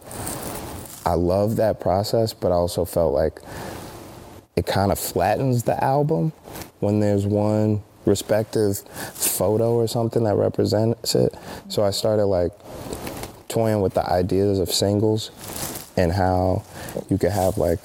I 1.06 1.14
love 1.14 1.54
that 1.54 1.78
process, 1.78 2.34
but 2.34 2.50
I 2.50 2.56
also 2.56 2.84
felt 2.84 3.14
like 3.14 3.40
it 4.56 4.66
kind 4.66 4.90
of 4.90 4.98
flattens 4.98 5.64
the 5.64 5.82
album 5.84 6.32
when 6.80 7.00
there's 7.00 7.26
one 7.26 7.82
respective 8.06 8.78
photo 8.78 9.74
or 9.74 9.86
something 9.86 10.24
that 10.24 10.36
represents 10.36 11.14
it. 11.14 11.34
So 11.68 11.84
I 11.84 11.90
started 11.90 12.26
like 12.26 12.52
toying 13.48 13.82
with 13.82 13.94
the 13.94 14.08
ideas 14.10 14.58
of 14.58 14.70
singles 14.70 15.30
and 15.96 16.12
how 16.12 16.64
you 17.10 17.18
could 17.18 17.32
have 17.32 17.58
like 17.58 17.80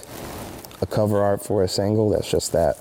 a 0.82 0.86
cover 0.86 1.22
art 1.22 1.44
for 1.44 1.64
a 1.64 1.68
single 1.68 2.10
that's 2.10 2.30
just 2.30 2.54
that 2.54 2.78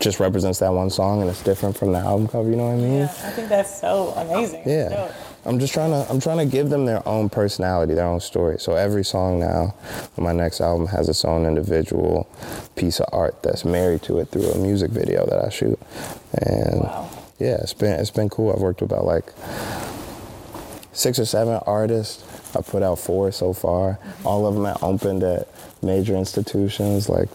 just 0.00 0.18
represents 0.18 0.58
that 0.58 0.72
one 0.72 0.90
song 0.90 1.20
and 1.20 1.30
it's 1.30 1.42
different 1.42 1.76
from 1.76 1.92
the 1.92 1.98
album 1.98 2.26
cover, 2.26 2.50
you 2.50 2.56
know 2.56 2.66
what 2.66 2.72
I 2.72 2.76
mean? 2.76 2.98
Yeah, 2.98 3.04
I 3.04 3.30
think 3.30 3.48
that's 3.48 3.80
so 3.80 4.08
amazing. 4.16 4.62
Yeah. 4.66 5.12
I'm 5.44 5.58
just 5.58 5.74
trying 5.74 5.90
to 5.90 6.08
I'm 6.10 6.20
trying 6.20 6.38
to 6.38 6.44
give 6.46 6.70
them 6.70 6.86
their 6.86 7.06
own 7.06 7.28
personality, 7.28 7.94
their 7.94 8.06
own 8.06 8.20
story. 8.20 8.58
So 8.60 8.74
every 8.74 9.04
song 9.04 9.40
now 9.40 9.74
on 10.16 10.24
my 10.24 10.32
next 10.32 10.60
album 10.60 10.86
has 10.88 11.08
its 11.08 11.24
own 11.24 11.46
individual 11.46 12.28
piece 12.76 13.00
of 13.00 13.08
art 13.12 13.42
that's 13.42 13.64
married 13.64 14.02
to 14.02 14.18
it 14.20 14.28
through 14.28 14.50
a 14.50 14.58
music 14.58 14.90
video 14.90 15.26
that 15.26 15.44
I 15.44 15.48
shoot. 15.48 15.78
And 16.32 16.80
wow. 16.82 17.10
yeah, 17.38 17.56
it's 17.56 17.74
been 17.74 17.98
it's 17.98 18.10
been 18.10 18.28
cool. 18.28 18.52
I've 18.52 18.60
worked 18.60 18.82
with 18.82 18.92
about 18.92 19.04
like 19.04 19.32
six 20.92 21.18
or 21.18 21.24
seven 21.24 21.60
artists. 21.66 22.24
I 22.54 22.60
put 22.60 22.82
out 22.82 22.98
four 22.98 23.32
so 23.32 23.52
far. 23.52 23.94
Mm-hmm. 23.94 24.26
All 24.26 24.46
of 24.46 24.54
them 24.54 24.64
have 24.66 24.82
opened 24.82 25.24
at 25.24 25.48
major 25.82 26.14
institutions 26.14 27.08
like 27.08 27.28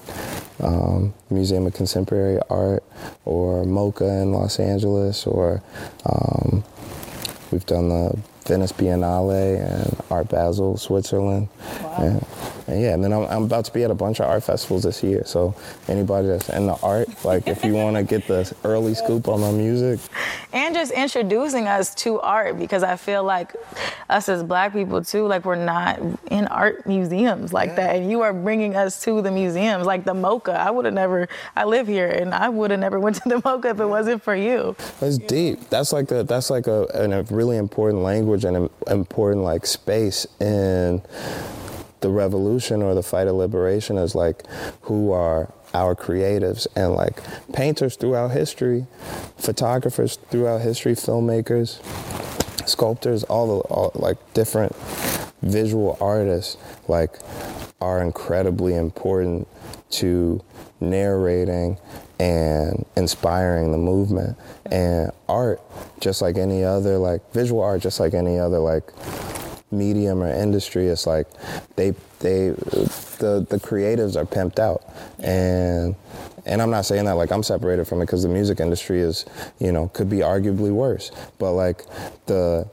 um, 0.62 1.14
Museum 1.30 1.68
of 1.68 1.74
Contemporary 1.74 2.40
Art 2.50 2.84
or 3.26 3.66
MoCA 3.66 4.22
in 4.22 4.32
Los 4.32 4.60
Angeles 4.60 5.28
or 5.28 5.62
um, 6.06 6.64
We've 7.52 7.66
done 7.66 7.90
the 7.90 8.18
Venice 8.46 8.72
Biennale 8.72 9.62
and 9.62 10.02
Art 10.10 10.30
Basel, 10.30 10.78
Switzerland. 10.78 11.50
Wow. 11.82 11.96
And 12.00 12.26
and 12.68 12.82
yeah, 12.82 12.94
and 12.94 13.04
then 13.04 13.14
I'm, 13.14 13.24
I'm 13.24 13.44
about 13.44 13.66
to 13.66 13.74
be 13.74 13.84
at 13.84 13.92
a 13.92 13.96
bunch 13.96 14.20
of 14.20 14.28
art 14.28 14.44
festivals 14.44 14.84
this 14.84 15.02
year. 15.02 15.24
So 15.26 15.56
anybody 15.88 16.28
that's 16.28 16.50
in 16.50 16.68
the 16.68 16.76
art, 16.84 17.08
like 17.24 17.48
if 17.48 17.64
you 17.64 17.74
want 17.74 17.96
to 17.96 18.04
get 18.04 18.28
the 18.28 18.54
early 18.66 18.94
scoop 18.94 19.30
on 19.30 19.40
my 19.40 19.52
music, 19.52 20.02
and 20.52 20.76
just 20.76 20.92
introducing 20.92 21.68
us 21.68 21.96
to 21.96 22.20
art 22.20 22.60
because 22.60 22.84
I 22.84 22.98
feel 22.98 23.24
like 23.24 23.56
us 24.10 24.28
as 24.28 24.44
Black 24.44 24.74
people 24.74 25.02
too, 25.02 25.28
like 25.28 25.46
we're 25.46 25.56
not 25.56 26.00
in 26.30 26.48
art 26.48 26.86
museums 26.86 27.54
like 27.54 27.78
that, 27.78 27.96
and 27.96 28.12
you 28.12 28.22
are 28.22 28.34
bringing 28.34 28.76
us 28.76 29.02
to 29.04 29.22
the 29.22 29.32
museums, 29.32 29.86
like 29.86 30.04
the 30.04 30.14
MoCA. 30.14 30.56
I 30.56 30.70
would 30.70 30.84
have 30.86 30.94
never. 30.94 31.30
I 31.56 31.64
live 31.64 31.88
here, 31.88 32.10
and 32.10 32.34
I 32.34 32.50
would 32.50 32.72
have 32.72 32.82
never 32.82 33.00
went 33.08 33.16
to 33.18 33.30
the 33.30 33.42
MoCA 33.42 33.72
if 33.72 33.80
it 33.80 33.86
wasn't 33.86 34.22
for 34.22 34.36
you. 34.36 34.76
That's 35.00 35.18
deep. 35.18 35.70
That's 35.70 35.94
like 35.94 36.12
a 36.12 36.24
that's 36.24 36.50
like 36.50 36.68
a, 36.68 36.84
a 36.94 37.24
really 37.34 37.56
important 37.56 38.04
language 38.04 38.44
and 38.44 38.58
an 38.58 38.70
important 38.88 39.44
like 39.44 39.66
space 39.66 40.28
in 40.42 41.02
the 42.02 42.10
revolution 42.10 42.82
or 42.82 42.94
the 42.94 43.04
fight 43.04 43.28
of 43.28 43.36
liberation 43.36 43.98
is 43.98 44.16
like 44.16 44.46
who 44.82 45.12
are 45.12 45.52
our 45.74 45.96
creatives. 45.96 46.68
And 46.76 46.94
like 46.94 47.22
painters 47.54 47.96
throughout 47.96 48.30
history, 48.32 48.88
photographers 49.38 50.18
throughout 50.30 50.62
history, 50.62 50.94
filmmakers, 50.94 51.82
sculptors, 52.68 53.24
all 53.24 53.48
the 53.48 53.68
all, 53.70 53.92
like 53.96 54.18
different 54.34 54.76
visual 55.42 55.98
artists 56.02 56.58
like 56.88 57.20
are 57.80 58.02
incredibly 58.02 58.76
important 58.76 59.48
to 59.90 60.44
narrating 60.80 61.78
and 62.20 62.86
inspiring 62.96 63.72
the 63.72 63.78
movement. 63.78 64.38
And 64.72 65.12
art 65.30 65.62
just 66.00 66.22
like 66.22 66.38
any 66.38 66.64
other 66.64 66.98
like 66.98 67.32
visual 67.34 67.62
art 67.62 67.82
just 67.82 68.00
like 68.00 68.14
any 68.14 68.40
other 68.40 68.60
like 68.60 68.92
medium 69.72 70.24
or 70.24 70.32
industry 70.32 70.88
it's 70.88 71.06
like 71.06 71.28
they 71.76 71.92
they 72.20 72.50
the 73.20 73.46
the 73.50 73.60
creatives 73.62 74.16
are 74.16 74.26
pimped 74.26 74.60
out 74.60 74.84
and 75.20 75.96
and 76.46 76.62
I'm 76.62 76.72
not 76.72 76.86
saying 76.86 77.06
that 77.06 77.14
like 77.14 77.32
I'm 77.32 77.44
separated 77.44 77.86
from 77.86 78.02
it 78.02 78.06
because 78.06 78.24
the 78.24 78.30
music 78.30 78.60
industry 78.60 79.02
is 79.02 79.26
you 79.60 79.72
know 79.72 79.90
could 79.90 80.10
be 80.10 80.20
arguably 80.20 80.72
worse 80.72 81.12
but 81.38 81.52
like 81.54 81.84
the 82.28 82.68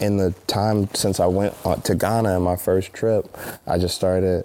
in 0.00 0.16
the 0.16 0.32
time 0.46 0.88
since 0.94 1.20
I 1.20 1.26
went 1.26 1.54
uh, 1.64 1.76
to 1.76 1.94
Ghana 1.94 2.36
in 2.36 2.42
my 2.42 2.56
first 2.56 2.92
trip, 2.92 3.36
I 3.66 3.78
just 3.78 3.94
started, 3.94 4.44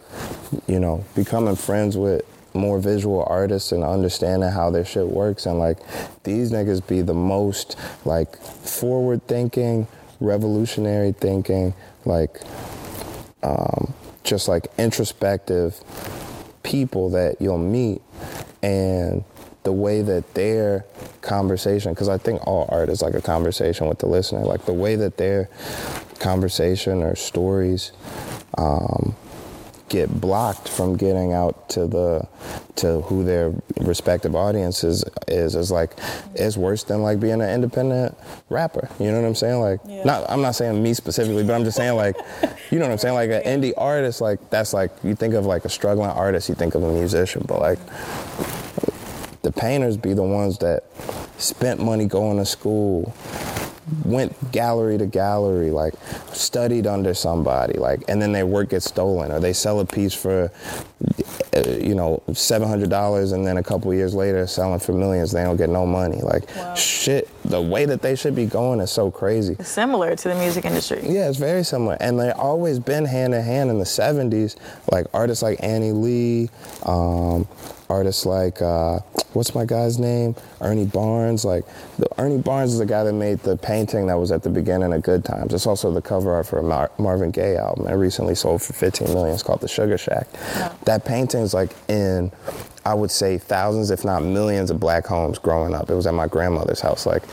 you 0.67 0.79
know, 0.79 1.05
becoming 1.15 1.55
friends 1.55 1.97
with 1.97 2.23
more 2.53 2.79
visual 2.79 3.23
artists 3.27 3.71
and 3.71 3.83
understanding 3.83 4.49
how 4.49 4.71
their 4.71 4.85
shit 4.85 5.07
works. 5.07 5.45
And 5.45 5.59
like 5.59 5.77
these 6.23 6.51
niggas 6.51 6.85
be 6.87 7.01
the 7.01 7.13
most 7.13 7.77
like 8.05 8.35
forward 8.37 9.25
thinking, 9.27 9.87
revolutionary 10.19 11.11
thinking, 11.11 11.73
like 12.05 12.41
um, 13.43 13.93
just 14.23 14.47
like 14.47 14.67
introspective 14.77 15.79
people 16.63 17.09
that 17.11 17.41
you'll 17.41 17.57
meet. 17.57 18.01
And 18.61 19.23
the 19.63 19.71
way 19.71 20.01
that 20.01 20.33
their 20.33 20.85
conversation, 21.21 21.93
because 21.93 22.09
I 22.09 22.17
think 22.17 22.45
all 22.47 22.67
art 22.69 22.89
is 22.89 23.01
like 23.01 23.13
a 23.13 23.21
conversation 23.21 23.87
with 23.87 23.99
the 23.99 24.07
listener, 24.07 24.39
like 24.39 24.65
the 24.65 24.73
way 24.73 24.95
that 24.95 25.17
their 25.17 25.49
conversation 26.19 27.03
or 27.03 27.15
stories 27.15 27.91
um, 28.57 29.15
get 29.89 30.19
blocked 30.19 30.67
from 30.67 30.97
getting 30.97 31.31
out 31.33 31.69
to 31.69 31.87
the 31.87 32.27
to 32.75 33.01
who 33.01 33.23
their 33.23 33.53
respective 33.79 34.35
audiences 34.35 35.03
is 35.27 35.55
is 35.55 35.71
like 35.71 35.91
it's 36.35 36.57
worse 36.57 36.83
than 36.83 37.01
like 37.01 37.19
being 37.19 37.41
an 37.41 37.49
independent 37.49 38.17
rapper. 38.49 38.89
You 38.99 39.11
know 39.11 39.21
what 39.21 39.27
I'm 39.27 39.35
saying? 39.35 39.61
Like 39.61 39.79
yeah. 39.87 40.03
not 40.03 40.29
I'm 40.29 40.41
not 40.41 40.55
saying 40.55 40.81
me 40.81 40.93
specifically, 40.93 41.43
but 41.43 41.53
I'm 41.53 41.63
just 41.63 41.77
saying 41.77 41.95
like 41.95 42.17
you 42.71 42.79
know 42.79 42.85
what 42.85 42.91
I'm 42.91 42.97
saying? 42.97 43.15
Like 43.15 43.29
an 43.29 43.43
indie 43.43 43.73
artist, 43.77 44.21
like 44.21 44.49
that's 44.49 44.73
like 44.73 44.91
you 45.03 45.15
think 45.15 45.33
of 45.33 45.45
like 45.45 45.65
a 45.65 45.69
struggling 45.69 46.09
artist, 46.09 46.49
you 46.49 46.55
think 46.55 46.75
of 46.75 46.83
a 46.83 46.91
musician, 46.91 47.45
but 47.47 47.59
like 47.59 47.79
the 49.41 49.51
painters 49.51 49.95
be 49.95 50.13
the 50.13 50.23
ones 50.23 50.57
that 50.57 50.83
spent 51.37 51.79
money 51.79 52.05
going 52.05 52.37
to 52.37 52.45
school 52.45 53.13
went 54.03 54.51
gallery 54.51 54.97
to 54.97 55.05
gallery, 55.05 55.71
like 55.71 55.93
studied 56.33 56.87
under 56.87 57.13
somebody, 57.13 57.77
like, 57.77 58.03
and 58.07 58.21
then 58.21 58.31
their 58.31 58.45
work 58.45 58.69
gets 58.69 58.85
stolen, 58.85 59.31
or 59.31 59.39
they 59.39 59.53
sell 59.53 59.79
a 59.79 59.85
piece 59.85 60.13
for, 60.13 60.51
uh, 61.55 61.69
you 61.69 61.95
know, 61.95 62.21
seven 62.33 62.67
hundred 62.67 62.89
dollars, 62.89 63.31
and 63.31 63.45
then 63.45 63.57
a 63.57 63.63
couple 63.63 63.93
years 63.93 64.13
later, 64.13 64.45
selling 64.47 64.79
for 64.79 64.93
millions. 64.93 65.31
They 65.31 65.43
don't 65.43 65.57
get 65.57 65.69
no 65.69 65.85
money. 65.85 66.21
Like, 66.21 66.53
wow. 66.55 66.73
shit. 66.75 67.29
The 67.43 67.61
way 67.61 67.85
that 67.85 68.01
they 68.01 68.15
should 68.15 68.35
be 68.35 68.45
going 68.45 68.81
is 68.81 68.91
so 68.91 69.09
crazy. 69.09 69.55
It's 69.57 69.69
similar 69.69 70.15
to 70.15 70.29
the 70.29 70.35
music 70.35 70.65
industry. 70.65 71.01
Yeah, 71.03 71.29
it's 71.29 71.37
very 71.37 71.63
similar, 71.63 71.97
and 72.01 72.19
they 72.19 72.31
always 72.31 72.79
been 72.79 73.05
hand 73.05 73.33
in 73.33 73.43
hand 73.43 73.69
in 73.69 73.79
the 73.79 73.85
'70s. 73.85 74.57
Like 74.91 75.05
artists 75.13 75.41
like 75.41 75.63
Annie 75.63 75.93
Lee. 75.93 76.49
Um, 76.83 77.47
artists 77.89 78.25
like 78.25 78.61
uh, 78.61 78.99
what's 79.33 79.55
my 79.55 79.65
guy's 79.65 79.97
name? 79.97 80.35
Ernie 80.61 80.85
Barnes. 80.85 81.45
Like 81.45 81.65
the, 81.97 82.06
Ernie 82.17 82.37
Barnes 82.39 82.73
is 82.73 82.79
the 82.79 82.85
guy 82.85 83.03
that 83.03 83.13
made 83.13 83.39
the 83.39 83.57
painting 83.57 84.07
that 84.07 84.15
was 84.15 84.31
at 84.31 84.41
the 84.41 84.49
beginning 84.49 84.91
of 84.91 85.03
Good 85.03 85.23
Times. 85.23 85.53
It's 85.53 85.67
also 85.67 85.91
the 85.91 86.01
cover 86.01 86.33
art 86.33 86.47
for 86.47 86.57
a 86.57 86.63
Mar- 86.63 86.91
Marvin 86.97 87.29
Gaye 87.31 87.57
album. 87.57 87.87
It 87.87 87.93
recently 87.93 88.33
sold 88.33 88.61
for 88.63 88.73
15 88.73 89.13
million. 89.13 89.33
It's 89.35 89.43
called 89.43 89.61
The 89.61 89.67
Sugar 89.67 89.97
Shack. 89.99 90.27
Yeah. 90.33 90.73
That 90.85 91.05
painting 91.05 91.41
is 91.41 91.53
like 91.53 91.71
in 91.87 92.31
I 92.87 92.93
would 92.93 93.11
say 93.11 93.37
thousands, 93.37 93.91
if 93.91 94.05
not 94.05 94.23
millions, 94.23 94.71
of 94.71 94.79
black 94.79 95.05
homes 95.05 95.39
growing 95.39 95.75
up. 95.75 95.89
It 95.89 95.93
was 95.93 96.07
at 96.07 96.13
my 96.13 96.25
grandmother's 96.25 96.79
house, 96.79 97.05
like 97.05 97.23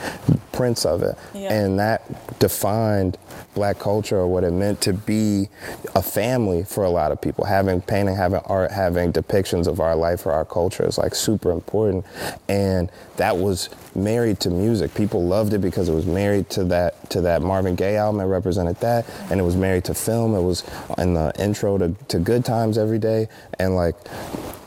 prints 0.50 0.84
of 0.84 1.04
it. 1.04 1.16
Yeah. 1.32 1.52
And 1.52 1.78
that 1.78 2.40
defined 2.40 3.16
black 3.54 3.78
culture 3.78 4.16
or 4.16 4.26
what 4.26 4.42
it 4.42 4.50
meant 4.50 4.80
to 4.80 4.92
be 4.92 5.48
a 5.94 6.02
family 6.02 6.64
for 6.64 6.82
a 6.82 6.90
lot 6.90 7.12
of 7.12 7.20
people. 7.20 7.44
Having 7.44 7.82
painting, 7.82 8.16
having 8.16 8.40
art, 8.46 8.72
having 8.72 9.12
depictions 9.12 9.68
of 9.68 9.78
our 9.78 9.94
life 9.94 10.26
or 10.26 10.32
our 10.32 10.44
culture 10.44 10.84
is 10.84 10.98
like 10.98 11.14
super 11.14 11.52
important. 11.52 12.04
And 12.48 12.90
that 13.16 13.36
was 13.36 13.70
married 13.94 14.40
to 14.40 14.50
music. 14.50 14.92
People 14.94 15.24
loved 15.24 15.52
it 15.52 15.60
because 15.60 15.88
it 15.88 15.94
was 15.94 16.04
married 16.04 16.50
to 16.50 16.64
that 16.64 17.10
to 17.10 17.20
that 17.20 17.42
Marvin 17.42 17.76
Gaye 17.76 17.96
album. 17.96 18.20
It 18.20 18.24
represented 18.24 18.80
that, 18.80 19.08
and 19.30 19.38
it 19.38 19.44
was 19.44 19.54
married 19.54 19.84
to 19.84 19.94
film. 19.94 20.34
It 20.34 20.42
was 20.42 20.64
in 20.98 21.14
the 21.14 21.32
intro 21.38 21.78
to, 21.78 21.94
to 22.08 22.18
Good 22.18 22.44
Times 22.44 22.76
every 22.76 22.98
day, 22.98 23.28
and 23.60 23.76
like 23.76 23.94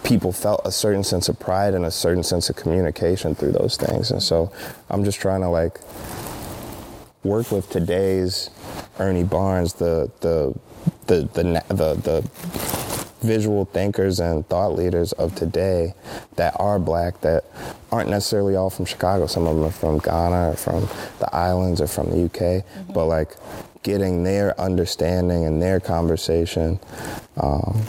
people 0.07 0.31
felt 0.31 0.61
a 0.63 0.71
certain 0.71 1.03
sense 1.03 1.27
of 1.27 1.37
pride 1.37 1.73
and 1.73 1.83
a 1.83 1.91
certain 1.91 2.23
sense 2.23 2.49
of 2.49 2.55
communication 2.55 3.35
through 3.35 3.51
those 3.51 3.75
things. 3.75 4.09
And 4.09 4.23
so 4.23 4.49
I'm 4.89 5.03
just 5.03 5.19
trying 5.19 5.41
to 5.41 5.49
like 5.49 5.79
work 7.23 7.51
with 7.51 7.69
today's 7.69 8.49
Ernie 8.99 9.25
Barnes, 9.25 9.73
the 9.73 10.09
the 10.21 10.57
the 11.07 11.27
the 11.33 11.43
the, 11.67 11.93
the 11.95 12.29
visual 13.21 13.65
thinkers 13.65 14.21
and 14.21 14.47
thought 14.47 14.75
leaders 14.75 15.11
of 15.13 15.35
today 15.35 15.93
that 16.37 16.55
are 16.57 16.79
black 16.79 17.19
that 17.21 17.43
aren't 17.91 18.09
necessarily 18.09 18.55
all 18.55 18.69
from 18.69 18.85
Chicago. 18.85 19.27
Some 19.27 19.45
of 19.45 19.57
them 19.57 19.65
are 19.65 19.71
from 19.71 19.97
Ghana 19.97 20.51
or 20.51 20.55
from 20.55 20.87
the 21.19 21.35
islands 21.35 21.81
or 21.81 21.87
from 21.87 22.11
the 22.11 22.25
UK, 22.25 22.63
mm-hmm. 22.63 22.93
but 22.93 23.07
like 23.07 23.35
getting 23.83 24.23
their 24.23 24.59
understanding 24.59 25.43
and 25.43 25.61
their 25.61 25.81
conversation 25.81 26.79
um, 27.35 27.81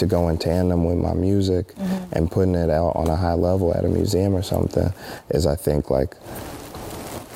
to 0.00 0.06
go 0.06 0.28
in 0.28 0.36
tandem 0.36 0.84
with 0.84 0.98
my 0.98 1.14
music 1.14 1.68
mm-hmm. 1.74 2.12
and 2.12 2.30
putting 2.30 2.54
it 2.54 2.70
out 2.70 2.96
on 2.96 3.08
a 3.08 3.16
high 3.16 3.34
level 3.34 3.74
at 3.74 3.84
a 3.84 3.88
museum 3.88 4.34
or 4.34 4.42
something 4.42 4.92
is, 5.30 5.46
I 5.46 5.54
think, 5.54 5.90
like 5.90 6.14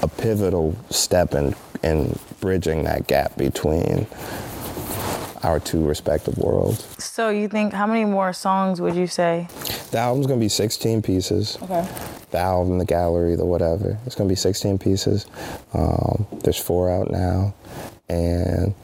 a 0.03 0.09
pivotal 0.09 0.77
step 0.91 1.35
in 1.35 1.55
in 1.83 2.19
bridging 2.41 2.85
that 2.85 3.07
gap 3.07 3.37
between 3.37 4.07
our 5.43 5.61
two 5.61 5.87
respective 5.87 6.39
worlds. 6.39 6.87
So 6.99 7.29
you 7.29 7.49
think 7.49 7.75
how 7.75 7.87
many 7.87 8.07
more 8.07 8.33
songs 8.33 8.81
would 8.81 8.95
you 8.95 9.07
say? 9.07 9.49
The 9.91 9.99
album's 9.99 10.27
gonna 10.27 10.41
be 10.41 10.49
16 10.49 11.03
pieces. 11.03 11.59
Okay. 11.63 11.87
The 12.31 12.39
album, 12.39 12.79
the 12.79 12.87
gallery, 12.87 13.37
the 13.37 13.45
whatever. 13.45 13.99
It's 14.07 14.15
gonna 14.15 14.29
be 14.29 14.35
16 14.35 14.79
pieces. 14.79 15.27
Um, 15.75 16.27
there's 16.43 16.59
four 16.59 16.91
out 16.91 17.11
now, 17.11 17.55
and 18.09 18.75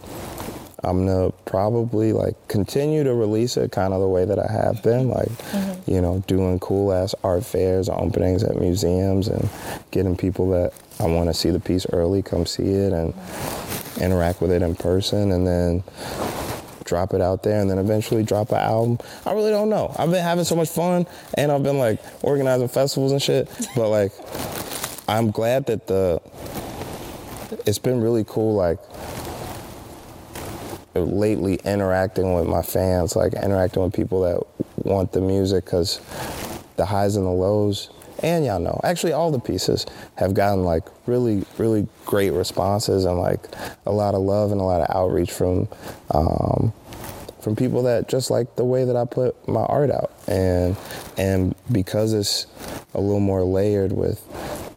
I'm 0.82 1.06
gonna 1.06 1.30
probably 1.44 2.12
like 2.12 2.36
continue 2.48 3.04
to 3.04 3.14
release 3.14 3.56
it 3.56 3.72
kind 3.72 3.92
of 3.92 4.00
the 4.00 4.08
way 4.08 4.24
that 4.24 4.38
I 4.38 4.50
have 4.50 4.82
been, 4.82 5.08
like 5.08 5.28
mm-hmm. 5.28 5.90
you 5.90 6.00
know, 6.00 6.24
doing 6.26 6.58
cool 6.58 6.92
ass 6.92 7.14
art 7.22 7.44
fairs, 7.44 7.88
openings 7.88 8.42
at 8.42 8.56
museums, 8.56 9.28
and 9.28 9.48
getting 9.90 10.16
people 10.16 10.50
that 10.50 10.72
I 10.98 11.06
want 11.06 11.28
to 11.28 11.34
see 11.34 11.50
the 11.50 11.60
piece 11.60 11.86
early 11.92 12.22
come 12.22 12.46
see 12.46 12.70
it 12.70 12.92
and 12.92 13.14
interact 14.00 14.40
with 14.40 14.52
it 14.52 14.62
in 14.62 14.74
person, 14.74 15.32
and 15.32 15.46
then 15.46 15.84
drop 16.90 17.14
it 17.14 17.20
out 17.20 17.44
there 17.44 17.60
and 17.60 17.70
then 17.70 17.78
eventually 17.78 18.24
drop 18.24 18.50
an 18.50 18.58
album. 18.58 18.98
I 19.24 19.32
really 19.32 19.52
don't 19.52 19.70
know. 19.70 19.94
I've 19.96 20.10
been 20.10 20.24
having 20.24 20.44
so 20.44 20.56
much 20.56 20.68
fun 20.68 21.06
and 21.34 21.52
I've 21.52 21.62
been 21.62 21.78
like 21.78 22.00
organizing 22.24 22.66
festivals 22.66 23.12
and 23.12 23.22
shit, 23.22 23.48
but 23.76 23.88
like 23.90 24.12
I'm 25.08 25.30
glad 25.30 25.66
that 25.66 25.86
the 25.86 26.20
it's 27.64 27.78
been 27.78 28.00
really 28.00 28.24
cool 28.26 28.54
like 28.54 28.78
lately 30.94 31.54
interacting 31.64 32.34
with 32.34 32.46
my 32.46 32.62
fans, 32.62 33.16
like 33.16 33.34
interacting 33.34 33.82
with 33.82 33.94
people 33.94 34.22
that 34.22 34.84
want 34.84 35.12
the 35.12 35.20
music 35.20 35.64
because 35.64 36.00
the 36.76 36.86
highs 36.86 37.16
and 37.16 37.26
the 37.26 37.30
lows, 37.30 37.90
and 38.22 38.44
y'all 38.44 38.60
know, 38.60 38.80
actually 38.84 39.12
all 39.12 39.30
the 39.30 39.38
pieces 39.38 39.86
have 40.16 40.34
gotten 40.34 40.64
like 40.64 40.84
really, 41.06 41.44
really 41.58 41.86
great 42.04 42.30
responses 42.30 43.04
and 43.04 43.18
like 43.18 43.40
a 43.86 43.92
lot 43.92 44.14
of 44.14 44.20
love 44.20 44.52
and 44.52 44.60
a 44.60 44.64
lot 44.64 44.80
of 44.80 44.94
outreach 44.94 45.32
from 45.32 45.68
um, 46.10 46.72
from 47.40 47.56
people 47.56 47.82
that 47.84 48.08
just 48.08 48.30
like 48.30 48.56
the 48.56 48.64
way 48.64 48.84
that 48.84 48.96
I 48.96 49.04
put 49.04 49.48
my 49.48 49.62
art 49.62 49.90
out, 49.90 50.12
and 50.26 50.76
and 51.16 51.54
because 51.72 52.12
it's 52.12 52.46
a 52.94 53.00
little 53.00 53.20
more 53.20 53.42
layered 53.42 53.92
with 53.92 54.22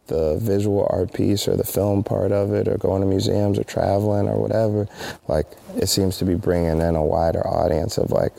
the 0.08 0.38
visual 0.42 0.88
art 0.92 1.14
piece 1.14 1.48
or 1.48 1.56
the 1.56 1.64
film 1.64 2.04
part 2.04 2.32
of 2.32 2.54
it 2.54 2.68
or 2.68 2.78
going 2.78 3.02
to 3.02 3.08
museums 3.08 3.58
or 3.58 3.64
traveling 3.64 4.28
or 4.28 4.38
whatever 4.38 4.88
like 5.28 5.48
it 5.78 5.88
seems 5.88 6.18
to 6.18 6.26
be 6.26 6.36
bringing 6.36 6.82
in 6.82 6.96
a 6.96 7.04
wider 7.04 7.46
audience 7.48 7.98
of 7.98 8.12
like 8.12 8.34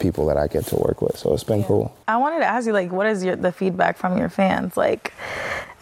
people 0.00 0.26
that 0.26 0.36
I 0.36 0.46
get 0.46 0.64
to 0.66 0.76
work 0.76 1.02
with 1.02 1.18
so 1.18 1.34
it's 1.34 1.44
been 1.44 1.64
cool 1.64 1.94
I 2.08 2.16
wanted 2.16 2.38
to 2.38 2.46
ask 2.46 2.66
you, 2.66 2.72
like, 2.72 2.90
what 2.90 3.06
is 3.06 3.22
your 3.22 3.36
the 3.36 3.52
feedback 3.52 3.98
from 3.98 4.16
your 4.16 4.30
fans? 4.30 4.78
Like, 4.78 5.12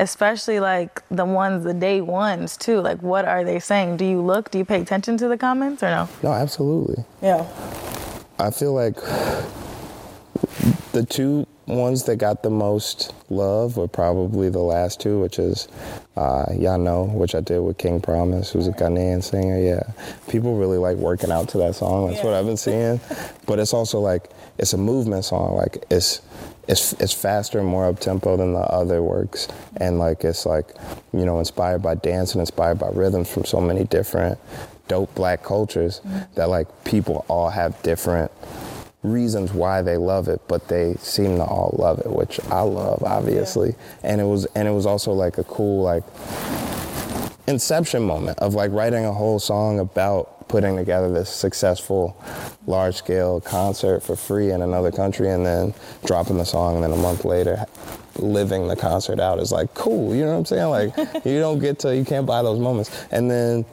especially 0.00 0.58
like 0.58 1.00
the 1.08 1.24
ones, 1.24 1.62
the 1.62 1.72
day 1.72 2.00
ones 2.00 2.56
too. 2.56 2.80
Like, 2.80 3.00
what 3.00 3.24
are 3.24 3.44
they 3.44 3.60
saying? 3.60 3.98
Do 3.98 4.04
you 4.04 4.20
look? 4.20 4.50
Do 4.50 4.58
you 4.58 4.64
pay 4.64 4.80
attention 4.82 5.16
to 5.18 5.28
the 5.28 5.38
comments 5.38 5.84
or 5.84 5.90
no? 5.90 6.08
no 6.24 6.32
absolutely 6.32 7.04
Yeah. 7.22 7.46
I 8.40 8.50
feel 8.50 8.74
like 8.74 8.96
the 10.96 11.04
two 11.04 11.46
ones 11.66 12.04
that 12.04 12.16
got 12.16 12.42
the 12.42 12.48
most 12.48 13.12
love 13.28 13.76
were 13.76 13.86
probably 13.86 14.48
the 14.48 14.60
last 14.60 14.98
two, 14.98 15.20
which 15.20 15.38
is 15.38 15.68
uh, 16.16 16.46
Y'all 16.58 16.78
Know, 16.78 17.04
which 17.04 17.34
I 17.34 17.40
did 17.40 17.58
with 17.58 17.76
King 17.76 18.00
Promise, 18.00 18.52
who's 18.52 18.66
a 18.66 18.72
Ghanaian 18.72 19.22
singer. 19.22 19.58
Yeah. 19.58 19.82
People 20.30 20.56
really 20.56 20.78
like 20.78 20.96
working 20.96 21.30
out 21.30 21.50
to 21.50 21.58
that 21.58 21.74
song. 21.74 22.08
That's 22.08 22.24
what 22.24 22.32
I've 22.32 22.46
been 22.46 22.56
seeing. 22.56 22.98
But 23.44 23.58
it's 23.58 23.74
also 23.74 24.00
like, 24.00 24.30
it's 24.56 24.72
a 24.72 24.78
movement 24.78 25.26
song. 25.26 25.56
Like, 25.56 25.84
it's. 25.90 26.22
It's, 26.68 26.94
it's 26.94 27.12
faster 27.12 27.60
and 27.60 27.68
more 27.68 27.86
up 27.86 28.00
tempo 28.00 28.36
than 28.36 28.52
the 28.52 28.58
other 28.58 29.00
works, 29.00 29.46
and 29.76 30.00
like 30.00 30.24
it's 30.24 30.44
like, 30.44 30.74
you 31.12 31.24
know, 31.24 31.38
inspired 31.38 31.80
by 31.80 31.94
dance 31.94 32.32
and 32.32 32.40
inspired 32.40 32.80
by 32.80 32.88
rhythms 32.88 33.32
from 33.32 33.44
so 33.44 33.60
many 33.60 33.84
different 33.84 34.36
dope 34.88 35.14
black 35.14 35.44
cultures 35.44 36.00
that 36.34 36.48
like 36.48 36.66
people 36.82 37.24
all 37.28 37.50
have 37.50 37.80
different 37.84 38.32
reasons 39.02 39.52
why 39.52 39.82
they 39.82 39.96
love 39.96 40.28
it, 40.28 40.40
but 40.48 40.68
they 40.68 40.94
seem 40.94 41.36
to 41.36 41.44
all 41.44 41.74
love 41.78 42.00
it, 42.00 42.10
which 42.10 42.40
I 42.50 42.62
love, 42.62 43.02
obviously. 43.02 43.74
And 44.02 44.20
it 44.20 44.24
was 44.24 44.46
and 44.54 44.66
it 44.66 44.72
was 44.72 44.86
also 44.86 45.12
like 45.12 45.38
a 45.38 45.44
cool 45.44 45.82
like 45.82 46.04
inception 47.46 48.02
moment 48.02 48.38
of 48.40 48.54
like 48.54 48.72
writing 48.72 49.04
a 49.04 49.12
whole 49.12 49.38
song 49.38 49.78
about 49.78 50.48
putting 50.48 50.76
together 50.76 51.12
this 51.12 51.30
successful 51.30 52.16
large 52.66 52.96
scale 52.96 53.40
concert 53.40 54.00
for 54.02 54.16
free 54.16 54.50
in 54.50 54.62
another 54.62 54.92
country 54.92 55.30
and 55.30 55.44
then 55.44 55.74
dropping 56.04 56.38
the 56.38 56.44
song 56.44 56.76
and 56.76 56.84
then 56.84 56.92
a 56.92 56.96
month 56.96 57.24
later 57.24 57.64
living 58.16 58.66
the 58.68 58.76
concert 58.76 59.20
out 59.20 59.38
is 59.38 59.52
like 59.52 59.72
cool 59.74 60.14
you 60.14 60.24
know 60.24 60.32
what 60.32 60.38
i'm 60.38 60.44
saying? 60.44 60.70
Like 60.70 60.96
you 61.24 61.38
don't 61.38 61.58
get 61.58 61.78
to 61.80 61.94
you 61.94 62.04
can't 62.04 62.26
buy 62.26 62.42
those 62.42 62.58
moments. 62.58 62.90
And 63.10 63.30
then 63.30 63.64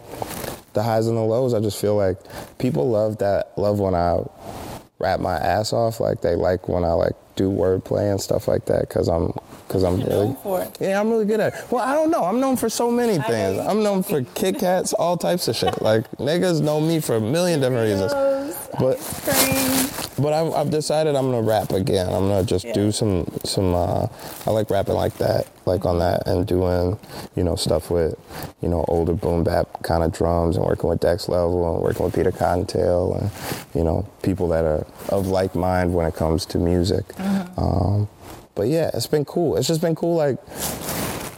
the 0.74 0.84
highs 0.84 1.08
and 1.08 1.16
the 1.16 1.22
lows 1.22 1.54
i 1.54 1.60
just 1.60 1.80
feel 1.80 1.96
like 1.96 2.18
people 2.58 2.90
love 2.90 3.20
that 3.20 3.56
love 3.58 3.80
when 3.80 3.94
i 3.94 4.18
rap 5.04 5.20
my 5.20 5.36
ass 5.36 5.74
off. 5.74 6.00
Like 6.00 6.22
they 6.22 6.36
like 6.36 6.70
when 6.70 6.84
I 6.86 6.94
like 6.94 7.16
do 7.36 7.52
wordplay 7.52 8.10
and 8.10 8.22
stuff 8.22 8.48
like 8.48 8.66
that 8.66 8.82
because 8.88 9.08
I'm 9.10 9.34
because 9.68 9.84
I'm 9.84 10.00
really 10.02 10.36
for 10.44 10.62
it. 10.62 10.78
yeah 10.80 11.00
I'm 11.00 11.10
really 11.10 11.26
good 11.26 11.40
at 11.40 11.54
it. 11.54 11.72
Well, 11.72 11.84
I 11.84 11.94
don't 11.94 12.12
know. 12.12 12.24
I'm 12.24 12.40
known 12.40 12.58
for 12.58 12.70
so 12.70 12.92
many 12.92 13.18
things. 13.20 13.60
I'm 13.60 13.84
known 13.84 14.04
for 14.04 14.24
Kit 14.36 14.60
Kats, 14.60 14.94
all 14.94 15.18
types 15.18 15.48
of 15.48 15.56
shit. 15.56 15.82
Like 15.82 16.10
niggas 16.18 16.62
know 16.62 16.80
me 16.80 17.00
for 17.00 17.16
a 17.16 17.22
million 17.22 17.60
different 17.60 17.84
reasons. 17.90 18.14
But 18.80 18.98
but 20.20 20.34
I've, 20.34 20.54
I've 20.54 20.70
decided 20.72 21.16
I'm 21.16 21.32
gonna 21.32 21.42
rap 21.42 21.72
again. 21.72 22.08
I'm 22.08 22.28
gonna 22.28 22.44
just 22.44 22.66
do 22.74 22.92
some 22.92 23.28
some. 23.44 23.74
Uh, 23.74 24.08
I 24.46 24.52
like 24.52 24.70
rapping 24.70 24.96
like 24.96 25.16
that, 25.18 25.48
like 25.66 25.86
on 25.86 26.00
that, 26.00 26.28
and 26.28 26.46
doing 26.48 26.98
you 27.36 27.44
know 27.44 27.56
stuff 27.56 27.90
with 27.90 28.16
you 28.62 28.70
know 28.70 28.84
older 28.88 29.14
boom 29.14 29.44
bap 29.44 29.84
kind 29.84 30.04
of 30.04 30.12
drums, 30.12 30.56
and 30.58 30.66
working 30.66 30.90
with 30.90 31.00
Dex 31.00 31.30
Level, 31.30 31.74
and 31.76 31.84
working 31.84 32.06
with 32.06 32.16
Peter 32.16 32.32
CottonTale, 32.32 33.22
and 33.22 33.76
you 33.76 33.84
know 33.84 34.08
people 34.22 34.48
that 34.50 34.66
are 34.66 34.86
of 35.10 35.28
like 35.28 35.56
mind 35.56 35.94
when 35.94 36.06
it 36.08 36.16
comes 36.16 36.46
to 36.48 36.58
music. 36.58 37.06
Um, 37.58 38.08
but 38.56 38.68
yeah, 38.68 38.92
it's 38.94 39.08
been 39.08 39.26
cool. 39.26 39.58
It's 39.58 39.68
just 39.68 39.82
been 39.82 39.96
cool, 39.96 40.16
like 40.16 40.38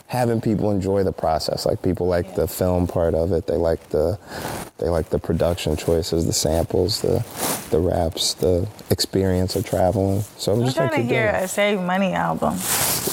having 0.07 0.39
people 0.39 0.71
enjoy 0.71 1.03
the 1.03 1.11
process. 1.11 1.65
Like 1.65 1.81
people 1.81 2.07
like 2.07 2.35
the 2.35 2.47
film 2.47 2.87
part 2.87 3.13
of 3.13 3.31
it. 3.31 3.47
They 3.47 3.57
like 3.57 3.89
the 3.89 4.19
they 4.77 4.89
like 4.89 5.09
the 5.09 5.19
production 5.19 5.75
choices, 5.75 6.25
the 6.25 6.33
samples, 6.33 7.01
the 7.01 7.25
the 7.71 7.79
raps, 7.79 8.33
the 8.35 8.67
experience 8.89 9.55
of 9.55 9.65
traveling. 9.65 10.21
So 10.37 10.53
I'm, 10.53 10.59
I'm 10.59 10.65
just 10.65 10.77
trying 10.77 10.91
to 10.91 11.01
hear 11.01 11.27
a 11.27 11.47
Save 11.47 11.81
Money 11.81 12.13
album. 12.13 12.57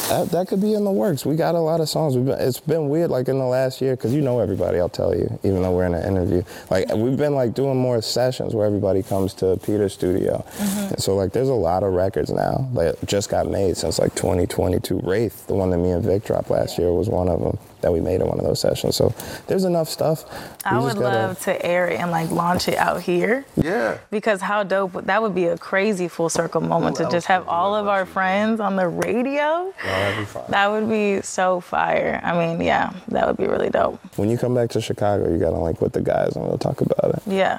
That, 0.09 0.31
that 0.31 0.49
could 0.49 0.61
be 0.61 0.75
in 0.75 0.85
the 0.85 0.91
works. 0.91 1.25
We 1.25 1.37
got 1.37 1.55
a 1.55 1.61
lot 1.61 1.81
of 1.81 1.89
songs. 1.89 2.17
We've 2.17 2.27
been, 2.27 2.41
it's 2.41 2.61
been 2.61 2.89
weird, 2.89 3.11
like 3.11 3.29
in 3.29 3.39
the 3.39 3.45
last 3.45 3.81
year, 3.81 3.97
because 3.97 4.13
you 4.13 4.21
know 4.21 4.41
everybody. 4.41 4.79
I'll 4.79 4.89
tell 4.89 5.15
you, 5.15 5.39
even 5.43 5.63
though 5.63 5.73
we're 5.73 5.87
in 5.87 5.95
an 5.95 6.05
interview. 6.05 6.43
Like 6.71 6.93
we've 6.95 7.17
been 7.17 7.35
like 7.35 7.55
doing 7.55 7.77
more 7.77 8.01
sessions 8.03 8.55
where 8.55 8.67
everybody 8.67 9.03
comes 9.03 9.35
to 9.35 9.59
Peter's 9.59 9.93
studio. 9.93 10.45
Mm-hmm. 10.57 10.95
And 10.95 11.03
so 11.03 11.15
like 11.15 11.33
there's 11.33 11.49
a 11.49 11.55
lot 11.55 11.83
of 11.83 11.93
records 11.93 12.31
now 12.31 12.69
that 12.75 12.97
just 13.07 13.31
got 13.31 13.49
made 13.49 13.77
since 13.77 13.99
like 13.99 14.15
2022. 14.15 15.01
Wraith, 15.03 15.47
the 15.47 15.55
one 15.55 15.71
that 15.71 15.79
me 15.79 15.91
and 15.91 16.05
Vic 16.05 16.25
dropped 16.25 16.51
last 16.51 16.79
year, 16.79 16.93
was 16.93 17.09
one 17.09 17.29
of 17.29 17.41
them 17.41 17.59
that 17.83 17.93
we 17.93 18.01
made 18.01 18.21
in 18.21 18.27
one 18.27 18.39
of 18.39 18.45
those 18.45 18.61
sessions. 18.61 18.97
So 18.97 19.15
there's 19.47 19.65
enough 19.65 19.89
stuff. 19.89 20.25
I 20.65 20.79
We 20.79 20.85
would 20.85 20.91
just 20.91 21.01
gotta- 21.01 21.17
love 21.19 21.41
to 21.41 21.67
air 21.67 21.89
it 21.89 22.01
and 22.01 22.11
like 22.11 22.31
launch 22.31 22.69
it 22.69 22.79
out 22.79 23.03
here. 23.03 23.45
Yeah. 23.57 23.99
Because 24.11 24.41
how 24.41 24.63
dope 24.63 24.93
that 25.07 25.21
would 25.23 25.35
be 25.35 25.47
a 25.47 25.59
crazy 25.59 26.09
full 26.09 26.29
circle 26.29 26.61
moment 26.61 26.99
Who 26.99 27.05
to 27.05 27.11
just 27.11 27.27
have 27.27 27.47
all 27.49 27.75
of 27.75 27.87
our 27.89 28.07
friends 28.07 28.61
on 28.61 28.77
the 28.77 28.89
radio. 28.89 29.73
that'd 29.85 30.19
be 30.19 30.25
fine. 30.25 30.43
That 30.49 30.71
would 30.71 30.89
be 30.89 31.21
so 31.23 31.61
fire. 31.61 32.21
I 32.23 32.33
mean, 32.39 32.61
yeah, 32.61 32.93
that 33.09 33.27
would 33.27 33.37
be 33.37 33.47
really 33.47 33.71
dope. 33.71 34.01
When 34.17 34.31
you 34.31 34.39
come 34.39 34.55
back 34.55 34.71
to 34.71 34.81
Chicago, 34.81 35.29
you 35.31 35.39
gotta 35.39 35.59
link 35.59 35.81
with 35.81 35.93
the 35.93 36.01
guys 36.01 36.37
and 36.37 36.47
we'll 36.47 36.59
talk 36.59 36.81
about 36.81 37.17
it. 37.17 37.23
Yeah, 37.27 37.59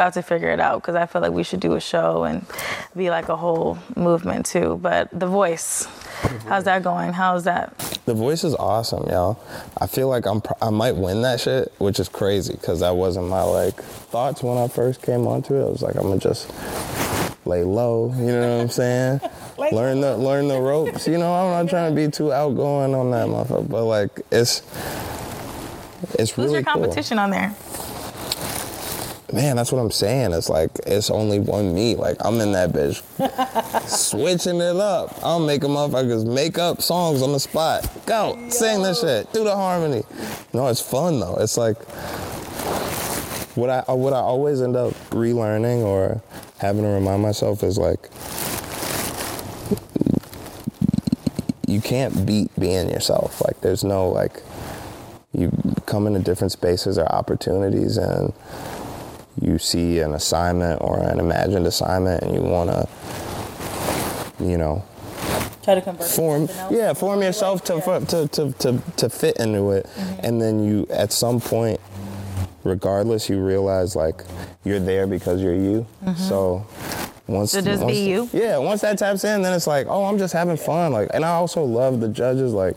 we'll 0.00 0.06
have 0.06 0.14
to 0.14 0.22
figure 0.22 0.48
it 0.48 0.60
out 0.60 0.80
because 0.80 0.94
I 0.94 1.04
feel 1.04 1.20
like 1.20 1.32
we 1.32 1.42
should 1.42 1.60
do 1.60 1.74
a 1.74 1.80
show 1.80 2.24
and 2.24 2.46
be 2.96 3.10
like 3.10 3.28
a 3.28 3.36
whole 3.36 3.76
movement 3.96 4.46
too. 4.46 4.78
But 4.82 5.10
The 5.12 5.26
Voice, 5.26 5.84
how's 6.48 6.64
that 6.64 6.82
going? 6.82 7.12
How's 7.12 7.44
that? 7.44 7.76
The 8.06 8.14
voice 8.14 8.42
is 8.42 8.54
awesome, 8.54 9.06
y'all. 9.10 9.38
I 9.78 9.86
feel 9.86 10.08
like 10.08 10.24
I'm 10.26 10.40
pr- 10.40 10.54
I 10.62 10.70
might 10.70 10.96
win 10.96 11.20
that 11.22 11.38
shit, 11.38 11.70
which 11.78 12.00
is 12.00 12.08
crazy 12.08 12.54
because 12.54 12.80
that 12.80 12.96
wasn't 12.96 13.28
my 13.28 13.42
like 13.42 13.74
thoughts 13.74 14.42
when 14.42 14.56
I 14.56 14.68
first 14.68 15.02
came 15.02 15.26
onto 15.26 15.54
it. 15.54 15.66
I 15.66 15.68
was 15.68 15.82
like, 15.82 15.96
I'm 15.96 16.04
gonna 16.04 16.18
just 16.18 16.50
lay 17.44 17.62
low, 17.62 18.12
you 18.16 18.26
know 18.26 18.56
what 18.56 18.62
I'm 18.62 18.68
saying? 18.70 19.20
learn 19.58 20.00
the 20.00 20.16
learn 20.16 20.48
the 20.48 20.58
ropes. 20.58 21.06
You 21.06 21.18
know, 21.18 21.32
I'm 21.32 21.66
not 21.66 21.70
trying 21.70 21.94
to 21.94 21.94
be 21.94 22.10
too 22.10 22.32
outgoing 22.32 22.94
on 22.94 23.10
that 23.10 23.28
motherfucker, 23.28 23.68
but 23.68 23.84
like 23.84 24.22
it's 24.32 24.62
it's 26.18 26.30
Who's 26.30 26.46
really 26.46 26.52
your 26.54 26.62
cool. 26.62 26.72
competition 26.72 27.18
on 27.18 27.30
there? 27.30 27.54
Man, 29.32 29.56
that's 29.56 29.70
what 29.70 29.78
I'm 29.78 29.90
saying. 29.90 30.32
It's 30.32 30.48
like 30.48 30.70
it's 30.86 31.10
only 31.10 31.38
one 31.38 31.74
me. 31.74 31.94
Like 31.94 32.16
I'm 32.20 32.40
in 32.40 32.52
that 32.52 32.70
bitch, 32.70 33.02
switching 33.88 34.60
it 34.60 34.76
up. 34.76 35.18
I'll 35.22 35.38
make 35.38 35.62
a 35.62 35.66
motherfuckers 35.66 36.26
make 36.26 36.58
up 36.58 36.82
songs 36.82 37.22
on 37.22 37.32
the 37.32 37.40
spot. 37.40 37.88
Go 38.06 38.36
sing 38.48 38.82
this 38.82 39.00
shit, 39.00 39.32
do 39.32 39.44
the 39.44 39.54
harmony. 39.54 40.02
No, 40.52 40.66
it's 40.66 40.80
fun 40.80 41.20
though. 41.20 41.36
It's 41.36 41.56
like 41.56 41.80
what 43.56 43.70
I 43.70 43.84
uh, 43.88 43.94
what 43.94 44.12
I 44.12 44.18
always 44.18 44.62
end 44.62 44.76
up 44.76 44.94
relearning 45.10 45.82
or 45.82 46.22
having 46.58 46.82
to 46.82 46.88
remind 46.88 47.22
myself 47.22 47.62
is 47.62 47.78
like 47.78 48.08
you 51.68 51.80
can't 51.80 52.26
beat 52.26 52.50
being 52.58 52.90
yourself. 52.90 53.40
Like 53.44 53.60
there's 53.60 53.84
no 53.84 54.08
like 54.08 54.42
you 55.32 55.52
come 55.86 56.08
into 56.08 56.18
different 56.18 56.52
spaces 56.52 56.98
or 56.98 57.06
opportunities 57.12 57.96
and 57.96 58.32
you 59.40 59.58
see 59.58 59.98
an 60.00 60.14
assignment 60.14 60.80
or 60.82 61.00
an 61.02 61.18
imagined 61.20 61.66
assignment 61.66 62.22
and 62.22 62.34
you 62.34 62.40
want 62.42 62.70
to 62.70 62.88
you 64.44 64.56
know 64.58 64.84
Try 65.62 65.74
to 65.74 65.82
convert. 65.82 66.08
form 66.08 66.48
yeah 66.70 66.92
form 66.94 67.22
yourself 67.22 67.62
to, 67.64 67.80
to, 68.08 68.28
to, 68.28 68.52
to, 68.52 68.82
to 68.96 69.08
fit 69.10 69.36
into 69.38 69.70
it 69.72 69.86
Mm-hmm. 69.86 70.20
and 70.26 70.40
then 70.42 70.62
you 70.64 70.86
at 70.90 71.12
some 71.12 71.40
point 71.40 71.80
regardless 72.64 73.28
you 73.28 73.40
realize 73.42 73.94
like 73.96 74.22
you're 74.64 74.80
there 74.80 75.06
because 75.06 75.40
you're 75.42 75.54
you 75.54 75.86
so 76.16 76.66
once 77.30 77.52
So 77.52 77.60
just 77.60 77.80
be 77.86 78.14
once- 78.16 78.32
you? 78.34 78.40
yeah 78.42 78.58
once 78.58 78.80
that 78.82 78.98
taps 78.98 79.24
in 79.24 79.42
then 79.42 79.52
it's 79.54 79.66
like 79.66 79.86
oh 79.88 80.04
i'm 80.04 80.18
just 80.18 80.32
having 80.32 80.56
fun 80.56 80.92
like 80.92 81.08
and 81.14 81.24
i 81.24 81.30
also 81.30 81.62
love 81.64 82.00
the 82.00 82.08
judges 82.08 82.52
like 82.52 82.76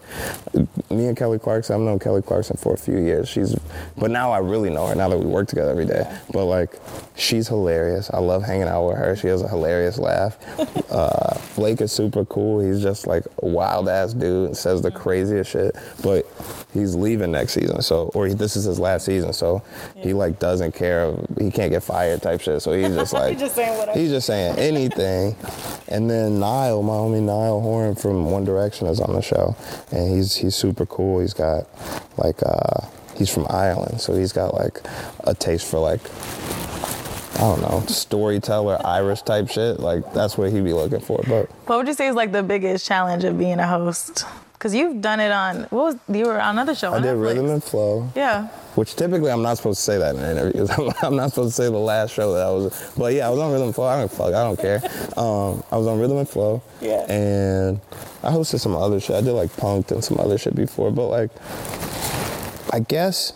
me 0.89 1.07
and 1.07 1.17
kelly 1.17 1.39
clarkson 1.39 1.75
i've 1.75 1.81
known 1.81 1.97
kelly 1.99 2.21
clarkson 2.21 2.55
for 2.57 2.73
a 2.73 2.77
few 2.77 2.97
years. 2.99 3.27
She's 3.27 3.55
but 3.97 4.11
now 4.11 4.31
i 4.31 4.37
really 4.37 4.69
know 4.69 4.85
her 4.87 4.95
now 4.95 5.09
that 5.09 5.17
we 5.17 5.25
work 5.25 5.47
together 5.47 5.71
every 5.71 5.85
day. 5.85 6.03
But 6.31 6.45
like 6.45 6.79
she's 7.15 7.47
hilarious. 7.47 8.09
I 8.13 8.19
love 8.19 8.43
hanging 8.43 8.67
out 8.67 8.87
with 8.87 8.97
her. 8.97 9.15
She 9.15 9.27
has 9.27 9.41
a 9.41 9.47
hilarious 9.47 9.97
laugh. 9.97 10.37
Uh, 10.93 11.35
blake 11.55 11.81
is 11.81 11.91
super 11.91 12.23
cool. 12.25 12.59
He's 12.63 12.79
just 12.79 13.07
like 13.07 13.23
a 13.41 13.47
wild 13.47 13.89
ass 13.89 14.13
dude 14.13 14.49
and 14.49 14.55
says 14.57 14.83
the 14.83 14.91
craziest 14.91 15.49
shit. 15.49 15.75
But 16.03 16.27
he's 16.71 16.93
leaving 16.93 17.31
next 17.31 17.53
season 17.53 17.81
so 17.81 18.11
or 18.13 18.27
he, 18.27 18.35
this 18.35 18.55
is 18.55 18.65
his 18.65 18.79
last 18.79 19.03
season 19.05 19.33
so 19.33 19.63
he 19.95 20.13
like 20.13 20.37
doesn't 20.37 20.73
care. 20.75 21.15
He 21.39 21.49
can't 21.49 21.71
get 21.71 21.81
fired 21.81 22.21
type 22.21 22.41
shit 22.41 22.61
so 22.61 22.73
he's 22.73 22.93
just 22.93 23.11
like 23.21 23.31
he's 23.31 23.39
just 23.41 23.55
saying 23.55 23.75
whatever. 23.79 23.99
he's 23.99 24.11
just 24.11 24.27
saying 24.27 24.42
anything 24.57 25.35
and 25.87 26.09
then 26.09 26.39
Niall 26.39 26.83
my 26.83 26.93
homie 26.93 27.21
Niall 27.21 27.61
Horan 27.61 27.95
from 27.95 28.29
One 28.31 28.43
Direction 28.45 28.87
is 28.87 28.99
on 28.99 29.13
the 29.13 29.21
show 29.21 29.55
and 29.91 30.13
he's 30.13 30.35
he's 30.35 30.55
super 30.55 30.85
cool 30.85 31.19
he's 31.19 31.33
got 31.33 31.67
like 32.17 32.41
uh 32.45 32.87
he's 33.15 33.29
from 33.33 33.45
Ireland 33.49 34.01
so 34.01 34.15
he's 34.15 34.31
got 34.33 34.53
like 34.53 34.79
a 35.25 35.33
taste 35.33 35.69
for 35.69 35.79
like 35.79 36.01
I 37.35 37.39
don't 37.39 37.61
know, 37.61 37.83
storyteller, 37.87 38.79
Irish 38.85 39.23
type 39.23 39.49
shit. 39.49 39.79
Like 39.79 40.13
that's 40.13 40.37
what 40.37 40.51
he'd 40.53 40.63
be 40.63 40.71
looking 40.71 40.99
for. 41.01 41.19
But 41.27 41.49
What 41.67 41.77
would 41.77 41.87
you 41.87 41.93
say 41.93 42.07
is 42.07 42.15
like 42.15 42.31
the 42.31 42.43
biggest 42.43 42.85
challenge 42.85 43.23
of 43.23 43.37
being 43.37 43.59
a 43.59 43.67
host? 43.67 44.25
Because 44.63 44.75
you've 44.75 45.01
done 45.01 45.19
it 45.19 45.29
on 45.29 45.63
what 45.71 45.71
was 46.07 46.17
you 46.17 46.25
were 46.25 46.39
on 46.39 46.55
another 46.55 46.73
show? 46.73 46.93
I 46.93 46.95
on 46.95 47.01
did 47.01 47.15
Netflix. 47.17 47.21
rhythm 47.21 47.49
and 47.49 47.61
flow. 47.61 48.09
Yeah. 48.15 48.47
Which 48.75 48.95
typically 48.95 49.29
I'm 49.29 49.41
not 49.41 49.57
supposed 49.57 49.79
to 49.79 49.83
say 49.83 49.97
that 49.97 50.15
in 50.15 50.21
interviews. 50.23 50.69
I'm 51.03 51.17
not 51.17 51.31
supposed 51.31 51.57
to 51.57 51.63
say 51.63 51.69
the 51.69 51.77
last 51.77 52.13
show 52.13 52.31
that 52.31 52.47
I 52.47 52.49
was. 52.49 52.93
But 52.97 53.13
yeah, 53.13 53.27
I 53.27 53.29
was 53.29 53.39
on 53.39 53.51
Rhythm 53.51 53.65
and 53.67 53.75
Flow. 53.75 53.87
I 53.87 53.99
don't 53.99 54.09
fuck. 54.09 54.33
I 54.33 54.41
don't 54.41 54.57
care. 54.57 54.81
Um, 55.17 55.63
I 55.69 55.75
was 55.75 55.85
on 55.85 55.99
Rhythm 55.99 56.15
and 56.15 56.29
Flow. 56.29 56.63
Yeah. 56.79 57.05
And 57.11 57.81
I 58.23 58.31
hosted 58.31 58.61
some 58.61 58.73
other 58.73 59.01
shit. 59.01 59.17
I 59.17 59.21
did 59.21 59.33
like 59.33 59.53
Punk'd 59.57 59.91
and 59.91 60.01
some 60.01 60.17
other 60.17 60.37
shit 60.37 60.55
before. 60.55 60.91
But 60.91 61.07
like, 61.09 61.31
I 62.71 62.79
guess 62.79 63.33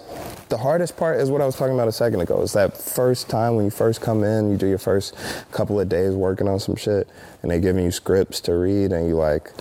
the 0.48 0.58
hardest 0.58 0.96
part 0.96 1.20
is 1.20 1.30
what 1.30 1.42
I 1.42 1.46
was 1.46 1.58
talking 1.58 1.74
about 1.74 1.90
a 1.90 1.92
second 1.92 2.22
ago. 2.22 2.42
Is 2.42 2.54
that 2.54 2.78
first 2.78 3.28
time 3.28 3.58
when 3.58 3.66
you 3.66 3.72
first 3.72 4.00
come 4.00 4.24
in, 4.24 4.50
you 4.50 4.56
do 4.56 4.66
your 4.66 4.78
first 4.78 5.14
couple 5.52 5.78
of 5.78 5.90
days 5.90 6.14
working 6.14 6.48
on 6.48 6.62
some 6.62 6.78
shit, 6.78 7.06
and 7.42 7.52
they're 7.52 7.60
giving 7.60 7.84
you 7.84 7.92
scripts 7.92 8.40
to 8.42 8.54
read, 8.54 8.94
and 8.94 9.10
you 9.10 9.16
like. 9.16 9.52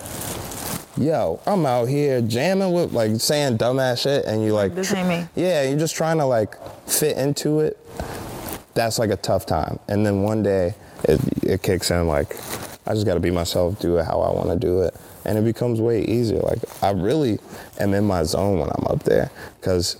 Yo, 0.99 1.38
I'm 1.47 1.66
out 1.66 1.88
here 1.88 2.22
jamming 2.22 2.72
with 2.72 2.92
like 2.92 3.20
saying 3.20 3.59
dumbass 3.59 4.03
shit, 4.03 4.24
and 4.24 4.42
you 4.42 4.55
like 4.55 4.74
This 4.74 4.94
ain't 4.94 5.09
me. 5.09 5.28
yeah, 5.34 5.62
you're 5.62 5.78
just 5.78 5.94
trying 5.94 6.16
to 6.18 6.24
like 6.24 6.57
fit 6.88 7.18
into 7.18 7.61
it. 7.61 7.78
That's 8.72 8.99
like 8.99 9.11
a 9.11 9.16
tough 9.16 9.44
time. 9.44 9.78
And 9.88 10.07
then 10.07 10.22
one 10.22 10.42
day 10.42 10.74
it, 11.05 11.20
it 11.42 11.62
kicks 11.62 11.90
in 11.90 12.07
like, 12.07 12.34
I 12.86 12.94
just 12.94 13.05
got 13.05 13.14
to 13.14 13.20
be 13.20 13.30
myself, 13.30 13.78
do 13.78 13.99
it 13.99 14.05
how 14.05 14.20
I 14.20 14.32
want 14.32 14.49
to 14.49 14.57
do 14.59 14.82
it. 14.82 14.94
And 15.26 15.36
it 15.36 15.44
becomes 15.44 15.80
way 15.80 16.03
easier. 16.05 16.40
Like, 16.40 16.61
I 16.82 16.90
really 16.92 17.40
am 17.78 17.92
in 17.94 18.05
my 18.05 18.22
zone 18.22 18.59
when 18.61 18.70
I'm 18.70 18.86
up 18.86 19.03
there. 19.03 19.30
Because, 19.61 19.97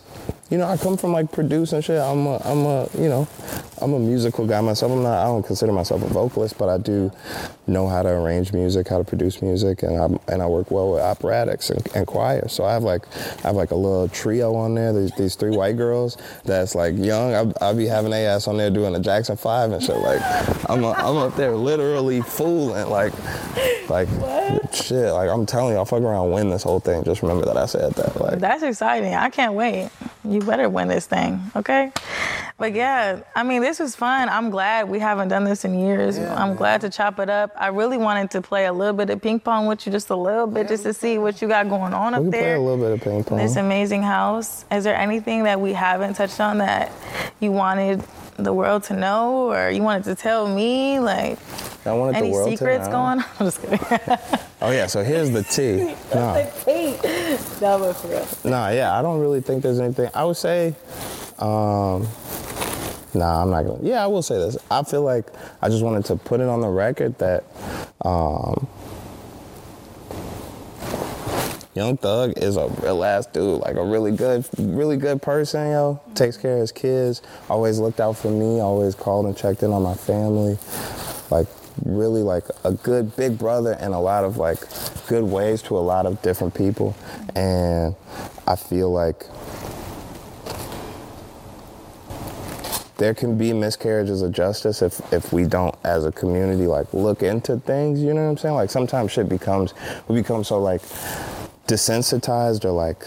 you 0.51 0.57
know, 0.57 0.67
I 0.67 0.77
come 0.77 0.97
from 0.97 1.13
like 1.13 1.33
producing 1.33 1.81
shit. 1.81 2.01
I'm 2.01 2.27
a, 2.27 2.37
I'm 2.45 2.65
a, 2.65 2.89
you 2.97 3.09
know, 3.09 3.29
I'm 3.81 3.93
a 3.93 3.99
musical 3.99 4.47
guy 4.47 4.61
myself. 4.61 4.93
I'm 4.93 5.03
not, 5.03 5.19
I 5.19 5.25
don't 5.25 5.45
consider 5.45 5.73
myself 5.73 6.03
a 6.03 6.07
vocalist, 6.07 6.57
but 6.59 6.69
I 6.69 6.79
do 6.79 7.13
know 7.67 7.89
how 7.89 8.03
to 8.03 8.09
arrange 8.09 8.53
music, 8.53 8.89
how 8.89 8.99
to 8.99 9.05
produce 9.05 9.43
music, 9.43 9.83
and 9.83 9.97
I 9.97 10.33
and 10.33 10.43
I 10.43 10.47
work 10.47 10.71
well 10.71 10.93
with 10.93 11.03
operatics 11.03 11.71
and, 11.71 11.87
and 11.95 12.07
choir. 12.07 12.49
So 12.49 12.65
I 12.65 12.73
have 12.73 12.83
like 12.83 13.05
I 13.45 13.49
have 13.49 13.57
like 13.57 13.71
a 13.71 13.77
little 13.77 14.09
trio 14.09 14.55
on 14.55 14.75
there. 14.75 14.93
These, 14.93 15.13
these 15.13 15.35
three 15.35 15.55
white 15.57 15.77
girls 15.77 16.17
that's 16.45 16.75
like 16.75 16.97
young. 16.97 17.53
I'll, 17.61 17.77
be 17.77 17.87
having 17.87 18.13
a 18.13 18.17
ass 18.17 18.49
on 18.49 18.57
there 18.57 18.71
doing 18.71 18.95
the 18.95 19.01
Jackson 19.01 19.37
Five 19.37 19.73
and 19.73 19.83
shit. 19.83 19.97
Like 19.97 20.23
I'm 20.71 20.83
a, 20.83 20.93
I'm 20.93 21.17
up 21.17 21.37
there 21.37 21.55
literally 21.55 22.23
fooling 22.23 22.89
like 22.89 23.13
like 23.91 24.09
shit. 24.73 25.13
Like 25.13 25.29
I'm 25.29 25.45
telling 25.47 25.73
you, 25.73 25.79
I'll 25.79 25.85
fuck 25.85 26.03
around 26.03 26.27
and 26.27 26.35
win 26.35 26.51
this 26.51 26.63
whole 26.63 26.81
thing. 26.81 27.05
Just 27.05 27.23
remember 27.23 27.45
that 27.47 27.57
I 27.57 27.67
said 27.67 27.93
that. 27.95 28.21
Like 28.21 28.39
That's 28.39 28.63
exciting. 28.63 29.15
I 29.15 29.29
can't 29.31 29.55
wait. 29.55 29.91
You 30.25 30.41
better 30.41 30.69
win 30.69 30.89
this 30.89 31.07
thing, 31.07 31.41
okay? 31.55 31.93
But 32.59 32.73
yeah, 32.73 33.21
I 33.35 33.43
mean, 33.43 33.63
this 33.67 33.81
was 33.81 33.97
fun. 33.97 34.29
I'm 34.29 34.51
glad 34.51 34.89
we 34.89 35.01
haven't 35.01 35.27
done 35.27 35.43
this 35.43 35.65
in 35.65 35.77
years. 35.77 36.19
I'm 36.19 36.55
glad 36.55 36.83
to 36.83 36.89
chop 36.89 37.19
it 37.19 37.29
up. 37.29 37.51
I 37.57 37.67
really 37.67 37.99
wanted 37.99 38.31
to 38.31 38.41
play 38.41 38.67
a 38.67 38.73
little 38.73 38.95
bit 38.95 39.11
of 39.11 39.21
ping 39.21 39.41
pong 39.41 39.67
with 39.67 39.85
you, 39.85 39.91
just 39.91 40.09
a 40.11 40.15
little 40.15 40.47
bit, 40.47 40.69
just 40.69 40.85
to 40.85 40.95
see 40.95 41.19
what 41.19 41.43
you 41.43 41.49
got 41.49 41.69
going 41.69 41.93
on 41.93 42.13
we 42.13 42.17
up 42.17 42.23
can 42.23 42.31
play 42.31 42.41
there. 42.43 42.57
a 42.57 42.61
little 42.61 42.79
bit 42.79 42.93
of 42.93 43.01
ping 43.01 43.25
pong. 43.25 43.39
This 43.39 43.57
amazing 43.57 44.05
house. 44.05 44.65
Is 44.71 44.85
there 44.85 44.95
anything 44.95 45.43
that 45.45 45.61
we 45.61 45.73
haven't 45.73 46.15
touched 46.15 46.41
on 46.41 46.59
that 46.59 46.93
you 47.41 47.51
wanted 47.51 48.05
the 48.37 48.53
world 48.53 48.85
to 48.85 48.95
know, 48.95 49.51
or 49.51 49.69
you 49.71 49.83
wanted 49.83 50.05
to 50.05 50.15
tell 50.15 50.47
me? 50.47 51.01
Like 51.01 51.37
I 51.85 51.93
wanted 51.93 52.15
the 52.15 52.19
any 52.19 52.31
world 52.31 52.51
to 52.51 52.57
secrets 52.57 52.87
know. 52.87 52.93
going 52.93 53.19
on? 53.19 53.25
I'm 53.41 53.47
just 53.47 53.61
kidding. 53.63 54.19
Oh 54.63 54.71
yeah, 54.71 54.87
so 54.87 55.05
here's 55.05 55.31
the 55.31 55.43
tea. 55.43 55.95
No. 56.15 56.33
no, 57.61 57.79
but 57.79 57.93
for 57.93 58.09
real. 58.09 58.27
Nah, 58.45 58.71
yeah, 58.71 58.99
I 58.99 59.03
don't 59.03 59.21
really 59.21 59.43
think 59.43 59.63
there's 59.63 59.79
anything. 59.79 60.09
I 60.15 60.25
would 60.25 60.39
say, 60.39 60.75
um, 61.39 62.09
nah, 63.19 63.43
I'm 63.43 63.51
not 63.51 63.63
gonna. 63.65 63.83
Yeah, 63.83 64.03
I 64.03 64.07
will 64.07 64.23
say 64.23 64.37
this. 64.37 64.57
I 64.71 64.83
feel 64.83 65.03
like 65.03 65.27
I 65.63 65.69
just 65.69 65.83
wanted 65.83 66.05
to 66.07 66.17
put 66.17 66.41
it 66.41 66.49
on 66.49 66.61
the 66.61 66.69
record 66.69 67.19
that 67.19 67.45
um, 68.05 68.67
Young 71.75 71.99
Thug 71.99 72.33
is 72.39 72.57
a 72.57 72.69
real 72.83 73.05
ass 73.05 73.27
dude, 73.27 73.61
like 73.61 73.77
a 73.77 73.85
really 73.85 74.11
good, 74.11 74.47
really 74.59 74.97
good 74.97 75.21
person, 75.21 75.71
yo. 75.71 76.01
Takes 76.15 76.39
care 76.39 76.55
of 76.55 76.61
his 76.61 76.73
kids, 76.73 77.21
always 77.51 77.79
looked 77.79 78.01
out 78.01 78.17
for 78.17 78.31
me, 78.31 78.61
always 78.61 78.95
called 78.95 79.27
and 79.27 79.37
checked 79.37 79.63
in 79.63 79.73
on 79.73 79.83
my 79.83 79.95
family. 79.95 80.59
Like 81.31 81.49
really 81.85 82.23
like 82.23 82.45
a 82.65 82.73
good 82.73 83.15
big 83.17 83.39
brother 83.39 83.75
in 83.75 83.93
a 83.93 84.01
lot 84.01 84.25
of 84.25 84.39
like 84.39 84.59
good 85.09 85.25
ways 85.25 85.61
to 85.63 85.77
a 85.77 85.81
lot 85.81 86.07
of 86.07 86.23
different 86.23 86.55
people. 86.55 86.97
And 87.35 87.95
I 88.47 88.57
feel 88.57 88.91
like 88.91 89.27
there 92.99 93.15
can 93.15 93.37
be 93.37 93.53
miscarriages 93.53 94.23
of 94.23 94.33
justice 94.33 94.83
if, 94.83 95.01
if 95.13 95.33
we 95.33 95.45
don't 95.45 95.75
as 95.85 96.05
a 96.05 96.13
community 96.13 96.67
like 96.67 96.93
look 96.95 97.23
into 97.23 97.59
things 97.61 98.03
you 98.03 98.15
know 98.15 98.23
what 98.23 98.31
i'm 98.31 98.37
saying? 98.39 98.55
Like 98.55 98.71
sometimes 98.71 99.13
shit 99.13 99.29
becomes 99.29 99.75
we 100.09 100.17
become 100.21 100.45
so 100.45 100.61
like 100.61 100.83
desensitized 101.67 102.65
or 102.65 102.71
like 102.71 103.05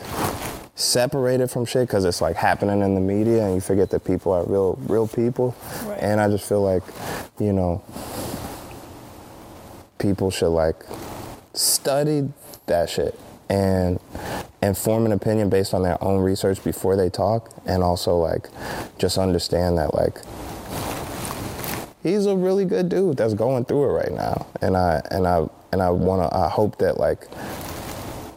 separated 0.76 1.50
from 1.50 1.66
shit 1.66 1.88
because 1.88 2.06
it's 2.06 2.22
like 2.22 2.36
happening 2.36 2.82
in 2.82 2.96
the 2.96 3.02
media 3.02 3.46
and 3.46 3.56
you 3.56 3.62
forget 3.62 3.90
that 3.90 4.06
people 4.06 4.32
are 4.32 4.46
real 4.46 4.78
real 4.84 5.08
people. 5.08 5.56
Right. 5.86 6.00
and 6.02 6.22
i 6.22 6.28
just 6.30 6.48
feel 6.48 6.62
like 6.62 6.84
you 7.40 7.52
know 7.52 7.84
people 9.98 10.32
should 10.32 10.50
like 10.50 10.84
study 11.54 12.32
that 12.68 12.90
shit. 12.90 13.20
And 13.50 14.00
and 14.62 14.78
form 14.78 15.06
an 15.06 15.12
opinion 15.12 15.50
based 15.50 15.74
on 15.74 15.84
their 15.84 16.02
own 16.04 16.22
research 16.22 16.64
before 16.64 16.96
they 16.96 17.10
talk 17.10 17.52
and 17.66 17.84
also 17.84 18.18
like 18.18 18.50
just 18.98 19.18
understand 19.18 19.78
that 19.78 19.94
like 19.94 20.18
he's 22.04 22.26
a 22.26 22.36
really 22.36 22.66
good 22.66 22.90
dude 22.90 23.18
that's 23.18 23.34
going 23.34 23.66
through 23.66 23.84
it 23.86 23.94
right 23.94 24.12
now. 24.12 24.48
And 24.62 24.76
i 24.76 25.02
and 25.12 25.28
i 25.28 25.48
and 25.72 25.82
i 25.82 25.90
want 25.90 26.30
to 26.30 26.38
i 26.38 26.50
hope 26.50 26.78
that 26.80 27.00
like 27.00 27.28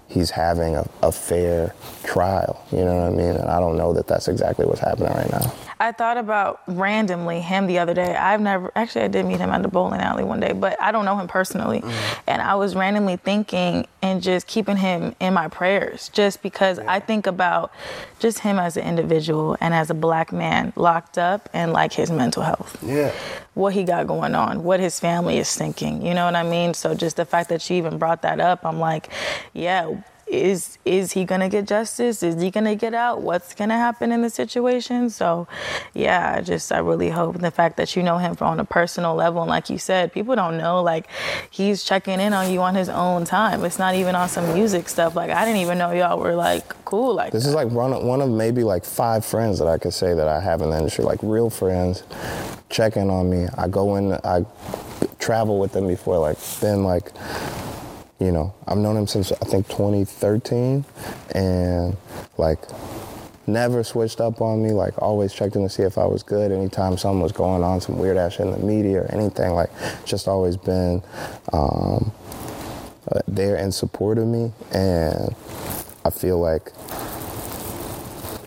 he's 0.08 0.30
having 0.30 0.76
a, 0.76 0.88
a 1.02 1.10
fair 1.10 1.74
trial 2.04 2.64
you 2.70 2.84
know 2.84 2.94
what 2.94 3.06
i 3.06 3.10
mean? 3.10 3.36
And 3.36 3.50
i 3.50 3.58
don't 3.58 3.76
know 3.76 3.92
that 3.94 4.06
that's 4.06 4.28
exactly 4.28 4.66
what's 4.66 4.80
happening 4.80 5.12
right 5.12 5.30
now 5.30 5.52
I 5.80 5.92
thought 5.92 6.16
about 6.16 6.62
randomly 6.66 7.40
him 7.40 7.66
the 7.66 7.78
other 7.78 7.94
day. 7.94 8.14
I've 8.14 8.40
never 8.40 8.70
actually 8.76 9.02
I 9.02 9.08
did 9.08 9.26
meet 9.26 9.38
him 9.38 9.50
at 9.50 9.62
the 9.62 9.68
bowling 9.68 10.00
alley 10.00 10.24
one 10.24 10.40
day, 10.40 10.52
but 10.52 10.80
I 10.80 10.92
don't 10.92 11.04
know 11.04 11.18
him 11.18 11.28
personally. 11.28 11.80
Mm-hmm. 11.80 12.20
And 12.26 12.42
I 12.42 12.54
was 12.54 12.74
randomly 12.74 13.16
thinking 13.16 13.86
and 14.02 14.22
just 14.22 14.46
keeping 14.46 14.76
him 14.76 15.14
in 15.20 15.34
my 15.34 15.48
prayers 15.48 16.08
just 16.10 16.42
because 16.42 16.78
I 16.78 17.00
think 17.00 17.26
about 17.26 17.72
just 18.18 18.40
him 18.40 18.58
as 18.58 18.76
an 18.76 18.84
individual 18.84 19.56
and 19.60 19.74
as 19.74 19.90
a 19.90 19.94
black 19.94 20.32
man 20.32 20.72
locked 20.76 21.18
up 21.18 21.48
and 21.52 21.72
like 21.72 21.92
his 21.92 22.10
mental 22.10 22.42
health. 22.42 22.78
yeah 22.82 23.12
What 23.54 23.74
he 23.74 23.84
got 23.84 24.06
going 24.06 24.34
on, 24.34 24.64
what 24.64 24.80
his 24.80 24.98
family 24.98 25.38
is 25.38 25.54
thinking. 25.54 26.04
You 26.04 26.14
know 26.14 26.24
what 26.24 26.36
I 26.36 26.42
mean? 26.42 26.74
So 26.74 26.94
just 26.94 27.16
the 27.16 27.24
fact 27.24 27.48
that 27.50 27.68
you 27.68 27.76
even 27.76 27.98
brought 27.98 28.22
that 28.22 28.40
up, 28.40 28.64
I'm 28.64 28.78
like, 28.78 29.08
yeah, 29.52 30.02
is 30.32 30.78
is 30.84 31.12
he 31.12 31.24
gonna 31.24 31.48
get 31.48 31.66
justice? 31.66 32.22
Is 32.22 32.40
he 32.40 32.50
gonna 32.50 32.74
get 32.74 32.94
out? 32.94 33.20
What's 33.20 33.54
gonna 33.54 33.76
happen 33.76 34.10
in 34.10 34.22
the 34.22 34.30
situation? 34.30 35.10
So, 35.10 35.46
yeah, 35.92 36.34
I 36.36 36.40
just 36.40 36.72
I 36.72 36.78
really 36.78 37.10
hope 37.10 37.38
the 37.38 37.50
fact 37.50 37.76
that 37.76 37.94
you 37.94 38.02
know 38.02 38.16
him 38.18 38.34
from 38.34 38.48
on 38.48 38.60
a 38.60 38.64
personal 38.64 39.14
level, 39.14 39.42
and 39.42 39.50
like 39.50 39.68
you 39.68 39.78
said, 39.78 40.12
people 40.12 40.34
don't 40.34 40.56
know 40.56 40.82
like 40.82 41.06
he's 41.50 41.84
checking 41.84 42.18
in 42.18 42.32
on 42.32 42.50
you 42.50 42.60
on 42.62 42.74
his 42.74 42.88
own 42.88 43.24
time. 43.24 43.64
It's 43.64 43.78
not 43.78 43.94
even 43.94 44.14
on 44.14 44.28
some 44.28 44.52
music 44.54 44.88
stuff. 44.88 45.14
Like 45.14 45.30
I 45.30 45.44
didn't 45.44 45.60
even 45.60 45.76
know 45.78 45.92
y'all 45.92 46.18
were 46.18 46.34
like 46.34 46.66
cool 46.84 47.14
like 47.14 47.32
This 47.32 47.44
that. 47.44 47.50
is 47.50 47.54
like 47.54 47.68
one 47.68 47.92
of, 47.92 48.02
one 48.02 48.22
of 48.22 48.30
maybe 48.30 48.64
like 48.64 48.84
five 48.84 49.24
friends 49.24 49.58
that 49.58 49.68
I 49.68 49.76
could 49.78 49.92
say 49.92 50.14
that 50.14 50.28
I 50.28 50.40
have 50.40 50.62
in 50.62 50.70
the 50.70 50.78
industry, 50.78 51.04
like 51.04 51.20
real 51.22 51.50
friends, 51.50 52.04
checking 52.70 53.10
on 53.10 53.28
me. 53.30 53.48
I 53.58 53.68
go 53.68 53.96
in, 53.96 54.12
I 54.24 54.46
travel 55.18 55.58
with 55.58 55.72
them 55.72 55.86
before, 55.86 56.18
like 56.18 56.38
been 56.60 56.84
like, 56.84 57.12
you 58.22 58.30
know, 58.30 58.54
I've 58.68 58.78
known 58.78 58.96
him 58.96 59.08
since 59.08 59.32
I 59.32 59.44
think 59.46 59.66
2013, 59.66 60.84
and 61.34 61.96
like 62.38 62.60
never 63.48 63.82
switched 63.82 64.20
up 64.20 64.40
on 64.40 64.62
me. 64.62 64.70
Like 64.70 65.00
always 65.02 65.32
checked 65.32 65.56
in 65.56 65.62
to 65.62 65.68
see 65.68 65.82
if 65.82 65.98
I 65.98 66.04
was 66.04 66.22
good. 66.22 66.52
Anytime 66.52 66.96
something 66.96 67.20
was 67.20 67.32
going 67.32 67.64
on, 67.64 67.80
some 67.80 67.98
weird 67.98 68.16
ass 68.16 68.34
shit 68.34 68.46
in 68.46 68.52
the 68.52 68.58
media 68.58 69.02
or 69.02 69.10
anything, 69.10 69.50
like 69.54 69.70
just 70.04 70.28
always 70.28 70.56
been 70.56 71.02
um, 71.52 72.12
uh, 73.10 73.18
there 73.26 73.56
in 73.56 73.72
support 73.72 74.18
of 74.18 74.28
me, 74.28 74.52
and 74.72 75.34
I 76.04 76.10
feel 76.10 76.38
like 76.38 76.70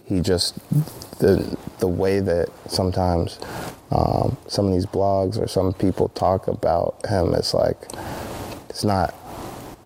he 0.06 0.22
just 0.22 0.58
the 1.20 1.58
the 1.80 1.88
way 1.88 2.22
that 2.22 2.48
sometimes 2.70 3.40
um, 3.92 4.38
some 4.48 4.68
of 4.68 4.74
these 4.74 4.86
blogs 4.86 5.38
or 5.38 5.50
some 5.50 5.74
people 5.74 6.08
talk 6.10 6.48
about 6.48 6.96
him 7.06 7.34
is 7.34 7.54
like 7.54 7.78
it's 8.70 8.86
not 8.86 9.14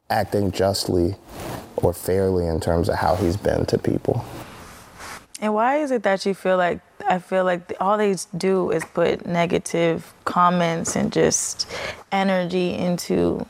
acting 0.09 0.51
justly 0.51 1.15
or 1.77 1.93
fairly 1.93 2.47
in 2.47 2.59
terms 2.59 2.89
of 2.89 2.95
how 2.95 3.15
he's 3.15 3.37
been 3.37 3.65
to 3.67 3.77
people. 3.77 4.25
And 5.41 5.53
why 5.53 5.77
is 5.77 5.91
it 5.91 6.03
that 6.03 6.25
you 6.25 6.33
feel 6.33 6.57
like 6.57 6.81
I 7.07 7.19
feel 7.19 7.45
like 7.45 7.73
all 7.79 7.97
they 7.97 8.15
do 8.37 8.71
is 8.71 8.83
put 8.83 9.25
negative 9.25 10.13
comments 10.25 10.95
and 10.95 11.11
just 11.11 11.67
energy 12.11 12.73
into 12.73 13.45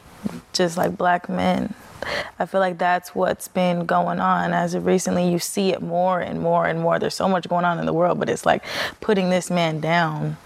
just 0.53 0.77
like 0.77 0.95
black 0.97 1.29
men? 1.29 1.73
I 2.37 2.45
feel 2.45 2.61
like 2.61 2.77
that's 2.77 3.13
what's 3.13 3.47
been 3.47 3.85
going 3.85 4.19
on 4.19 4.53
as 4.53 4.73
of 4.73 4.85
recently. 4.85 5.29
You 5.31 5.39
see 5.39 5.71
it 5.71 5.81
more 5.81 6.19
and 6.19 6.39
more 6.41 6.65
and 6.65 6.79
more. 6.79 6.99
There's 6.99 7.15
so 7.15 7.27
much 7.27 7.49
going 7.49 7.65
on 7.65 7.79
in 7.79 7.85
the 7.85 7.93
world, 7.93 8.19
but 8.19 8.29
it's 8.29 8.45
like 8.45 8.63
putting 9.01 9.29
this 9.29 9.49
man 9.49 9.79
down 9.79 10.37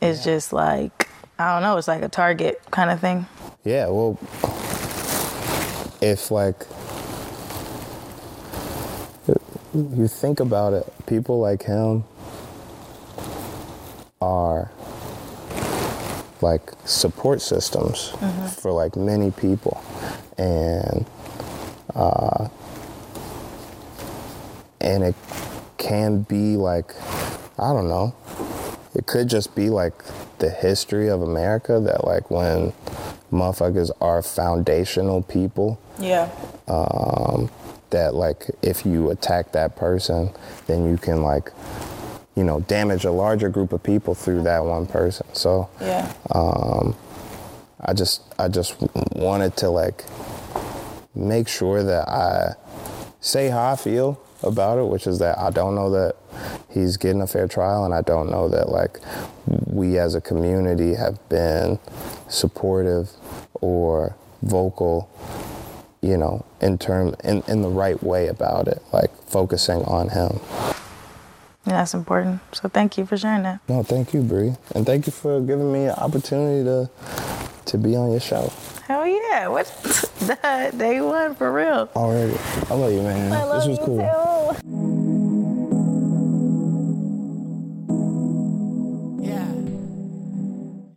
is 0.00 0.22
just 0.22 0.52
like 0.52 1.08
I 1.38 1.52
don't 1.52 1.62
know, 1.62 1.76
it's 1.76 1.88
like 1.88 2.02
a 2.02 2.08
target 2.08 2.62
kind 2.70 2.90
of 2.90 3.00
thing. 3.00 3.26
Yeah, 3.64 3.88
well, 3.88 4.18
if 6.00 6.30
like 6.30 6.66
you 9.74 10.08
think 10.08 10.40
about 10.40 10.72
it, 10.72 10.92
people 11.06 11.38
like 11.40 11.62
him 11.64 12.04
are 14.20 14.70
like 16.40 16.70
support 16.84 17.40
systems 17.40 18.10
mm-hmm. 18.12 18.46
for 18.46 18.72
like 18.72 18.96
many 18.96 19.30
people, 19.30 19.82
and 20.38 21.06
uh, 21.94 22.48
and 24.80 25.04
it 25.04 25.14
can 25.78 26.22
be 26.22 26.56
like 26.56 26.94
I 27.58 27.72
don't 27.72 27.88
know, 27.88 28.14
it 28.94 29.06
could 29.06 29.28
just 29.28 29.54
be 29.54 29.70
like 29.70 29.94
the 30.38 30.50
history 30.50 31.08
of 31.08 31.22
America 31.22 31.80
that 31.80 32.04
like 32.04 32.30
when 32.30 32.72
motherfuckers 33.32 33.90
are 34.00 34.22
foundational 34.22 35.22
people. 35.22 35.80
Yeah. 35.98 36.30
Um, 36.68 37.50
that 37.90 38.14
like 38.14 38.50
if 38.62 38.84
you 38.84 39.10
attack 39.10 39.52
that 39.52 39.76
person, 39.76 40.30
then 40.66 40.88
you 40.90 40.96
can 40.96 41.22
like, 41.22 41.52
you 42.34 42.44
know, 42.44 42.60
damage 42.60 43.04
a 43.04 43.12
larger 43.12 43.48
group 43.48 43.72
of 43.72 43.82
people 43.82 44.14
through 44.14 44.42
that 44.42 44.64
one 44.64 44.86
person. 44.86 45.26
So 45.34 45.68
yeah. 45.80 46.12
Um, 46.34 46.96
I 47.80 47.92
just 47.92 48.22
I 48.38 48.48
just 48.48 48.76
wanted 49.12 49.56
to 49.58 49.70
like 49.70 50.04
make 51.14 51.48
sure 51.48 51.82
that 51.82 52.08
I 52.08 52.54
say 53.20 53.48
how 53.48 53.72
I 53.72 53.76
feel 53.76 54.20
about 54.42 54.78
it, 54.78 54.86
which 54.86 55.06
is 55.06 55.18
that 55.20 55.38
I 55.38 55.50
don't 55.50 55.74
know 55.74 55.90
that 55.90 56.16
he's 56.70 56.96
getting 56.96 57.22
a 57.22 57.26
fair 57.26 57.48
trial, 57.48 57.84
and 57.84 57.94
I 57.94 58.02
don't 58.02 58.30
know 58.30 58.48
that 58.48 58.68
like 58.68 58.98
we 59.66 59.98
as 59.98 60.14
a 60.14 60.20
community 60.20 60.94
have 60.94 61.26
been 61.28 61.78
supportive 62.28 63.10
or 63.54 64.16
vocal, 64.42 65.08
you 66.00 66.16
know, 66.16 66.44
in 66.60 66.78
term 66.78 67.14
in, 67.24 67.42
in 67.48 67.62
the 67.62 67.68
right 67.68 68.02
way 68.02 68.28
about 68.28 68.68
it, 68.68 68.82
like 68.92 69.10
focusing 69.26 69.82
on 69.84 70.08
him. 70.10 70.38
Yeah, 71.66 71.78
that's 71.78 71.94
important. 71.94 72.40
So 72.52 72.68
thank 72.68 72.96
you 72.96 73.06
for 73.06 73.16
sharing 73.16 73.42
that. 73.42 73.60
No, 73.68 73.82
thank 73.82 74.14
you, 74.14 74.22
Bree, 74.22 74.54
and 74.74 74.86
thank 74.86 75.06
you 75.06 75.12
for 75.12 75.40
giving 75.40 75.72
me 75.72 75.84
an 75.86 75.94
opportunity 75.96 76.64
to 76.64 76.90
to 77.66 77.78
be 77.78 77.96
on 77.96 78.12
your 78.12 78.20
show. 78.20 78.52
Hell 78.86 79.04
yeah! 79.06 79.48
What 79.48 79.66
the 80.20 80.72
day 80.76 81.00
one 81.00 81.34
for 81.34 81.52
real? 81.52 81.90
Already, 81.96 82.36
I 82.70 82.74
love 82.74 82.92
you, 82.92 83.02
man. 83.02 83.32
I 83.32 83.42
love 83.42 83.64
this 83.64 83.68
was 83.68 83.78
you 83.80 83.84
cool. 83.84 84.56
Too. 84.62 84.85